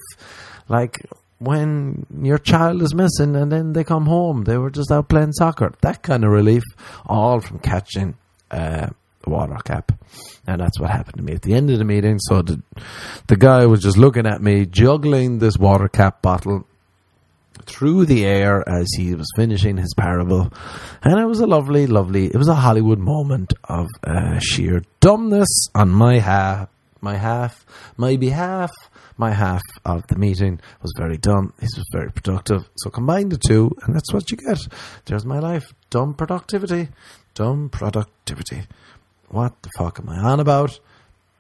Like, 0.69 0.99
when 1.39 2.07
your 2.23 2.39
child 2.39 2.83
is 2.83 2.95
missing 2.95 3.37
and 3.37 3.53
then 3.53 3.73
they 3.73 3.85
come 3.85 4.07
home, 4.07 4.45
they 4.45 4.57
were 4.57 4.71
just 4.71 4.91
out 4.91 5.09
playing 5.09 5.33
soccer. 5.33 5.73
That 5.83 6.03
kind 6.03 6.25
of 6.25 6.31
relief, 6.31 6.63
all 7.05 7.41
from 7.41 7.59
catching 7.59 8.17
uh, 8.51 8.89
water 9.27 9.57
cap. 9.65 9.93
And 10.47 10.61
that's 10.61 10.79
what 10.81 10.91
happened 10.91 11.17
to 11.17 11.23
me 11.23 11.35
at 11.35 11.43
the 11.43 11.55
end 11.55 11.71
of 11.71 11.79
the 11.79 11.85
meeting. 11.85 12.19
So 12.21 12.43
the, 12.43 12.63
the 13.27 13.37
guy 13.37 13.67
was 13.67 13.83
just 13.83 13.97
looking 13.97 14.27
at 14.27 14.43
me, 14.43 14.67
juggling 14.67 15.39
this 15.39 15.57
water 15.57 15.89
cap 15.89 16.23
bottle 16.23 16.67
through 17.65 18.07
the 18.07 18.25
air 18.25 18.67
as 18.69 18.87
he 18.97 19.15
was 19.15 19.27
finishing 19.37 19.77
his 19.77 19.93
parable. 19.95 20.53
And 21.03 21.19
it 21.19 21.27
was 21.27 21.41
a 21.41 21.47
lovely, 21.47 21.87
lovely, 21.87 22.27
it 22.27 22.37
was 22.37 22.49
a 22.49 22.55
Hollywood 22.55 22.99
moment 22.99 23.53
of 23.65 23.87
uh, 24.05 24.39
sheer 24.39 24.83
dumbness 25.01 25.69
on 25.75 25.91
my 25.91 26.19
half, 26.19 26.69
my 27.01 27.17
half, 27.17 27.67
my 27.97 28.17
behalf 28.17 28.71
my 29.19 29.33
half 29.33 29.63
of 29.85 30.07
the 30.09 30.17
meeting 30.17 30.61
was 30.83 30.93
very 30.97 31.17
dumb. 31.17 31.53
This 31.59 31.71
was 31.77 31.87
very 31.93 32.11
productive. 32.13 32.69
So 32.77 32.91
combine 32.91 33.31
the 33.31 33.39
two, 33.39 33.71
and 33.83 33.95
that's 33.95 34.13
what 34.13 34.31
you 34.31 34.37
get. 34.37 34.59
There's 35.07 35.25
my 35.25 35.39
life. 35.39 35.73
Dumb 35.91 36.15
productivity. 36.15 36.89
Dumb 37.35 37.71
productivity. 37.71 38.65
What 39.29 39.61
the 39.63 39.71
fuck 39.77 39.99
am 39.99 40.09
I 40.09 40.19
on 40.19 40.41
about? 40.41 40.79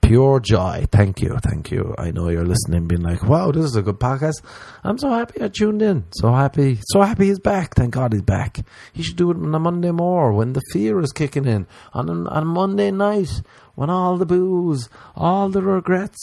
Pure 0.02 0.40
joy. 0.40 0.86
Thank 0.92 1.20
you. 1.20 1.36
Thank 1.42 1.70
you. 1.70 1.94
I 1.98 2.12
know 2.12 2.28
you're 2.28 2.46
listening, 2.46 2.86
being 2.86 3.02
like, 3.02 3.24
wow, 3.24 3.50
this 3.50 3.64
is 3.64 3.74
a 3.74 3.82
good 3.82 3.98
podcast. 3.98 4.40
I'm 4.84 4.98
so 4.98 5.10
happy 5.10 5.42
I 5.42 5.48
tuned 5.48 5.82
in. 5.82 6.04
So 6.12 6.32
happy. 6.32 6.78
So 6.82 7.00
happy 7.02 7.26
he's 7.26 7.40
back. 7.40 7.74
Thank 7.74 7.94
God 7.94 8.12
he's 8.12 8.22
back. 8.22 8.58
He 8.92 9.02
should 9.02 9.16
do 9.16 9.30
it 9.32 9.36
on 9.36 9.54
a 9.54 9.58
Monday 9.58 9.90
more 9.90 10.32
when 10.32 10.52
the 10.52 10.62
fear 10.72 11.00
is 11.00 11.12
kicking 11.12 11.44
in. 11.44 11.66
On 11.92 12.08
a, 12.08 12.30
on 12.30 12.42
a 12.42 12.46
Monday 12.46 12.90
night 12.92 13.42
when 13.74 13.90
all 13.90 14.16
the 14.16 14.26
booze, 14.26 14.88
all 15.16 15.48
the 15.48 15.62
regrets, 15.62 16.18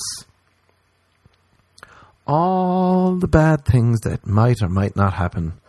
all 2.26 3.16
the 3.16 3.28
bad 3.28 3.66
things 3.66 4.00
that 4.02 4.26
might 4.26 4.62
or 4.62 4.70
might 4.70 4.96
not 4.96 5.14
happen 5.14 5.60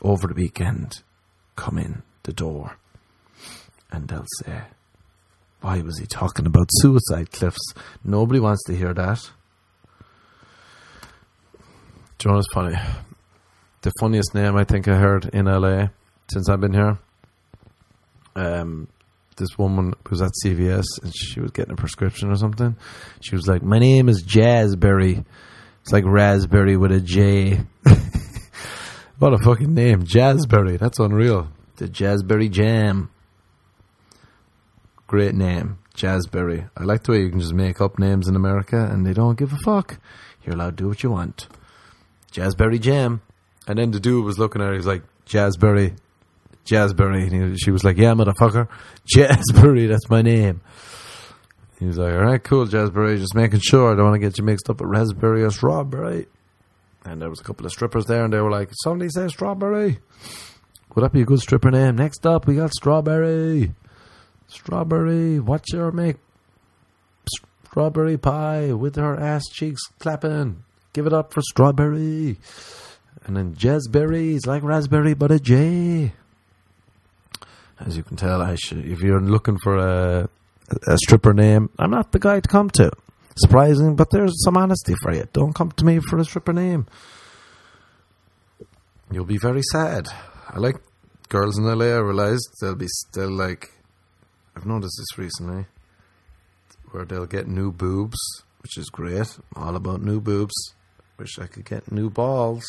over 0.00 0.26
the 0.26 0.34
weekend 0.34 1.02
come 1.56 1.76
in 1.78 2.02
the 2.22 2.32
door. 2.32 2.78
And 3.90 4.08
they'll 4.08 4.24
say, 4.42 4.62
Why 5.60 5.80
was 5.80 5.98
he 5.98 6.06
talking 6.06 6.46
about 6.46 6.68
suicide 6.80 7.32
cliffs? 7.32 7.74
Nobody 8.04 8.40
wants 8.40 8.62
to 8.66 8.76
hear 8.76 8.94
that. 8.94 9.30
Do 12.18 12.28
you 12.28 12.30
know 12.30 12.36
what's 12.36 12.52
funny? 12.52 12.76
The 13.82 13.92
funniest 14.00 14.34
name 14.34 14.56
I 14.56 14.64
think 14.64 14.88
I 14.88 14.96
heard 14.96 15.26
in 15.26 15.46
LA 15.46 15.88
since 16.30 16.48
I've 16.48 16.60
been 16.60 16.74
here. 16.74 16.98
Um, 18.34 18.88
this 19.36 19.56
woman 19.56 19.94
was 20.10 20.20
at 20.20 20.32
CVS 20.44 20.84
and 21.02 21.14
she 21.14 21.40
was 21.40 21.50
getting 21.52 21.72
a 21.72 21.76
prescription 21.76 22.30
or 22.30 22.36
something. 22.36 22.76
She 23.20 23.34
was 23.34 23.46
like, 23.46 23.62
My 23.62 23.78
name 23.78 24.08
is 24.08 24.22
Jazzberry. 24.22 25.24
It's 25.82 25.92
like 25.92 26.04
raspberry 26.04 26.76
with 26.76 26.92
a 26.92 27.00
J. 27.00 27.60
what 29.18 29.32
a 29.32 29.38
fucking 29.38 29.72
name. 29.72 30.02
Jazzberry. 30.02 30.78
That's 30.78 30.98
unreal. 30.98 31.48
The 31.76 31.86
Jazzberry 31.86 32.50
Jam. 32.50 33.10
Great 35.08 35.34
name. 35.34 35.78
Jazzberry. 35.96 36.70
I 36.76 36.84
like 36.84 37.02
the 37.02 37.12
way 37.12 37.22
you 37.22 37.30
can 37.30 37.40
just 37.40 37.54
make 37.54 37.80
up 37.80 37.98
names 37.98 38.28
in 38.28 38.36
America 38.36 38.88
and 38.90 39.04
they 39.04 39.14
don't 39.14 39.38
give 39.38 39.52
a 39.52 39.58
fuck. 39.64 39.98
You're 40.44 40.54
allowed 40.54 40.76
to 40.76 40.84
do 40.84 40.88
what 40.88 41.02
you 41.02 41.10
want. 41.10 41.48
Jazzberry 42.30 42.80
Jam. 42.80 43.22
And 43.66 43.78
then 43.78 43.90
the 43.90 44.00
dude 44.00 44.24
was 44.24 44.38
looking 44.38 44.62
at 44.62 44.68
her, 44.68 44.74
he's 44.74 44.86
like, 44.86 45.02
Jazzberry. 45.26 45.96
Jazzberry. 46.64 47.32
And 47.32 47.52
he, 47.52 47.58
she 47.58 47.70
was 47.70 47.84
like, 47.84 47.96
yeah, 47.96 48.12
motherfucker. 48.12 48.68
Jazzberry, 49.16 49.88
that's 49.88 50.08
my 50.08 50.22
name. 50.22 50.60
He 51.78 51.86
was 51.86 51.96
like, 51.96 52.12
all 52.12 52.24
right, 52.24 52.42
cool, 52.42 52.66
Jazzberry, 52.66 53.18
just 53.18 53.34
making 53.34 53.60
sure. 53.60 53.92
I 53.92 53.96
don't 53.96 54.10
want 54.10 54.20
to 54.20 54.26
get 54.26 54.36
you 54.36 54.44
mixed 54.44 54.68
up 54.68 54.80
with 54.80 54.90
raspberry 54.90 55.42
or 55.42 55.50
strawberry. 55.50 56.26
And 57.04 57.22
there 57.22 57.30
was 57.30 57.40
a 57.40 57.44
couple 57.44 57.64
of 57.64 57.72
strippers 57.72 58.04
there, 58.06 58.24
and 58.24 58.32
they 58.32 58.40
were 58.40 58.50
like, 58.50 58.70
somebody 58.82 59.08
say 59.08 59.28
strawberry. 59.28 60.00
Would 60.94 61.02
that 61.02 61.12
be 61.12 61.22
a 61.22 61.24
good 61.24 61.40
stripper 61.40 61.70
name? 61.70 61.96
Next 61.96 62.26
up, 62.26 62.46
we 62.46 62.56
got 62.56 62.72
strawberry. 62.72 63.72
Strawberry, 64.48 65.38
what's 65.38 65.72
your 65.72 65.92
make? 65.92 66.16
Strawberry 67.66 68.18
pie 68.18 68.72
with 68.72 68.96
her 68.96 69.18
ass 69.18 69.44
cheeks 69.52 69.80
clapping. 69.98 70.64
Give 70.92 71.06
it 71.06 71.12
up 71.12 71.32
for 71.32 71.42
strawberry. 71.42 72.38
And 73.24 73.36
then 73.36 73.54
Jazzberry 73.54 74.34
is 74.34 74.46
like 74.46 74.62
raspberry, 74.62 75.14
but 75.14 75.30
a 75.30 75.38
J. 75.38 76.12
As 77.78 77.96
you 77.96 78.02
can 78.02 78.16
tell, 78.16 78.42
I 78.42 78.56
should, 78.56 78.84
if 78.84 79.00
you're 79.00 79.20
looking 79.20 79.58
for 79.58 79.76
a 79.76 80.28
a 80.86 80.98
stripper 80.98 81.32
name, 81.32 81.70
I'm 81.78 81.90
not 81.90 82.12
the 82.12 82.18
guy 82.18 82.40
to 82.40 82.48
come 82.48 82.70
to. 82.70 82.90
Surprising, 83.36 83.96
but 83.96 84.10
there's 84.10 84.42
some 84.44 84.56
honesty 84.56 84.94
for 85.02 85.12
you. 85.12 85.28
Don't 85.32 85.54
come 85.54 85.70
to 85.72 85.84
me 85.84 86.00
for 86.00 86.18
a 86.18 86.24
stripper 86.24 86.52
name. 86.52 86.86
You'll 89.10 89.24
be 89.24 89.38
very 89.38 89.62
sad. 89.72 90.08
I 90.48 90.58
like 90.58 90.76
girls 91.28 91.58
in 91.58 91.64
LA. 91.64 91.86
I 91.86 91.98
realized 91.98 92.48
they'll 92.60 92.74
be 92.74 92.88
still 92.88 93.30
like. 93.30 93.70
I've 94.58 94.66
noticed 94.66 94.98
this 94.98 95.16
recently, 95.16 95.66
where 96.90 97.04
they'll 97.04 97.26
get 97.26 97.46
new 97.46 97.70
boobs, 97.70 98.18
which 98.60 98.76
is 98.76 98.90
great. 98.90 99.38
All 99.54 99.76
about 99.76 100.02
new 100.02 100.20
boobs. 100.20 100.74
Wish 101.16 101.38
I 101.38 101.46
could 101.46 101.64
get 101.64 101.92
new 101.92 102.10
balls. 102.10 102.64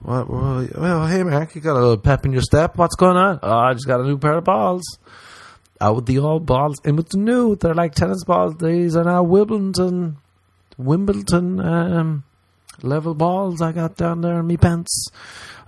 What? 0.00 0.28
Well, 0.28 0.66
well, 0.76 1.06
hey, 1.06 1.22
Mark, 1.22 1.54
you 1.54 1.60
got 1.60 1.76
a 1.76 1.78
little 1.78 1.96
pep 1.96 2.26
in 2.26 2.32
your 2.32 2.42
step. 2.42 2.76
What's 2.76 2.96
going 2.96 3.16
on? 3.16 3.38
Oh, 3.40 3.56
I 3.56 3.72
just 3.74 3.86
got 3.86 4.00
a 4.00 4.04
new 4.04 4.18
pair 4.18 4.38
of 4.38 4.44
balls 4.44 4.82
out 5.80 5.94
with 5.94 6.06
the 6.06 6.18
old 6.18 6.44
balls 6.44 6.80
in 6.84 6.96
with 6.96 7.10
the 7.10 7.18
new. 7.18 7.54
They're 7.54 7.72
like 7.72 7.94
tennis 7.94 8.24
balls. 8.24 8.56
These 8.58 8.96
are 8.96 9.04
now 9.04 9.22
Wimbledon, 9.22 10.16
Wimbledon 10.76 11.60
um, 11.60 12.24
level 12.82 13.14
balls 13.14 13.62
I 13.62 13.70
got 13.70 13.96
down 13.96 14.22
there 14.22 14.40
in 14.40 14.46
me 14.48 14.56
pants. 14.56 15.06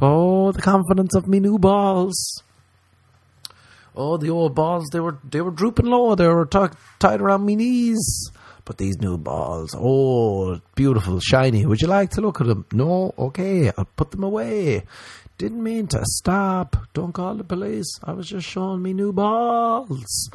Oh, 0.01 0.51
the 0.51 0.63
confidence 0.63 1.15
of 1.15 1.29
me 1.29 1.39
new 1.39 1.61
balls. 1.61 2.43
Oh, 3.94 4.16
the 4.16 4.31
old 4.31 4.55
balls 4.55 4.88
they 4.92 5.00
were 5.00 5.18
they 5.28 5.40
were 5.40 5.50
drooping 5.50 5.87
low. 5.87 6.14
They 6.14 6.28
were 6.28 6.46
t- 6.46 6.74
tied 6.98 7.20
around 7.20 7.44
me 7.44 7.57
knees. 7.57 8.31
But 8.64 8.78
these 8.78 9.00
new 9.00 9.18
balls, 9.18 9.74
oh, 9.76 10.61
beautiful, 10.76 11.18
shiny. 11.18 11.66
Would 11.66 11.83
you 11.83 11.88
like 11.88 12.11
to 12.11 12.20
look 12.20 12.40
at 12.40 12.46
them? 12.46 12.64
No, 12.72 13.12
okay, 13.18 13.72
I'll 13.76 13.85
put 13.96 14.12
them 14.12 14.22
away. 14.22 14.85
Didn't 15.37 15.64
mean 15.64 15.88
to 15.88 16.00
stop. 16.05 16.76
Don't 16.94 17.12
call 17.12 17.35
the 17.35 17.42
police. 17.42 17.98
I 18.05 18.12
was 18.12 18.28
just 18.28 18.46
showing 18.46 18.81
me 18.81 18.92
new 18.92 19.12
balls. 19.12 20.31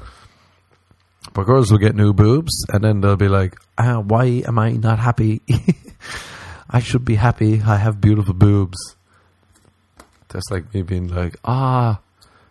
But 1.33 1.45
girls 1.45 1.71
will 1.71 1.77
get 1.77 1.95
new 1.95 2.11
boobs, 2.13 2.65
and 2.67 2.83
then 2.83 2.99
they'll 2.99 3.15
be 3.15 3.29
like, 3.29 3.55
ah, 3.77 3.99
"Why 3.99 4.43
am 4.45 4.59
I 4.59 4.71
not 4.71 4.99
happy? 4.99 5.41
I 6.69 6.79
should 6.81 7.05
be 7.05 7.15
happy. 7.15 7.61
I 7.61 7.77
have 7.77 8.01
beautiful 8.01 8.33
boobs." 8.33 8.77
That's 10.27 10.51
like 10.51 10.73
me 10.73 10.81
being 10.81 11.08
like, 11.08 11.37
"Ah." 11.45 12.01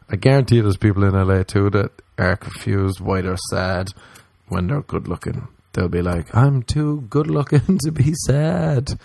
I 0.09 0.17
guarantee 0.17 0.61
there's 0.61 0.77
people 0.77 1.05
in 1.05 1.15
LA 1.15 1.43
too 1.43 1.69
that 1.71 1.91
are 2.17 2.37
confused 2.37 3.01
why 3.01 3.23
they're 3.23 3.37
sad 3.51 3.89
when 4.49 4.69
they're 4.69 4.83
good 4.83 5.09
looking. 5.09 5.49
They'll 5.73 5.89
be 5.89 6.03
like, 6.03 6.35
"I'm 6.35 6.63
too 6.63 7.03
good 7.11 7.27
looking 7.27 7.79
to 7.85 7.91
be 7.91 8.15
sad." 8.27 8.99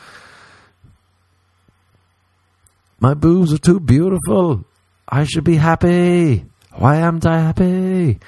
My 2.99 3.15
boobs 3.15 3.51
are 3.51 3.57
too 3.57 3.79
beautiful. 3.79 4.63
I 5.09 5.23
should 5.23 5.43
be 5.43 5.55
happy. 5.55 6.45
Why 6.73 6.97
am 6.97 7.19
I 7.25 7.39
happy? 7.39 8.19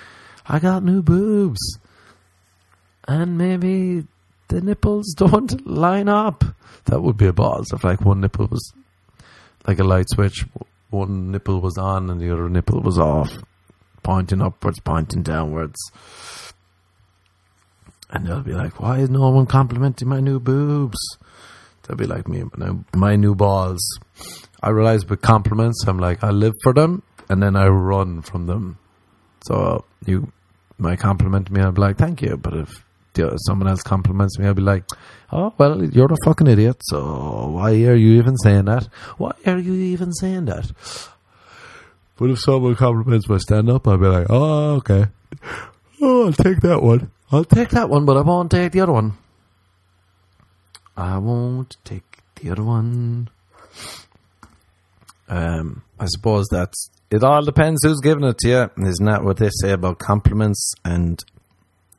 I 0.48 0.60
got 0.60 0.84
new 0.84 1.04
boobs. 1.04 1.78
And 3.08 3.38
maybe 3.38 4.06
the 4.48 4.62
nipples 4.62 5.14
don't 5.18 5.66
line 5.68 6.10
up. 6.10 6.44
That 6.86 7.02
would 7.02 7.18
be 7.18 7.28
a 7.28 7.34
balls 7.34 7.72
if 7.72 7.84
like 7.84 8.02
one 8.02 8.22
nipple 8.22 8.48
was 8.48 8.74
like 9.68 9.80
a 9.80 9.84
light 9.84 10.10
switch. 10.10 10.46
One 10.94 11.32
nipple 11.32 11.60
was 11.60 11.76
on 11.78 12.12
and 12.12 12.22
the 12.22 12.32
other 12.32 12.48
nipple 12.48 12.80
was 12.80 13.00
off. 13.00 13.32
Pointing 14.04 14.42
upwards, 14.42 14.80
pointing 14.80 15.24
downwards. 15.24 15.80
And 18.12 18.28
they'll 18.28 18.42
be 18.42 18.54
like, 18.54 18.80
why 18.80 19.00
is 19.00 19.10
no 19.10 19.28
one 19.30 19.48
complimenting 19.48 20.08
my 20.08 20.20
new 20.20 20.40
boobs? 20.40 21.00
They'll 21.82 21.98
be 21.98 22.06
like 22.06 22.28
me, 22.28 22.44
my 22.94 23.16
new 23.16 23.34
balls. 23.34 23.82
I 24.62 24.70
realize 24.70 25.06
with 25.08 25.22
compliments, 25.22 25.84
I'm 25.88 25.98
like, 25.98 26.24
I 26.24 26.30
live 26.30 26.54
for 26.62 26.74
them 26.74 27.02
and 27.28 27.42
then 27.42 27.56
I 27.56 27.68
run 27.68 28.22
from 28.22 28.46
them. 28.46 28.78
So 29.46 29.86
you 30.06 30.32
might 30.78 31.00
compliment 31.00 31.50
me, 31.50 31.62
I'll 31.62 31.72
be 31.72 31.82
like, 31.82 31.98
thank 31.98 32.22
you. 32.22 32.38
But 32.38 32.54
if 32.54 32.83
someone 33.46 33.68
else 33.68 33.82
compliments 33.82 34.38
me, 34.40 34.46
I'll 34.46 34.54
be 34.54 34.62
like, 34.62 34.86
"Oh 35.32 35.54
well, 35.58 35.84
you're 35.84 36.12
a 36.12 36.18
fucking 36.26 36.48
idiot. 36.48 36.78
So 36.84 37.50
why 37.50 37.72
are 37.72 37.96
you 37.96 38.20
even 38.20 38.38
saying 38.38 38.66
that? 38.66 38.88
Why 39.18 39.32
are 39.46 39.58
you 39.58 39.74
even 39.74 40.14
saying 40.14 40.46
that?" 40.46 40.72
But 42.18 42.30
if 42.30 42.40
someone 42.40 42.76
compliments 42.76 43.28
my 43.28 43.38
stand 43.38 43.70
up, 43.70 43.88
I'll 43.88 43.98
be 43.98 44.08
like, 44.08 44.28
"Oh, 44.30 44.76
okay. 44.76 45.08
Oh, 46.02 46.28
I'll 46.28 46.34
take 46.34 46.62
that 46.62 46.82
one. 46.84 47.12
I'll 47.32 47.46
take 47.46 47.70
that 47.70 47.90
one, 47.90 48.06
but 48.06 48.18
I 48.18 48.22
won't 48.22 48.52
take 48.52 48.72
the 48.72 48.82
other 48.82 48.92
one. 48.92 49.14
I 50.96 51.18
won't 51.18 51.78
take 51.84 52.20
the 52.36 52.52
other 52.52 52.64
one." 52.64 53.30
Um, 55.30 55.84
I 56.00 56.06
suppose 56.06 56.48
that's 56.52 56.90
it. 57.10 57.24
All 57.24 57.42
depends 57.44 57.82
who's 57.84 58.02
giving 58.02 58.24
it 58.26 58.38
to 58.40 58.50
you. 58.50 58.86
Isn't 58.86 59.06
that 59.06 59.24
what 59.24 59.38
they 59.38 59.50
say 59.62 59.72
about 59.72 59.98
compliments 59.98 60.74
and 60.84 61.24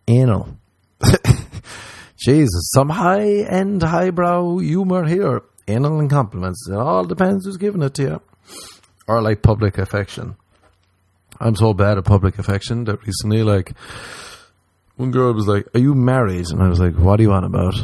anal? 0.06 0.56
Jesus, 2.16 2.70
some 2.72 2.88
high 2.88 3.42
end, 3.42 3.82
highbrow 3.82 4.58
humor 4.58 5.04
here. 5.04 5.42
Anal 5.66 6.00
and 6.00 6.10
compliments. 6.10 6.68
It 6.68 6.74
all 6.74 7.04
depends 7.04 7.44
who's 7.44 7.56
giving 7.56 7.82
it 7.82 7.94
to 7.94 8.02
you. 8.02 8.22
Or 9.06 9.22
like 9.22 9.42
public 9.42 9.78
affection. 9.78 10.36
I'm 11.40 11.56
so 11.56 11.74
bad 11.74 11.98
at 11.98 12.04
public 12.04 12.38
affection 12.38 12.84
that 12.84 13.04
recently, 13.04 13.42
like, 13.42 13.72
one 14.96 15.10
girl 15.10 15.32
was 15.32 15.48
like, 15.48 15.66
Are 15.74 15.80
you 15.80 15.94
married? 15.94 16.50
And 16.50 16.62
I 16.62 16.68
was 16.68 16.80
like, 16.80 16.94
What 16.94 17.16
do 17.16 17.24
you 17.24 17.32
on 17.32 17.44
about? 17.44 17.74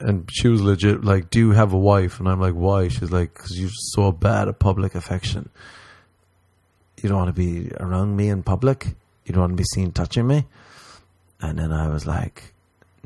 And 0.00 0.28
she 0.32 0.48
was 0.48 0.62
legit 0.62 1.04
like, 1.04 1.30
Do 1.30 1.38
you 1.38 1.50
have 1.52 1.72
a 1.72 1.78
wife? 1.78 2.18
And 2.18 2.28
I'm 2.28 2.40
like, 2.40 2.54
Why? 2.54 2.88
She's 2.88 3.10
like, 3.10 3.34
Because 3.34 3.58
you're 3.58 3.70
so 3.72 4.10
bad 4.12 4.48
at 4.48 4.58
public 4.58 4.94
affection. 4.94 5.50
You 7.02 7.08
don't 7.08 7.18
want 7.18 7.34
to 7.34 7.40
be 7.40 7.70
around 7.78 8.16
me 8.16 8.28
in 8.28 8.42
public. 8.42 8.86
You 9.26 9.34
don't 9.34 9.42
want 9.42 9.52
to 9.52 9.56
be 9.56 9.64
seen 9.74 9.92
touching 9.92 10.26
me. 10.26 10.46
And 11.48 11.58
then 11.58 11.72
I 11.72 11.88
was 11.88 12.06
like, 12.06 12.54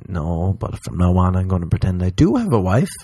No, 0.06 0.56
but 0.58 0.78
from 0.84 0.98
now 0.98 1.16
on, 1.16 1.36
I'm 1.36 1.48
going 1.48 1.62
to 1.62 1.68
pretend 1.68 2.02
I 2.02 2.10
do 2.10 2.36
have 2.36 2.52
a 2.52 2.60
wife. 2.60 2.96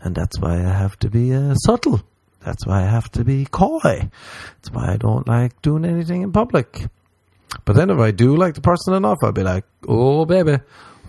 And 0.00 0.14
that's 0.14 0.38
why 0.38 0.54
I 0.54 0.72
have 0.72 0.98
to 1.00 1.10
be 1.10 1.34
uh, 1.34 1.54
subtle. 1.54 2.00
That's 2.44 2.66
why 2.66 2.82
I 2.82 2.86
have 2.86 3.10
to 3.12 3.24
be 3.24 3.44
coy. 3.44 4.08
That's 4.54 4.70
why 4.72 4.92
I 4.92 4.96
don't 4.96 5.28
like 5.28 5.60
doing 5.60 5.84
anything 5.84 6.22
in 6.22 6.32
public. 6.32 6.86
But 7.64 7.76
then 7.76 7.90
if 7.90 7.98
I 7.98 8.10
do 8.10 8.36
like 8.36 8.54
the 8.54 8.62
person 8.62 8.94
enough, 8.94 9.18
I'll 9.22 9.32
be 9.32 9.42
like, 9.42 9.64
oh, 9.86 10.24
baby, 10.24 10.58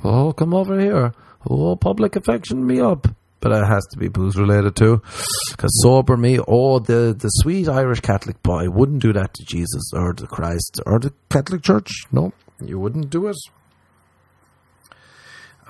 oh, 0.03 0.33
come 0.33 0.53
over 0.53 0.77
here. 0.79 1.13
Oh, 1.49 1.75
public 1.77 2.17
affection 2.17 2.65
me 2.67 2.81
up. 2.81 3.07
But 3.39 3.53
it 3.53 3.65
has 3.65 3.85
to 3.91 3.97
be 3.97 4.09
booze 4.09 4.35
related 4.37 4.75
too. 4.75 5.01
Because 5.49 5.81
sober 5.81 6.17
me, 6.17 6.39
oh, 6.47 6.79
the, 6.79 7.15
the 7.17 7.29
sweet 7.29 7.69
Irish 7.69 8.01
Catholic 8.01 8.43
boy 8.43 8.69
wouldn't 8.69 9.01
do 9.01 9.13
that 9.13 9.33
to 9.33 9.45
Jesus 9.45 9.81
or 9.93 10.13
to 10.13 10.27
Christ 10.27 10.81
or 10.85 10.99
the 10.99 11.13
Catholic 11.29 11.63
Church. 11.63 11.89
No, 12.11 12.33
you 12.63 12.77
wouldn't 12.77 13.09
do 13.09 13.27
it. 13.27 13.37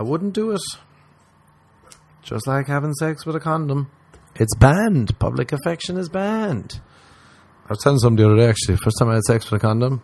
I 0.01 0.03
wouldn't 0.03 0.33
do 0.33 0.49
it. 0.49 0.61
Just 2.23 2.47
like 2.47 2.65
having 2.65 2.91
sex 2.95 3.23
with 3.23 3.35
a 3.35 3.39
condom. 3.39 3.91
It's 4.33 4.55
banned. 4.55 5.19
Public 5.19 5.51
affection 5.51 5.95
is 5.95 6.09
banned. 6.09 6.81
I 7.65 7.69
was 7.69 7.83
telling 7.83 7.99
somebody 7.99 8.23
the 8.23 8.31
other 8.33 8.41
day 8.41 8.49
actually, 8.49 8.77
first 8.77 8.97
time 8.97 9.09
I 9.09 9.13
had 9.13 9.23
sex 9.25 9.51
with 9.51 9.61
a 9.61 9.63
condom. 9.63 10.01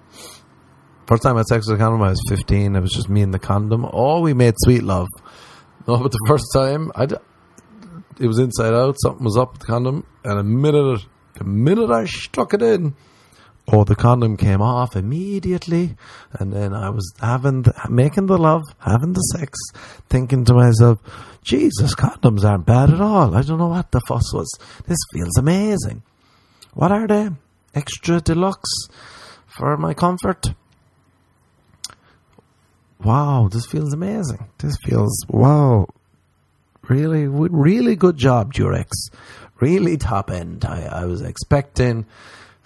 First 1.07 1.23
time 1.23 1.35
I 1.35 1.39
had 1.39 1.47
sex 1.47 1.67
with 1.67 1.79
a 1.79 1.83
condom, 1.83 2.03
I 2.03 2.09
was 2.11 2.21
15. 2.29 2.75
It 2.75 2.79
was 2.79 2.91
just 2.91 3.09
me 3.09 3.23
and 3.23 3.33
the 3.33 3.39
condom. 3.39 3.89
Oh, 3.91 4.21
we 4.21 4.35
made 4.35 4.53
sweet 4.59 4.83
love. 4.83 5.07
No, 5.87 5.97
but 5.97 6.11
the 6.11 6.25
first 6.27 6.45
time, 6.53 6.91
I 6.93 7.07
d- 7.07 7.15
it 8.19 8.27
was 8.27 8.37
inside 8.37 8.75
out. 8.75 8.97
Something 9.01 9.25
was 9.25 9.35
up 9.35 9.53
with 9.53 9.61
the 9.61 9.65
condom. 9.65 10.05
And 10.23 10.37
a 10.37 10.43
minute, 10.43 11.01
the 11.39 11.43
minute 11.43 11.89
I 11.89 12.05
stuck 12.05 12.53
it 12.53 12.61
in, 12.61 12.93
oh, 13.69 13.83
the 13.83 13.95
condom 13.95 14.37
came 14.37 14.61
off 14.61 14.95
immediately. 14.95 15.97
And 16.33 16.53
then 16.53 16.73
I 16.73 16.89
was 16.89 17.13
having, 17.19 17.63
the, 17.63 17.73
making 17.89 18.27
the 18.27 18.37
love, 18.37 18.63
having 18.79 19.13
the 19.13 19.21
sex, 19.21 19.57
thinking 20.09 20.45
to 20.45 20.53
myself, 20.53 20.99
Jesus, 21.43 21.95
condoms 21.95 22.43
aren't 22.43 22.65
bad 22.65 22.91
at 22.91 23.01
all. 23.01 23.35
I 23.35 23.41
don't 23.41 23.57
know 23.57 23.67
what 23.67 23.91
the 23.91 24.01
fuss 24.07 24.33
was. 24.33 24.51
This 24.85 24.97
feels 25.13 25.37
amazing. 25.37 26.03
What 26.73 26.91
are 26.91 27.07
they? 27.07 27.29
Extra 27.73 28.21
deluxe 28.21 28.87
for 29.45 29.77
my 29.77 29.93
comfort. 29.93 30.47
Wow, 33.03 33.47
this 33.51 33.65
feels 33.65 33.93
amazing. 33.93 34.49
This 34.57 34.75
feels 34.83 35.25
wow. 35.29 35.87
Really, 36.89 37.27
really 37.27 37.95
good 37.95 38.17
job, 38.17 38.53
Durex. 38.53 38.87
Really 39.59 39.97
top 39.97 40.31
end. 40.31 40.65
I, 40.65 40.83
I 40.83 41.05
was 41.05 41.21
expecting 41.21 42.05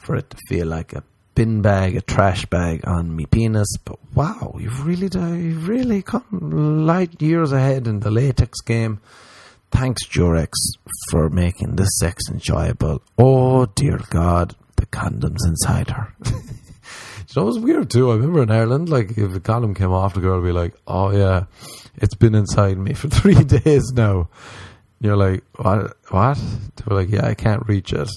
for 0.04 0.16
it 0.16 0.30
to 0.30 0.38
feel 0.48 0.68
like 0.68 0.94
a 0.94 1.04
bin 1.36 1.62
bag, 1.62 1.96
a 1.96 2.02
trash 2.02 2.46
bag 2.48 2.82
on 2.88 3.16
me 3.16 3.26
penis, 3.26 3.78
but 3.86 3.98
wow, 4.14 4.56
you've 4.60 4.86
really, 4.86 5.10
you've 5.14 5.68
really 5.68 6.02
come 6.02 6.86
light 6.86 7.22
years 7.22 7.52
ahead 7.52 7.88
in 7.88 8.02
the 8.02 8.12
latex 8.12 8.60
game. 8.62 9.00
Thanks, 9.72 10.06
Durex, 10.06 10.50
for 11.10 11.30
making 11.30 11.76
this 11.78 11.98
sex 12.00 12.24
enjoyable. 12.30 13.02
Oh 13.18 13.66
dear 13.68 14.00
God, 14.10 14.56
the 14.76 14.86
condoms 14.88 15.46
inside 15.46 15.90
her. 15.92 16.14
You 17.34 17.42
know, 17.42 17.48
it 17.48 17.52
was 17.54 17.60
weird 17.60 17.90
too. 17.90 18.12
I 18.12 18.16
remember 18.16 18.44
in 18.44 18.52
Ireland, 18.52 18.90
like 18.90 19.18
if 19.18 19.34
a 19.34 19.40
condom 19.40 19.74
came 19.74 19.94
off, 19.94 20.16
the 20.16 20.20
girl 20.20 20.42
would 20.42 20.46
be 20.46 20.52
like, 20.52 20.74
"Oh 20.86 21.12
yeah, 21.12 21.46
it's 21.96 22.16
been 22.16 22.36
inside 22.36 22.78
me 22.78 22.94
for 22.94 23.08
three 23.10 23.42
days 23.44 23.94
now." 23.94 24.28
You're 25.00 25.16
like, 25.16 25.46
"What? 25.56 25.96
What?" 26.10 26.38
They 26.38 26.84
were 26.86 26.96
like, 26.98 27.10
"Yeah, 27.10 27.26
I 27.26 27.34
can't 27.34 27.66
reach 27.68 27.94
it." 27.94 28.10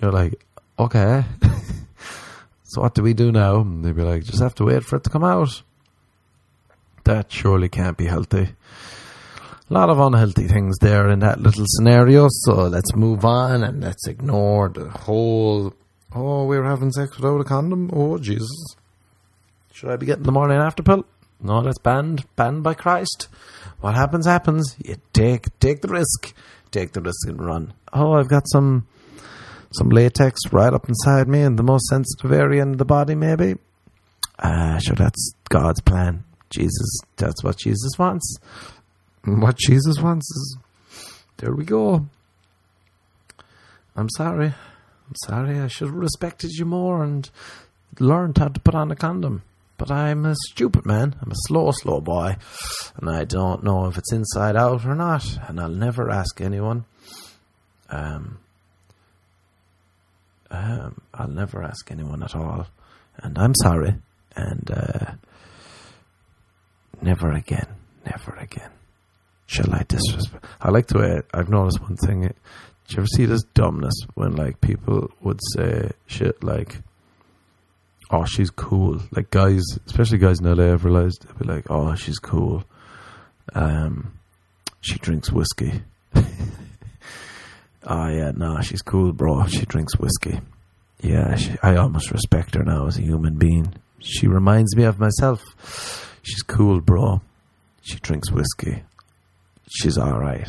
You're 0.00 0.12
like, 0.12 0.44
"Okay." 0.84 1.24
so 2.64 2.80
what 2.80 2.94
do 2.94 3.02
we 3.02 3.14
do 3.14 3.32
now? 3.32 3.60
And 3.60 3.84
they'd 3.84 3.96
be 3.96 4.02
like, 4.02 4.24
"Just 4.24 4.42
have 4.42 4.54
to 4.56 4.64
wait 4.64 4.84
for 4.84 4.96
it 4.96 5.04
to 5.04 5.10
come 5.10 5.24
out." 5.24 5.62
That 7.04 7.32
surely 7.32 7.68
can't 7.68 7.96
be 7.96 8.06
healthy. 8.06 8.54
A 9.70 9.74
lot 9.74 9.90
of 9.90 9.98
unhealthy 9.98 10.46
things 10.46 10.76
there 10.78 11.08
in 11.10 11.20
that 11.20 11.40
little 11.40 11.64
scenario. 11.66 12.28
So 12.30 12.66
let's 12.66 12.94
move 12.94 13.24
on 13.24 13.62
and 13.64 13.82
let's 13.82 14.06
ignore 14.06 14.68
the 14.68 14.88
whole 14.90 15.74
Oh, 16.14 16.44
we 16.44 16.58
were 16.58 16.64
having 16.64 16.92
sex 16.92 17.16
without 17.16 17.40
a 17.40 17.44
condom? 17.44 17.90
Oh, 17.92 18.18
Jesus. 18.18 18.76
Should 19.72 19.88
I 19.88 19.96
be 19.96 20.04
getting 20.04 20.24
the 20.24 20.32
morning 20.32 20.58
after 20.58 20.82
pill? 20.82 21.06
No, 21.40 21.62
that's 21.62 21.78
banned. 21.78 22.26
Banned 22.36 22.62
by 22.62 22.74
Christ. 22.74 23.28
What 23.80 23.94
happens, 23.94 24.26
happens. 24.26 24.76
You 24.84 24.96
take 25.14 25.58
take 25.58 25.80
the 25.80 25.88
risk. 25.88 26.34
Take 26.70 26.92
the 26.92 27.00
risk 27.00 27.26
and 27.26 27.44
run. 27.44 27.72
Oh, 27.92 28.12
I've 28.12 28.28
got 28.28 28.46
some 28.46 28.86
some 29.74 29.88
latex 29.88 30.40
right 30.50 30.72
up 30.72 30.88
inside 30.88 31.28
me 31.28 31.42
in 31.42 31.56
the 31.56 31.62
most 31.62 31.86
sensitive 31.86 32.32
area 32.32 32.62
in 32.62 32.76
the 32.76 32.84
body, 32.84 33.14
maybe. 33.14 33.56
Ah, 34.38 34.78
sure, 34.78 34.96
that's 34.96 35.34
God's 35.48 35.80
plan. 35.80 36.24
Jesus, 36.50 37.00
that's 37.16 37.42
what 37.42 37.58
Jesus 37.58 37.98
wants. 37.98 38.36
What 39.24 39.56
Jesus 39.56 40.00
wants 40.00 40.26
is, 40.30 40.58
there 41.38 41.54
we 41.54 41.64
go. 41.64 42.06
I'm 43.96 44.08
sorry. 44.10 44.46
I'm 44.46 45.16
sorry, 45.24 45.58
I 45.58 45.68
should 45.68 45.88
have 45.88 45.96
respected 45.96 46.52
you 46.52 46.64
more 46.64 47.02
and 47.02 47.28
learned 48.00 48.38
how 48.38 48.48
to 48.48 48.60
put 48.60 48.74
on 48.74 48.90
a 48.90 48.96
condom. 48.96 49.42
But 49.76 49.90
I'm 49.90 50.24
a 50.24 50.36
stupid 50.50 50.86
man. 50.86 51.16
I'm 51.20 51.32
a 51.32 51.46
slow, 51.48 51.70
slow 51.72 52.00
boy. 52.00 52.36
And 52.96 53.10
I 53.10 53.24
don't 53.24 53.64
know 53.64 53.86
if 53.86 53.98
it's 53.98 54.12
inside 54.12 54.54
out 54.56 54.86
or 54.86 54.94
not. 54.94 55.24
And 55.48 55.58
I'll 55.58 55.68
never 55.68 56.10
ask 56.10 56.40
anyone. 56.40 56.84
Um, 57.90 58.38
um, 60.52 61.00
I'll 61.14 61.28
never 61.28 61.62
ask 61.62 61.90
anyone 61.90 62.22
at 62.22 62.36
all. 62.36 62.66
And 63.16 63.38
I'm 63.38 63.54
sorry. 63.62 63.94
And 64.36 64.70
uh, 64.70 65.12
never 67.00 67.32
again. 67.32 67.66
Never 68.04 68.36
again. 68.36 68.70
Shall 69.46 69.74
I 69.74 69.84
disrespect? 69.88 70.44
I 70.60 70.70
like 70.70 70.86
the 70.86 70.98
way 70.98 71.22
I've 71.34 71.48
noticed 71.48 71.80
one 71.80 71.96
thing. 71.96 72.20
Do 72.22 72.26
you 72.88 72.98
ever 72.98 73.06
see 73.06 73.26
this 73.26 73.42
dumbness 73.54 73.94
when 74.14 74.36
like 74.36 74.60
people 74.60 75.10
would 75.20 75.40
say 75.54 75.90
shit 76.06 76.42
like, 76.42 76.80
"Oh, 78.10 78.24
she's 78.24 78.50
cool." 78.50 79.00
Like 79.12 79.30
guys, 79.30 79.62
especially 79.86 80.18
guys 80.18 80.40
in 80.40 80.46
LA, 80.46 80.72
I've 80.72 80.84
realized 80.84 81.26
they'd 81.26 81.38
be 81.38 81.52
like, 81.52 81.66
"Oh, 81.70 81.94
she's 81.94 82.18
cool." 82.18 82.64
Um, 83.54 84.18
she 84.80 84.98
drinks 84.98 85.30
whiskey. 85.30 85.82
oh 87.84 88.08
yeah, 88.08 88.32
no, 88.34 88.60
she's 88.60 88.82
cool, 88.82 89.12
bro. 89.12 89.46
She 89.46 89.66
drinks 89.66 89.96
whiskey. 89.98 90.40
Yeah, 91.00 91.34
she, 91.36 91.56
I 91.62 91.76
almost 91.76 92.10
respect 92.10 92.54
her 92.54 92.62
now 92.62 92.86
as 92.86 92.98
a 92.98 93.02
human 93.02 93.36
being. 93.36 93.74
She 93.98 94.26
reminds 94.26 94.76
me 94.76 94.84
of 94.84 94.98
myself. 94.98 96.20
She's 96.22 96.42
cool, 96.42 96.80
bro. 96.80 97.20
She 97.82 97.98
drinks 97.98 98.30
whiskey. 98.30 98.82
She's 99.68 99.98
all 99.98 100.18
right 100.18 100.48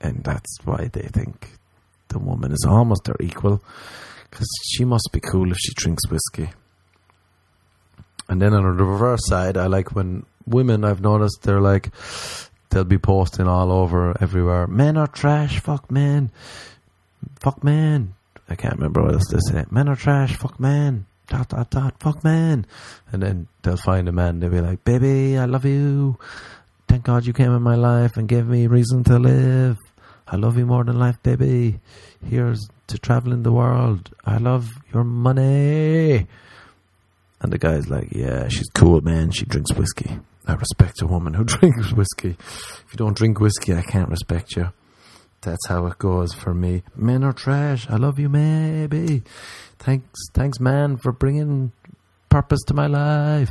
and 0.00 0.22
that's 0.24 0.58
why 0.64 0.88
they 0.92 1.08
think 1.12 1.50
the 2.08 2.18
woman 2.18 2.52
is 2.52 2.64
almost 2.66 3.04
their 3.04 3.16
equal 3.20 3.62
because 4.30 4.48
she 4.64 4.84
must 4.84 5.08
be 5.12 5.20
cool 5.20 5.50
if 5.50 5.58
she 5.58 5.72
drinks 5.74 6.08
whiskey. 6.08 6.50
And 8.28 8.42
then 8.42 8.52
on 8.52 8.62
the 8.62 8.84
reverse 8.84 9.26
side, 9.26 9.56
I 9.56 9.66
like 9.66 9.94
when 9.94 10.26
women 10.46 10.84
I've 10.84 11.00
noticed 11.00 11.42
they're 11.42 11.60
like 11.60 11.90
they'll 12.70 12.84
be 12.84 12.98
posting 12.98 13.46
all 13.46 13.72
over 13.72 14.16
everywhere. 14.20 14.66
Men 14.66 14.96
are 14.96 15.06
trash, 15.06 15.60
fuck 15.60 15.90
men, 15.90 16.30
fuck 17.40 17.62
men. 17.64 18.14
I 18.48 18.54
can't 18.54 18.76
remember 18.76 19.02
what 19.02 19.14
else 19.14 19.28
they 19.30 19.38
say. 19.50 19.64
Men 19.70 19.88
are 19.88 19.96
trash, 19.96 20.36
fuck 20.36 20.58
men. 20.58 21.06
dot 21.26 21.48
dot 21.48 21.70
dot 21.70 21.94
fuck 22.00 22.24
man, 22.24 22.64
and 23.12 23.22
then 23.22 23.48
they'll 23.62 23.76
find 23.76 24.08
a 24.08 24.12
man. 24.12 24.40
They'll 24.40 24.50
be 24.50 24.60
like, 24.60 24.82
baby, 24.84 25.36
I 25.36 25.44
love 25.44 25.66
you. 25.66 26.18
Thank 26.88 27.04
God 27.04 27.26
you 27.26 27.34
came 27.34 27.52
in 27.52 27.62
my 27.62 27.74
life 27.74 28.16
and 28.16 28.26
gave 28.26 28.46
me 28.46 28.66
reason 28.66 29.04
to 29.04 29.18
live. 29.18 29.76
I 30.26 30.36
love 30.36 30.56
you 30.56 30.64
more 30.64 30.84
than 30.84 30.98
life, 30.98 31.22
baby. 31.22 31.80
Here's 32.24 32.66
to 32.86 32.98
traveling 32.98 33.42
the 33.42 33.52
world. 33.52 34.10
I 34.24 34.38
love 34.38 34.70
your 34.92 35.04
money. 35.04 36.26
And 37.40 37.52
the 37.52 37.58
guy's 37.58 37.88
like, 37.88 38.08
yeah, 38.12 38.48
she's 38.48 38.68
cool, 38.74 39.02
man. 39.02 39.30
She 39.30 39.44
drinks 39.44 39.72
whiskey. 39.74 40.18
I 40.48 40.54
respect 40.54 41.02
a 41.02 41.06
woman 41.06 41.34
who 41.34 41.44
drinks 41.44 41.92
whiskey. 41.92 42.36
If 42.40 42.86
you 42.90 42.96
don't 42.96 43.16
drink 43.16 43.38
whiskey, 43.38 43.74
I 43.74 43.82
can't 43.82 44.08
respect 44.08 44.56
you. 44.56 44.72
That's 45.42 45.68
how 45.68 45.86
it 45.86 45.98
goes 45.98 46.32
for 46.34 46.52
me. 46.52 46.82
Men 46.96 47.22
are 47.22 47.32
trash. 47.32 47.88
I 47.88 47.96
love 47.96 48.18
you, 48.18 48.28
maybe. 48.28 49.22
Thanks, 49.78 50.18
thanks, 50.34 50.58
man, 50.58 50.96
for 50.96 51.12
bringing 51.12 51.70
purpose 52.28 52.60
to 52.66 52.74
my 52.74 52.86
life. 52.86 53.50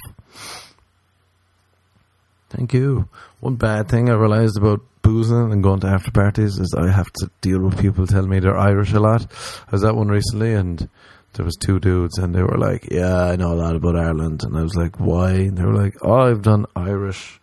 Thank 2.49 2.73
you. 2.73 3.07
One 3.39 3.55
bad 3.55 3.89
thing 3.89 4.09
I 4.09 4.13
realized 4.13 4.57
about 4.57 4.81
boozing 5.01 5.51
and 5.51 5.63
going 5.63 5.79
to 5.81 5.87
after 5.87 6.11
parties 6.11 6.57
is 6.57 6.73
I 6.77 6.89
have 6.91 7.11
to 7.19 7.29
deal 7.41 7.59
with 7.59 7.79
people 7.79 8.07
telling 8.07 8.29
me 8.29 8.39
they're 8.39 8.57
Irish 8.57 8.91
a 8.91 8.99
lot. 8.99 9.25
I 9.67 9.71
was 9.71 9.83
at 9.83 9.95
one 9.95 10.09
recently 10.09 10.53
and 10.53 10.89
there 11.37 11.45
was 11.45 11.55
two 11.55 11.79
dudes 11.79 12.17
and 12.17 12.33
they 12.33 12.41
were 12.41 12.57
like, 12.57 12.87
"Yeah, 12.91 13.25
I 13.25 13.35
know 13.35 13.53
a 13.53 13.61
lot 13.61 13.75
about 13.75 13.95
Ireland," 13.95 14.43
and 14.43 14.57
I 14.57 14.63
was 14.63 14.75
like, 14.75 14.99
"Why?" 14.99 15.31
And 15.33 15.57
they 15.57 15.63
were 15.63 15.81
like, 15.83 15.95
"Oh, 16.01 16.21
I've 16.27 16.41
done 16.41 16.65
Irish 16.75 17.39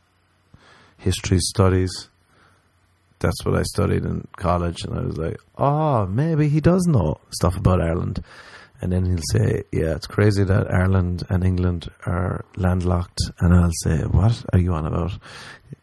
history 0.99 1.38
studies." 1.38 2.09
That's 3.20 3.45
what 3.45 3.55
I 3.55 3.62
studied 3.62 4.05
in 4.05 4.26
college, 4.36 4.84
and 4.84 4.99
I 4.99 5.03
was 5.03 5.16
like, 5.16 5.38
"Oh, 5.57 6.07
maybe 6.07 6.49
he 6.49 6.61
does 6.61 6.86
know 6.88 7.18
stuff 7.30 7.57
about 7.57 7.80
Ireland." 7.80 8.22
And 8.80 8.92
then 8.92 9.07
he'll 9.07 9.30
say, 9.32 9.62
"Yeah, 9.72 9.95
it's 9.95 10.09
crazy 10.09 10.42
that 10.42 10.74
Ireland 10.74 11.22
and 11.30 11.45
England 11.45 11.88
are 12.05 12.45
landlocked," 12.57 13.20
and 13.38 13.55
I'll 13.55 13.78
say, 13.84 13.99
"What 14.03 14.45
are 14.53 14.59
you 14.59 14.74
on 14.74 14.86
about?" 14.86 15.12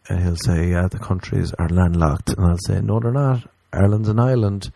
And 0.08 0.22
he'll 0.22 0.44
say, 0.44 0.70
"Yeah, 0.70 0.86
the 0.88 0.98
countries 0.98 1.54
are 1.58 1.68
landlocked," 1.70 2.34
and 2.34 2.46
I'll 2.46 2.66
say, 2.66 2.82
"No, 2.82 3.00
they're 3.00 3.10
not. 3.10 3.48
Ireland's 3.72 4.10
an 4.10 4.20
island." 4.20 4.70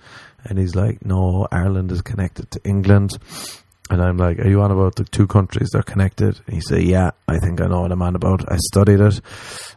And 0.49 0.59
he's 0.59 0.75
like, 0.75 1.05
no, 1.05 1.47
Ireland 1.51 1.93
is 1.93 2.03
connected 2.03 2.51
to 2.53 2.61
England. 2.65 3.13
And 3.89 4.03
I'm 4.03 4.17
like, 4.17 4.41
are 4.41 4.49
you 4.49 4.63
on 4.63 4.73
about 4.73 4.97
the 4.97 5.05
two 5.05 5.29
countries? 5.29 5.71
They're 5.73 5.83
connected. 5.83 6.41
And 6.47 6.55
he 6.57 6.61
say, 6.61 6.81
yeah, 6.81 7.13
I 7.29 7.39
think 7.39 7.61
I 7.61 7.69
know 7.69 7.83
what 7.83 7.93
I'm 7.93 8.03
on 8.03 8.17
about. 8.17 8.51
I 8.51 8.57
studied 8.57 8.99
it. 8.99 9.21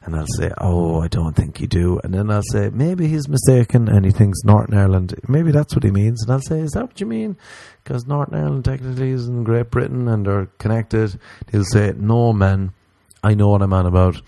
And 0.01 0.15
I'll 0.15 0.26
say, 0.38 0.51
oh, 0.57 1.01
I 1.01 1.07
don't 1.07 1.36
think 1.36 1.61
you 1.61 1.67
do. 1.67 1.99
And 2.03 2.11
then 2.11 2.32
I'll 2.32 2.41
say, 2.51 2.72
maybe 2.74 3.07
he's 3.07 3.28
mistaken 3.28 3.88
and 3.88 4.05
he 4.05 4.11
thinks 4.11 4.43
Northern 4.43 4.80
Ireland. 4.80 5.13
Maybe 5.28 5.51
that's 5.51 5.76
what 5.76 5.84
he 5.84 5.91
means. 5.91 6.24
And 6.24 6.32
I'll 6.32 6.41
say, 6.41 6.59
is 6.59 6.72
that 6.72 6.88
what 6.88 6.99
you 6.99 7.05
mean? 7.05 7.38
Because 7.84 8.07
Northern 8.07 8.39
Ireland 8.39 8.65
technically 8.65 9.11
is 9.11 9.28
in 9.28 9.43
Great 9.43 9.70
Britain 9.70 10.07
and 10.07 10.26
they're 10.26 10.47
connected. 10.57 11.20
He'll 11.51 11.65
say, 11.65 11.93
no, 11.95 12.34
man, 12.34 12.74
I 13.24 13.36
know 13.36 13.49
what 13.49 13.61
I'm 13.61 13.74
on 13.74 13.86
about. 13.86 14.20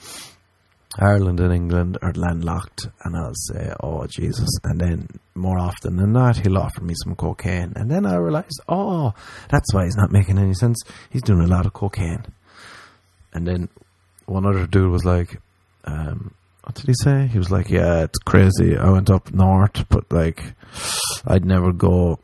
Ireland 0.99 1.39
and 1.39 1.53
England 1.53 1.97
are 2.01 2.11
landlocked, 2.13 2.87
and 3.03 3.15
I'll 3.15 3.33
say, 3.33 3.73
"Oh 3.81 4.05
Jesus!" 4.07 4.49
And 4.63 4.79
then 4.79 5.07
more 5.35 5.57
often 5.57 5.95
than 5.95 6.11
not, 6.11 6.37
he'll 6.37 6.57
offer 6.57 6.81
me 6.83 6.93
some 7.03 7.15
cocaine, 7.15 7.73
and 7.75 7.89
then 7.89 8.05
I 8.05 8.15
realize, 8.15 8.51
"Oh, 8.67 9.13
that's 9.49 9.73
why 9.73 9.85
he's 9.85 9.95
not 9.95 10.11
making 10.11 10.37
any 10.37 10.53
sense. 10.53 10.81
He's 11.09 11.21
doing 11.21 11.41
a 11.41 11.47
lot 11.47 11.65
of 11.65 11.73
cocaine." 11.73 12.25
And 13.33 13.47
then 13.47 13.69
one 14.25 14.45
other 14.45 14.67
dude 14.67 14.91
was 14.91 15.05
like, 15.05 15.39
um, 15.85 16.33
"What 16.63 16.75
did 16.75 16.87
he 16.87 16.93
say?" 17.01 17.27
He 17.27 17.37
was 17.37 17.51
like, 17.51 17.69
"Yeah, 17.69 18.03
it's 18.03 18.19
crazy. 18.19 18.77
I 18.77 18.89
went 18.89 19.09
up 19.09 19.33
north, 19.33 19.87
but 19.87 20.11
like, 20.11 20.43
I'd 21.25 21.45
never 21.45 21.71
go. 21.71 22.19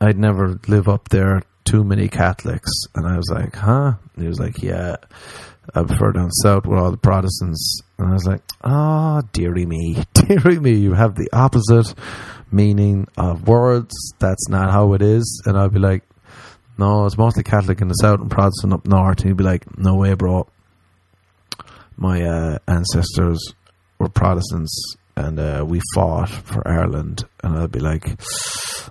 I'd 0.00 0.18
never 0.18 0.60
live 0.68 0.88
up 0.88 1.08
there. 1.08 1.42
Too 1.64 1.84
many 1.84 2.08
Catholics." 2.08 2.70
And 2.94 3.06
I 3.06 3.16
was 3.16 3.30
like, 3.30 3.54
"Huh?" 3.56 3.94
And 4.14 4.22
he 4.22 4.28
was 4.28 4.38
like, 4.38 4.62
"Yeah." 4.62 4.96
I 5.74 5.82
prefer 5.82 6.12
down 6.12 6.30
south 6.30 6.66
where 6.66 6.78
all 6.78 6.90
the 6.90 6.96
Protestants. 6.96 7.80
And 7.98 8.08
I 8.08 8.12
was 8.12 8.26
like, 8.26 8.42
oh, 8.62 9.22
dearie 9.32 9.66
me, 9.66 10.04
dearie 10.14 10.58
me, 10.58 10.72
you 10.74 10.92
have 10.92 11.14
the 11.14 11.28
opposite 11.32 11.94
meaning 12.50 13.08
of 13.16 13.48
words. 13.48 13.94
That's 14.18 14.48
not 14.48 14.70
how 14.70 14.92
it 14.92 15.02
is. 15.02 15.42
And 15.46 15.56
I'd 15.56 15.72
be 15.72 15.78
like, 15.78 16.04
no, 16.76 17.06
it's 17.06 17.16
mostly 17.16 17.44
Catholic 17.44 17.80
in 17.80 17.88
the 17.88 17.94
south 17.94 18.20
and 18.20 18.30
Protestant 18.30 18.72
up 18.72 18.86
north. 18.86 19.20
And 19.20 19.28
he'd 19.28 19.36
be 19.36 19.44
like, 19.44 19.78
no 19.78 19.94
way, 19.94 20.14
bro. 20.14 20.46
My 21.96 22.22
uh, 22.22 22.58
ancestors 22.66 23.54
were 23.98 24.08
Protestants 24.08 24.96
and 25.16 25.38
uh, 25.38 25.64
we 25.66 25.80
fought 25.94 26.28
for 26.28 26.66
Ireland. 26.66 27.24
And 27.42 27.56
I'd 27.56 27.72
be 27.72 27.80
like, 27.80 28.06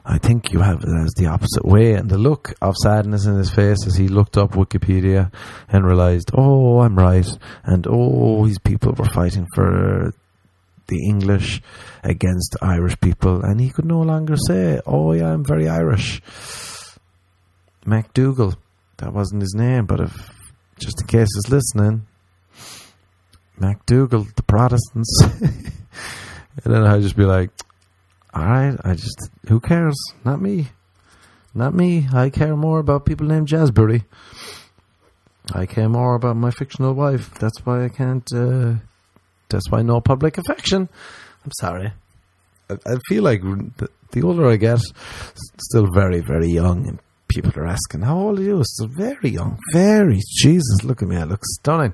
I 0.05 0.17
think 0.17 0.51
you 0.51 0.59
have 0.59 0.82
it 0.82 0.89
as 1.03 1.13
the 1.15 1.28
opposite 1.28 1.65
way. 1.65 1.93
And 1.93 2.09
the 2.09 2.17
look 2.17 2.53
of 2.61 2.76
sadness 2.82 3.26
in 3.26 3.36
his 3.36 3.51
face 3.51 3.86
as 3.86 3.95
he 3.95 4.07
looked 4.07 4.38
up 4.38 4.51
Wikipedia 4.51 5.32
and 5.69 5.86
realized, 5.86 6.32
oh, 6.34 6.80
I'm 6.80 6.95
right. 6.95 7.28
And 7.63 7.86
oh, 7.89 8.45
these 8.45 8.59
people 8.59 8.93
were 8.93 9.05
fighting 9.05 9.47
for 9.53 10.13
the 10.88 11.07
English 11.07 11.61
against 12.03 12.57
Irish 12.61 12.99
people. 12.99 13.43
And 13.43 13.59
he 13.59 13.69
could 13.69 13.86
no 13.86 14.01
longer 14.01 14.36
say, 14.47 14.80
oh, 14.86 15.13
yeah, 15.13 15.32
I'm 15.32 15.43
very 15.43 15.67
Irish. 15.67 16.21
MacDougall, 17.86 18.55
that 18.97 19.13
wasn't 19.13 19.41
his 19.41 19.53
name, 19.55 19.86
but 19.86 19.99
if, 19.99 20.32
just 20.80 21.01
in 21.01 21.07
case 21.07 21.28
he's 21.36 21.51
listening, 21.51 22.07
MacDougall, 23.57 24.28
the 24.36 24.43
Protestants. 24.43 25.21
and 26.64 26.74
then 26.74 26.84
I'd 26.84 27.02
just 27.02 27.18
be 27.18 27.26
like, 27.26 27.50
all 28.34 28.46
right, 28.46 28.78
I 28.84 28.94
just, 28.94 29.30
who 29.48 29.60
cares? 29.60 29.96
Not 30.26 30.41
me. 30.41 30.70
Not 31.54 31.74
me. 31.74 32.08
I 32.12 32.30
care 32.30 32.56
more 32.56 32.80
about 32.80 33.06
people 33.06 33.28
named 33.28 33.48
Jazzberry. 33.48 34.06
I 35.54 35.66
care 35.66 35.89
more 35.89 36.16
about 36.16 36.36
my 36.36 36.52
fictional 36.52 36.94
wife. 36.94 37.34
That's 37.36 37.66
why 37.66 37.86
I 37.86 37.89
can't, 37.89 38.28
uh, 38.34 38.76
that's 39.50 39.70
why 39.70 39.82
no 39.82 40.02
public 40.02 40.38
affection. 40.38 40.89
I'm 41.46 41.52
sorry. 41.60 41.94
I, 42.70 42.74
I 42.74 42.96
feel 43.08 43.24
like 43.24 43.41
the, 43.41 43.89
the 44.12 44.24
older 44.24 44.48
I 44.48 44.56
get, 44.56 44.80
still 45.60 45.88
very, 45.94 46.22
very 46.22 46.48
young. 46.48 46.88
And 46.88 47.00
people 47.28 47.52
are 47.58 47.68
asking, 47.68 48.02
how 48.02 48.18
old 48.18 48.39
are 48.39 48.44
you? 48.44 48.64
Still 48.64 48.88
very 48.88 49.30
young. 49.30 49.60
Very. 49.74 50.22
Jesus, 50.38 50.84
look 50.84 51.02
at 51.04 51.08
me. 51.08 51.18
I 51.18 51.26
look 51.26 51.44
stunning. 51.44 51.94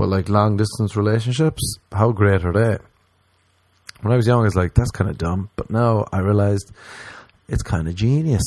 But 0.00 0.08
like 0.08 0.30
long 0.30 0.56
distance 0.56 0.96
relationships, 0.96 1.76
how 1.92 2.12
great 2.12 2.42
are 2.42 2.54
they? 2.54 2.78
When 4.00 4.14
I 4.14 4.16
was 4.16 4.26
young, 4.26 4.40
I 4.40 4.44
was 4.44 4.56
like, 4.56 4.72
that's 4.72 4.90
kind 4.90 5.10
of 5.10 5.18
dumb. 5.18 5.50
But 5.56 5.68
now 5.68 6.06
I 6.10 6.20
realized 6.20 6.72
it's 7.50 7.62
kind 7.62 7.86
of 7.86 7.96
genius. 7.96 8.42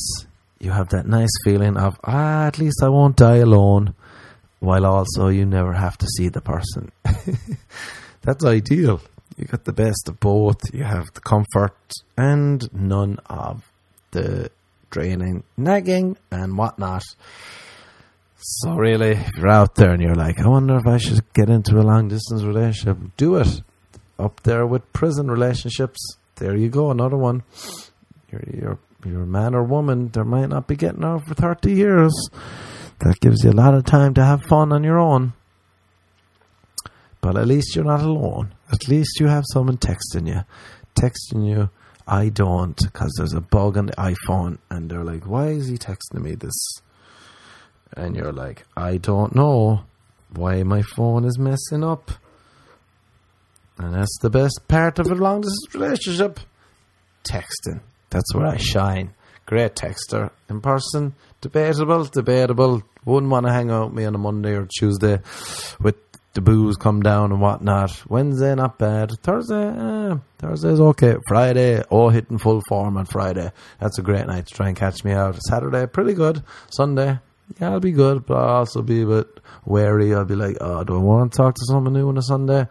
You 0.59 0.71
have 0.71 0.89
that 0.89 1.05
nice 1.05 1.29
feeling 1.43 1.77
of, 1.77 1.99
ah, 2.05 2.47
at 2.47 2.57
least 2.57 2.81
I 2.81 2.89
won't 2.89 3.17
die 3.17 3.35
alone, 3.35 3.93
while 4.61 4.83
also 4.83 5.27
you 5.27 5.45
never 5.45 5.73
have 5.73 5.95
to 5.99 6.07
see 6.17 6.27
the 6.27 6.41
person. 6.41 6.91
that's 8.23 8.43
ideal. 8.43 8.99
You 9.37 9.45
got 9.45 9.65
the 9.65 9.73
best 9.73 10.09
of 10.09 10.19
both. 10.19 10.73
You 10.73 10.85
have 10.85 11.13
the 11.13 11.21
comfort 11.21 11.77
and 12.17 12.67
none 12.73 13.19
of 13.27 13.61
the 14.09 14.49
draining, 14.89 15.43
nagging, 15.55 16.17
and 16.31 16.57
whatnot. 16.57 17.03
So 18.45 18.75
really, 18.75 19.11
if 19.11 19.37
you're 19.37 19.47
out 19.47 19.75
there 19.75 19.91
and 19.91 20.01
you're 20.01 20.15
like, 20.15 20.37
I 20.37 20.49
wonder 20.49 20.75
if 20.75 20.85
I 20.85 20.97
should 20.97 21.21
get 21.33 21.49
into 21.49 21.79
a 21.79 21.81
long 21.81 22.09
distance 22.09 22.43
relationship, 22.43 22.97
do 23.15 23.37
it. 23.37 23.61
Up 24.19 24.43
there 24.43 24.67
with 24.67 24.91
prison 24.91 25.31
relationships, 25.31 26.17
there 26.35 26.53
you 26.53 26.67
go, 26.67 26.91
another 26.91 27.15
one. 27.15 27.43
You're 28.29 28.43
you're 28.53 28.79
you're 29.05 29.23
a 29.23 29.25
man 29.25 29.55
or 29.55 29.63
woman, 29.63 30.09
there 30.09 30.25
might 30.25 30.49
not 30.49 30.67
be 30.67 30.75
getting 30.75 31.05
out 31.05 31.25
for 31.25 31.35
thirty 31.35 31.71
years. 31.71 32.13
That 32.99 33.21
gives 33.21 33.45
you 33.45 33.51
a 33.51 33.53
lot 33.53 33.75
of 33.75 33.85
time 33.85 34.13
to 34.15 34.25
have 34.25 34.43
fun 34.43 34.73
on 34.73 34.83
your 34.83 34.99
own. 34.99 35.31
But 37.21 37.37
at 37.37 37.47
least 37.47 37.77
you're 37.77 37.85
not 37.85 38.01
alone. 38.01 38.53
At 38.73 38.89
least 38.89 39.21
you 39.21 39.27
have 39.27 39.45
someone 39.53 39.77
texting 39.77 40.27
you. 40.27 40.41
Texting 40.95 41.47
you, 41.47 41.69
I 42.05 42.27
don't, 42.27 42.77
because 42.77 43.13
there's 43.17 43.33
a 43.33 43.39
bug 43.39 43.77
on 43.77 43.85
the 43.85 43.93
iPhone, 43.93 44.57
and 44.69 44.89
they're 44.89 45.05
like, 45.05 45.25
why 45.25 45.47
is 45.47 45.69
he 45.69 45.77
texting 45.77 46.21
me 46.21 46.35
this? 46.35 46.81
And 47.95 48.15
you're 48.15 48.31
like, 48.31 48.65
I 48.75 48.97
don't 48.97 49.35
know 49.35 49.83
why 50.35 50.63
my 50.63 50.81
phone 50.81 51.25
is 51.25 51.37
messing 51.37 51.83
up. 51.83 52.11
And 53.77 53.93
that's 53.93 54.17
the 54.21 54.29
best 54.29 54.61
part 54.67 54.99
of 54.99 55.07
a 55.07 55.15
long 55.15 55.41
distance 55.41 55.73
relationship. 55.73 56.39
Texting. 57.23 57.81
That's 58.09 58.33
where 58.33 58.47
I 58.47 58.57
shine. 58.57 59.13
Great 59.45 59.75
texter. 59.75 60.29
In 60.49 60.61
person, 60.61 61.15
debatable, 61.41 62.05
debatable. 62.05 62.83
Wouldn't 63.05 63.31
want 63.31 63.45
to 63.45 63.51
hang 63.51 63.71
out 63.71 63.87
with 63.87 63.95
me 63.95 64.05
on 64.05 64.15
a 64.15 64.19
Monday 64.19 64.53
or 64.53 64.67
Tuesday 64.67 65.19
with 65.79 65.95
the 66.33 66.41
booze 66.41 66.77
come 66.77 67.01
down 67.01 67.31
and 67.31 67.41
whatnot. 67.41 68.03
Wednesday, 68.09 68.55
not 68.55 68.79
bad. 68.79 69.11
Thursday, 69.21 69.67
eh, 69.67 70.15
Thursday's 70.39 70.79
okay. 70.79 71.15
Friday, 71.27 71.83
oh, 71.91 72.09
hitting 72.09 72.37
full 72.39 72.61
form 72.67 72.97
on 72.97 73.05
Friday. 73.05 73.51
That's 73.79 73.99
a 73.99 74.01
great 74.01 74.25
night 74.25 74.47
to 74.47 74.53
try 74.53 74.67
and 74.69 74.77
catch 74.77 75.03
me 75.03 75.11
out. 75.11 75.37
Saturday, 75.43 75.85
pretty 75.85 76.13
good. 76.13 76.43
Sunday, 76.71 77.19
yeah, 77.59 77.71
I'll 77.71 77.79
be 77.79 77.91
good, 77.91 78.25
but 78.25 78.37
I'll 78.37 78.57
also 78.57 78.81
be 78.81 79.01
a 79.01 79.05
bit 79.05 79.39
wary. 79.65 80.13
I'll 80.13 80.25
be 80.25 80.35
like, 80.35 80.57
oh, 80.61 80.83
do 80.83 80.95
I 80.95 80.99
want 80.99 81.31
to 81.31 81.37
talk 81.37 81.55
to 81.55 81.65
someone 81.67 81.93
new 81.93 82.07
on 82.09 82.17
a 82.17 82.21
Sunday? 82.21 82.67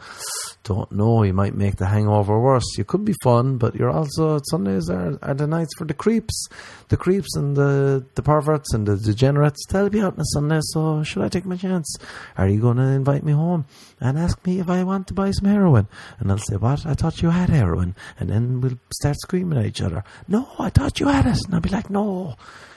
Don't 0.64 0.90
know. 0.92 1.22
You 1.24 1.32
might 1.32 1.54
make 1.54 1.76
the 1.76 1.86
hangover 1.86 2.38
worse. 2.38 2.64
You 2.78 2.84
could 2.84 3.04
be 3.04 3.14
fun, 3.22 3.58
but 3.58 3.74
you're 3.74 3.90
also 3.90 4.40
Sundays 4.50 4.88
are, 4.88 5.18
are 5.22 5.34
the 5.34 5.46
nights 5.46 5.72
for 5.76 5.84
the 5.84 5.94
creeps, 5.94 6.46
the 6.88 6.96
creeps 6.96 7.34
and 7.36 7.56
the 7.56 8.04
the 8.14 8.22
perverts 8.22 8.72
and 8.72 8.86
the 8.86 8.96
degenerates. 8.96 9.66
They'll 9.66 9.90
be 9.90 10.00
out 10.00 10.14
on 10.14 10.20
a 10.20 10.24
Sunday. 10.26 10.60
So 10.62 11.02
should 11.02 11.22
I 11.22 11.28
take 11.28 11.44
my 11.44 11.56
chance? 11.56 11.96
Are 12.38 12.48
you 12.48 12.60
going 12.60 12.76
to 12.76 12.84
invite 12.84 13.24
me 13.24 13.32
home 13.32 13.66
and 14.00 14.18
ask 14.18 14.44
me 14.46 14.60
if 14.60 14.70
I 14.70 14.84
want 14.84 15.08
to 15.08 15.14
buy 15.14 15.32
some 15.32 15.48
heroin? 15.48 15.88
And 16.20 16.30
I'll 16.30 16.38
say, 16.38 16.56
what? 16.56 16.86
I 16.86 16.94
thought 16.94 17.22
you 17.22 17.30
had 17.30 17.50
heroin. 17.50 17.96
And 18.18 18.30
then 18.30 18.60
we'll 18.60 18.78
start 18.94 19.16
screaming 19.20 19.58
at 19.58 19.66
each 19.66 19.82
other. 19.82 20.04
No, 20.28 20.48
I 20.58 20.70
thought 20.70 21.00
you 21.00 21.08
had 21.08 21.26
it. 21.26 21.44
And 21.44 21.54
I'll 21.54 21.60
be 21.60 21.70
like, 21.70 21.90
no. 21.90 22.36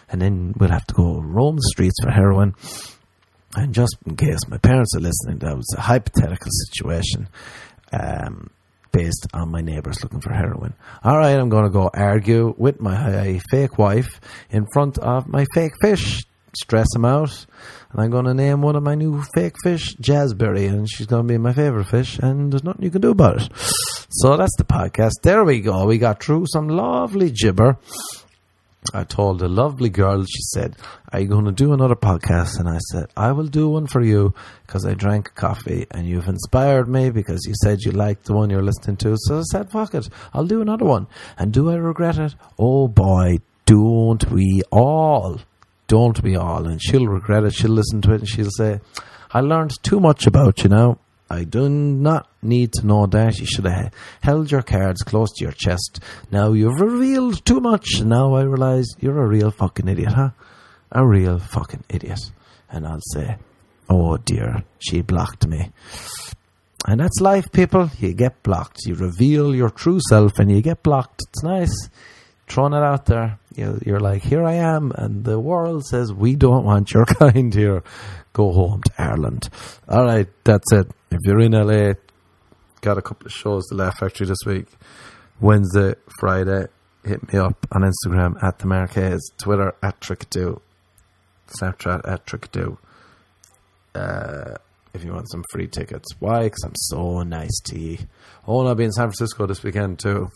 And 0.10 0.22
then 0.22 0.54
we'll 0.58 0.70
have 0.70 0.86
to 0.88 0.94
go 0.94 1.20
roam 1.20 1.56
the 1.56 1.70
streets 1.74 1.96
for 2.04 2.12
heroin. 2.12 2.56
And 3.56 3.74
just 3.74 3.96
in 4.06 4.16
case 4.16 4.48
my 4.48 4.58
parents 4.58 4.96
are 4.96 5.00
listening, 5.00 5.40
that 5.40 5.56
was 5.56 5.74
a 5.78 5.82
hypothetical 5.82 6.52
situation 6.52 7.30
um, 7.94 8.50
based 8.92 9.28
on 9.34 9.50
my 9.50 9.62
neighbours 9.62 10.04
looking 10.04 10.22
for 10.22 10.34
heroin. 10.34 10.74
All 11.04 11.18
right, 11.18 11.38
I'm 11.38 11.50
going 11.50 11.64
to 11.64 11.70
go 11.70 11.90
argue 11.94 12.54
with 12.58 12.80
my 12.80 13.40
fake 13.50 13.78
wife 13.78 14.20
in 14.50 14.68
front 14.74 14.98
of 14.98 15.28
my 15.28 15.46
fake 15.54 15.74
fish, 15.82 16.24
stress 16.54 16.88
him 16.96 17.06
out. 17.06 17.46
And 17.92 18.02
I'm 18.02 18.12
going 18.12 18.26
to 18.26 18.34
name 18.34 18.62
one 18.62 18.76
of 18.76 18.84
my 18.84 18.96
new 18.96 19.24
fake 19.34 19.56
fish 19.64 19.96
Jazzberry, 19.96 20.68
and 20.68 20.90
she's 20.90 21.08
going 21.08 21.28
to 21.28 21.34
be 21.34 21.38
my 21.38 21.54
favourite 21.54 21.88
fish, 21.88 22.20
and 22.20 22.52
there's 22.52 22.64
nothing 22.64 22.84
you 22.84 22.92
can 22.92 23.02
do 23.02 23.12
about 23.12 23.42
it. 23.42 23.50
So 24.10 24.38
that's 24.38 24.56
the 24.58 24.66
podcast. 24.66 25.12
There 25.24 25.44
we 25.44 25.62
go. 25.62 25.86
We 25.86 25.98
got 25.98 26.24
through 26.24 26.46
some 26.48 26.68
lovely 26.70 27.32
gibber. 27.32 27.78
I 28.94 29.04
told 29.04 29.42
a 29.42 29.48
lovely 29.48 29.90
girl, 29.90 30.24
she 30.24 30.42
said, 30.54 30.76
Are 31.12 31.20
you 31.20 31.28
going 31.28 31.46
to 31.46 31.52
do 31.52 31.74
another 31.74 31.96
podcast? 31.96 32.60
And 32.60 32.70
I 32.70 32.78
said, 32.92 33.08
I 33.16 33.32
will 33.32 33.48
do 33.48 33.70
one 33.70 33.88
for 33.88 34.02
you 34.02 34.34
because 34.66 34.86
I 34.86 34.94
drank 34.94 35.34
coffee 35.36 35.88
and 35.92 36.08
you've 36.08 36.28
inspired 36.28 36.88
me 36.88 37.10
because 37.10 37.46
you 37.46 37.54
said 37.64 37.82
you 37.82 37.92
liked 37.92 38.26
the 38.26 38.34
one 38.34 38.50
you're 38.50 38.64
listening 38.64 38.98
to. 38.98 39.16
So 39.18 39.40
I 39.40 39.42
said, 39.44 39.72
Fuck 39.72 39.94
it, 39.96 40.10
I'll 40.34 40.46
do 40.46 40.62
another 40.62 40.86
one. 40.86 41.08
And 41.38 41.52
do 41.52 41.72
I 41.72 41.76
regret 41.76 42.18
it? 42.18 42.36
Oh 42.60 42.88
boy, 42.88 43.38
don't 43.66 44.30
we 44.32 44.62
all? 44.72 45.40
Don't 45.88 46.22
we 46.24 46.36
all? 46.36 46.68
And 46.68 46.82
she'll 46.82 47.08
regret 47.08 47.44
it. 47.44 47.54
She'll 47.54 47.72
listen 47.72 48.02
to 48.02 48.14
it 48.14 48.22
and 48.22 48.30
she'll 48.30 48.50
say, 48.52 48.80
I 49.32 49.42
learned 49.42 49.74
too 49.84 50.00
much 50.00 50.28
about 50.28 50.64
you 50.64 50.70
now. 50.70 51.00
I 51.30 51.44
do 51.44 51.68
not 51.70 52.30
need 52.42 52.74
to 52.74 52.86
know 52.86 53.08
that. 53.08 53.40
You 53.40 53.46
should 53.46 53.66
have 53.66 53.92
held 54.22 54.52
your 54.52 54.62
cards 54.62 55.02
close 55.02 55.32
to 55.34 55.44
your 55.44 55.54
chest. 55.54 56.00
Now 56.32 56.54
you've 56.54 56.80
revealed 56.80 57.44
too 57.46 57.60
much. 57.60 58.02
Now 58.02 58.36
I 58.36 58.44
realize 58.44 58.86
you're 59.00 59.22
a 59.22 59.28
real 59.28 59.52
fucking 59.52 59.88
idiot, 59.88 60.14
huh? 60.14 60.30
A 60.92 61.06
real 61.06 61.40
fucking 61.40 61.84
idiot. 61.90 62.20
And 62.70 62.86
I'll 62.86 63.02
say, 63.14 63.38
oh 63.90 64.18
dear, 64.18 64.64
she 64.78 65.02
blocked 65.02 65.48
me. 65.48 65.72
And 66.88 67.00
that's 67.00 67.20
life, 67.20 67.52
people. 67.52 67.90
You 67.98 68.14
get 68.14 68.44
blocked. 68.44 68.86
You 68.86 68.94
reveal 68.94 69.56
your 69.56 69.72
true 69.72 70.00
self 70.08 70.38
and 70.38 70.52
you 70.52 70.62
get 70.62 70.84
blocked. 70.84 71.22
It's 71.30 71.44
nice. 71.44 71.90
Throwing 72.48 72.74
it 72.74 72.84
out 72.84 73.08
there. 73.08 73.40
You're 73.58 74.00
like, 74.00 74.24
here 74.24 74.44
I 74.44 74.56
am. 74.56 74.92
And 74.92 75.24
the 75.24 75.40
world 75.40 75.86
says, 75.86 76.14
we 76.14 76.36
don't 76.36 76.66
want 76.66 76.94
your 76.94 77.06
kind 77.20 77.54
here. 77.54 77.84
Go 78.34 78.52
home 78.52 78.84
to 78.84 78.92
Ireland. 78.98 79.50
All 79.88 80.04
right, 80.04 80.28
that's 80.44 80.72
it 80.74 80.92
if 81.16 81.22
you're 81.24 81.40
in 81.40 81.54
LA, 81.54 81.94
got 82.82 82.98
a 82.98 83.02
couple 83.02 83.26
of 83.26 83.32
shows, 83.32 83.66
the 83.66 83.76
Laugh 83.76 83.98
Factory 83.98 84.28
this 84.28 84.40
week, 84.46 84.68
Wednesday, 85.40 85.96
Friday. 86.20 86.68
Hit 87.04 87.32
me 87.32 87.40
up 87.40 87.66
on 87.72 87.84
Instagram 87.84 88.42
at 88.44 88.60
the 88.60 88.68
Marquez, 88.68 89.32
Twitter 89.38 89.74
at 89.82 90.00
Trickadoo, 90.02 90.60
Snapchat 91.48 92.02
at 92.08 92.26
Trickadoo. 92.26 92.78
Uh, 93.94 94.56
if 94.94 95.04
you 95.04 95.14
want 95.14 95.30
some 95.30 95.44
free 95.52 95.68
tickets. 95.68 96.08
Why? 96.20 96.44
Because 96.44 96.64
I'm 96.66 96.76
so 96.76 97.22
nice 97.24 97.60
to 97.66 97.80
you. 97.80 97.98
Oh, 98.48 98.62
and 98.62 98.70
I'll 98.70 98.76
be 98.76 98.86
in 98.86 98.92
San 98.92 99.08
Francisco 99.08 99.46
this 99.46 99.62
weekend 99.62 100.00
too. 100.00 100.30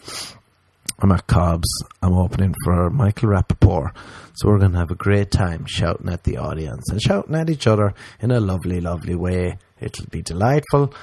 I'm 1.02 1.12
at 1.12 1.28
Cobb's. 1.28 1.70
I'm 2.02 2.14
opening 2.14 2.54
for 2.66 2.90
Michael 2.90 3.30
Rapaport. 3.30 3.96
So 4.34 4.50
we're 4.50 4.60
going 4.60 4.74
to 4.74 4.80
have 4.80 4.92
a 4.92 4.96
great 4.96 5.32
time 5.32 5.66
shouting 5.66 6.10
at 6.10 6.24
the 6.24 6.38
audience 6.38 6.90
and 6.90 7.02
shouting 7.02 7.36
at 7.36 7.50
each 7.50 7.68
other 7.68 7.94
in 8.20 8.32
a 8.32 8.40
lovely, 8.40 8.82
lovely 8.82 9.16
way. 9.16 9.58
It'll 9.80 10.08
be 10.08 10.22
delightful. 10.22 10.94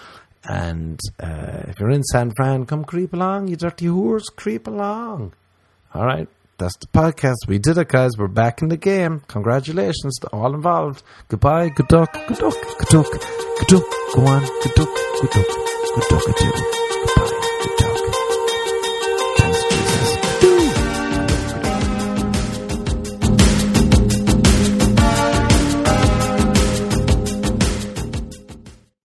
And 0.45 1.01
uh, 1.19 1.63
if 1.69 1.81
you're 1.81 1.91
in 1.91 2.05
San 2.05 2.31
Fran, 2.37 2.67
come 2.67 2.85
creep 2.85 3.15
along, 3.15 3.49
you 3.49 3.57
dirty 3.57 3.87
whores, 3.87 4.25
creep 4.35 4.67
along. 4.67 5.33
All 5.95 6.05
right, 6.05 6.29
that's 6.59 6.77
the 6.77 6.87
podcast. 6.89 7.49
We 7.49 7.59
did 7.59 7.79
it, 7.79 7.89
guys. 7.89 8.13
We're 8.19 8.29
back 8.29 8.63
in 8.63 8.69
the 8.69 8.77
game. 8.77 9.23
Congratulations 9.29 10.17
to 10.21 10.29
all 10.29 10.55
involved. 10.55 11.03
Goodbye, 11.29 11.71
good 11.71 11.89
duck, 11.89 12.13
good 12.29 12.39
duck, 12.39 12.55
good 12.79 12.89
duck, 12.89 13.11
good 13.11 13.69
duck. 13.69 13.85
Go 14.15 14.27
on, 14.27 14.43
good 14.63 14.75
duck, 14.77 14.89
good 15.21 15.31
duck, 15.31 15.47
good 15.95 16.05
duck, 16.11 16.25
good 16.27 16.37
duck. 16.37 17.06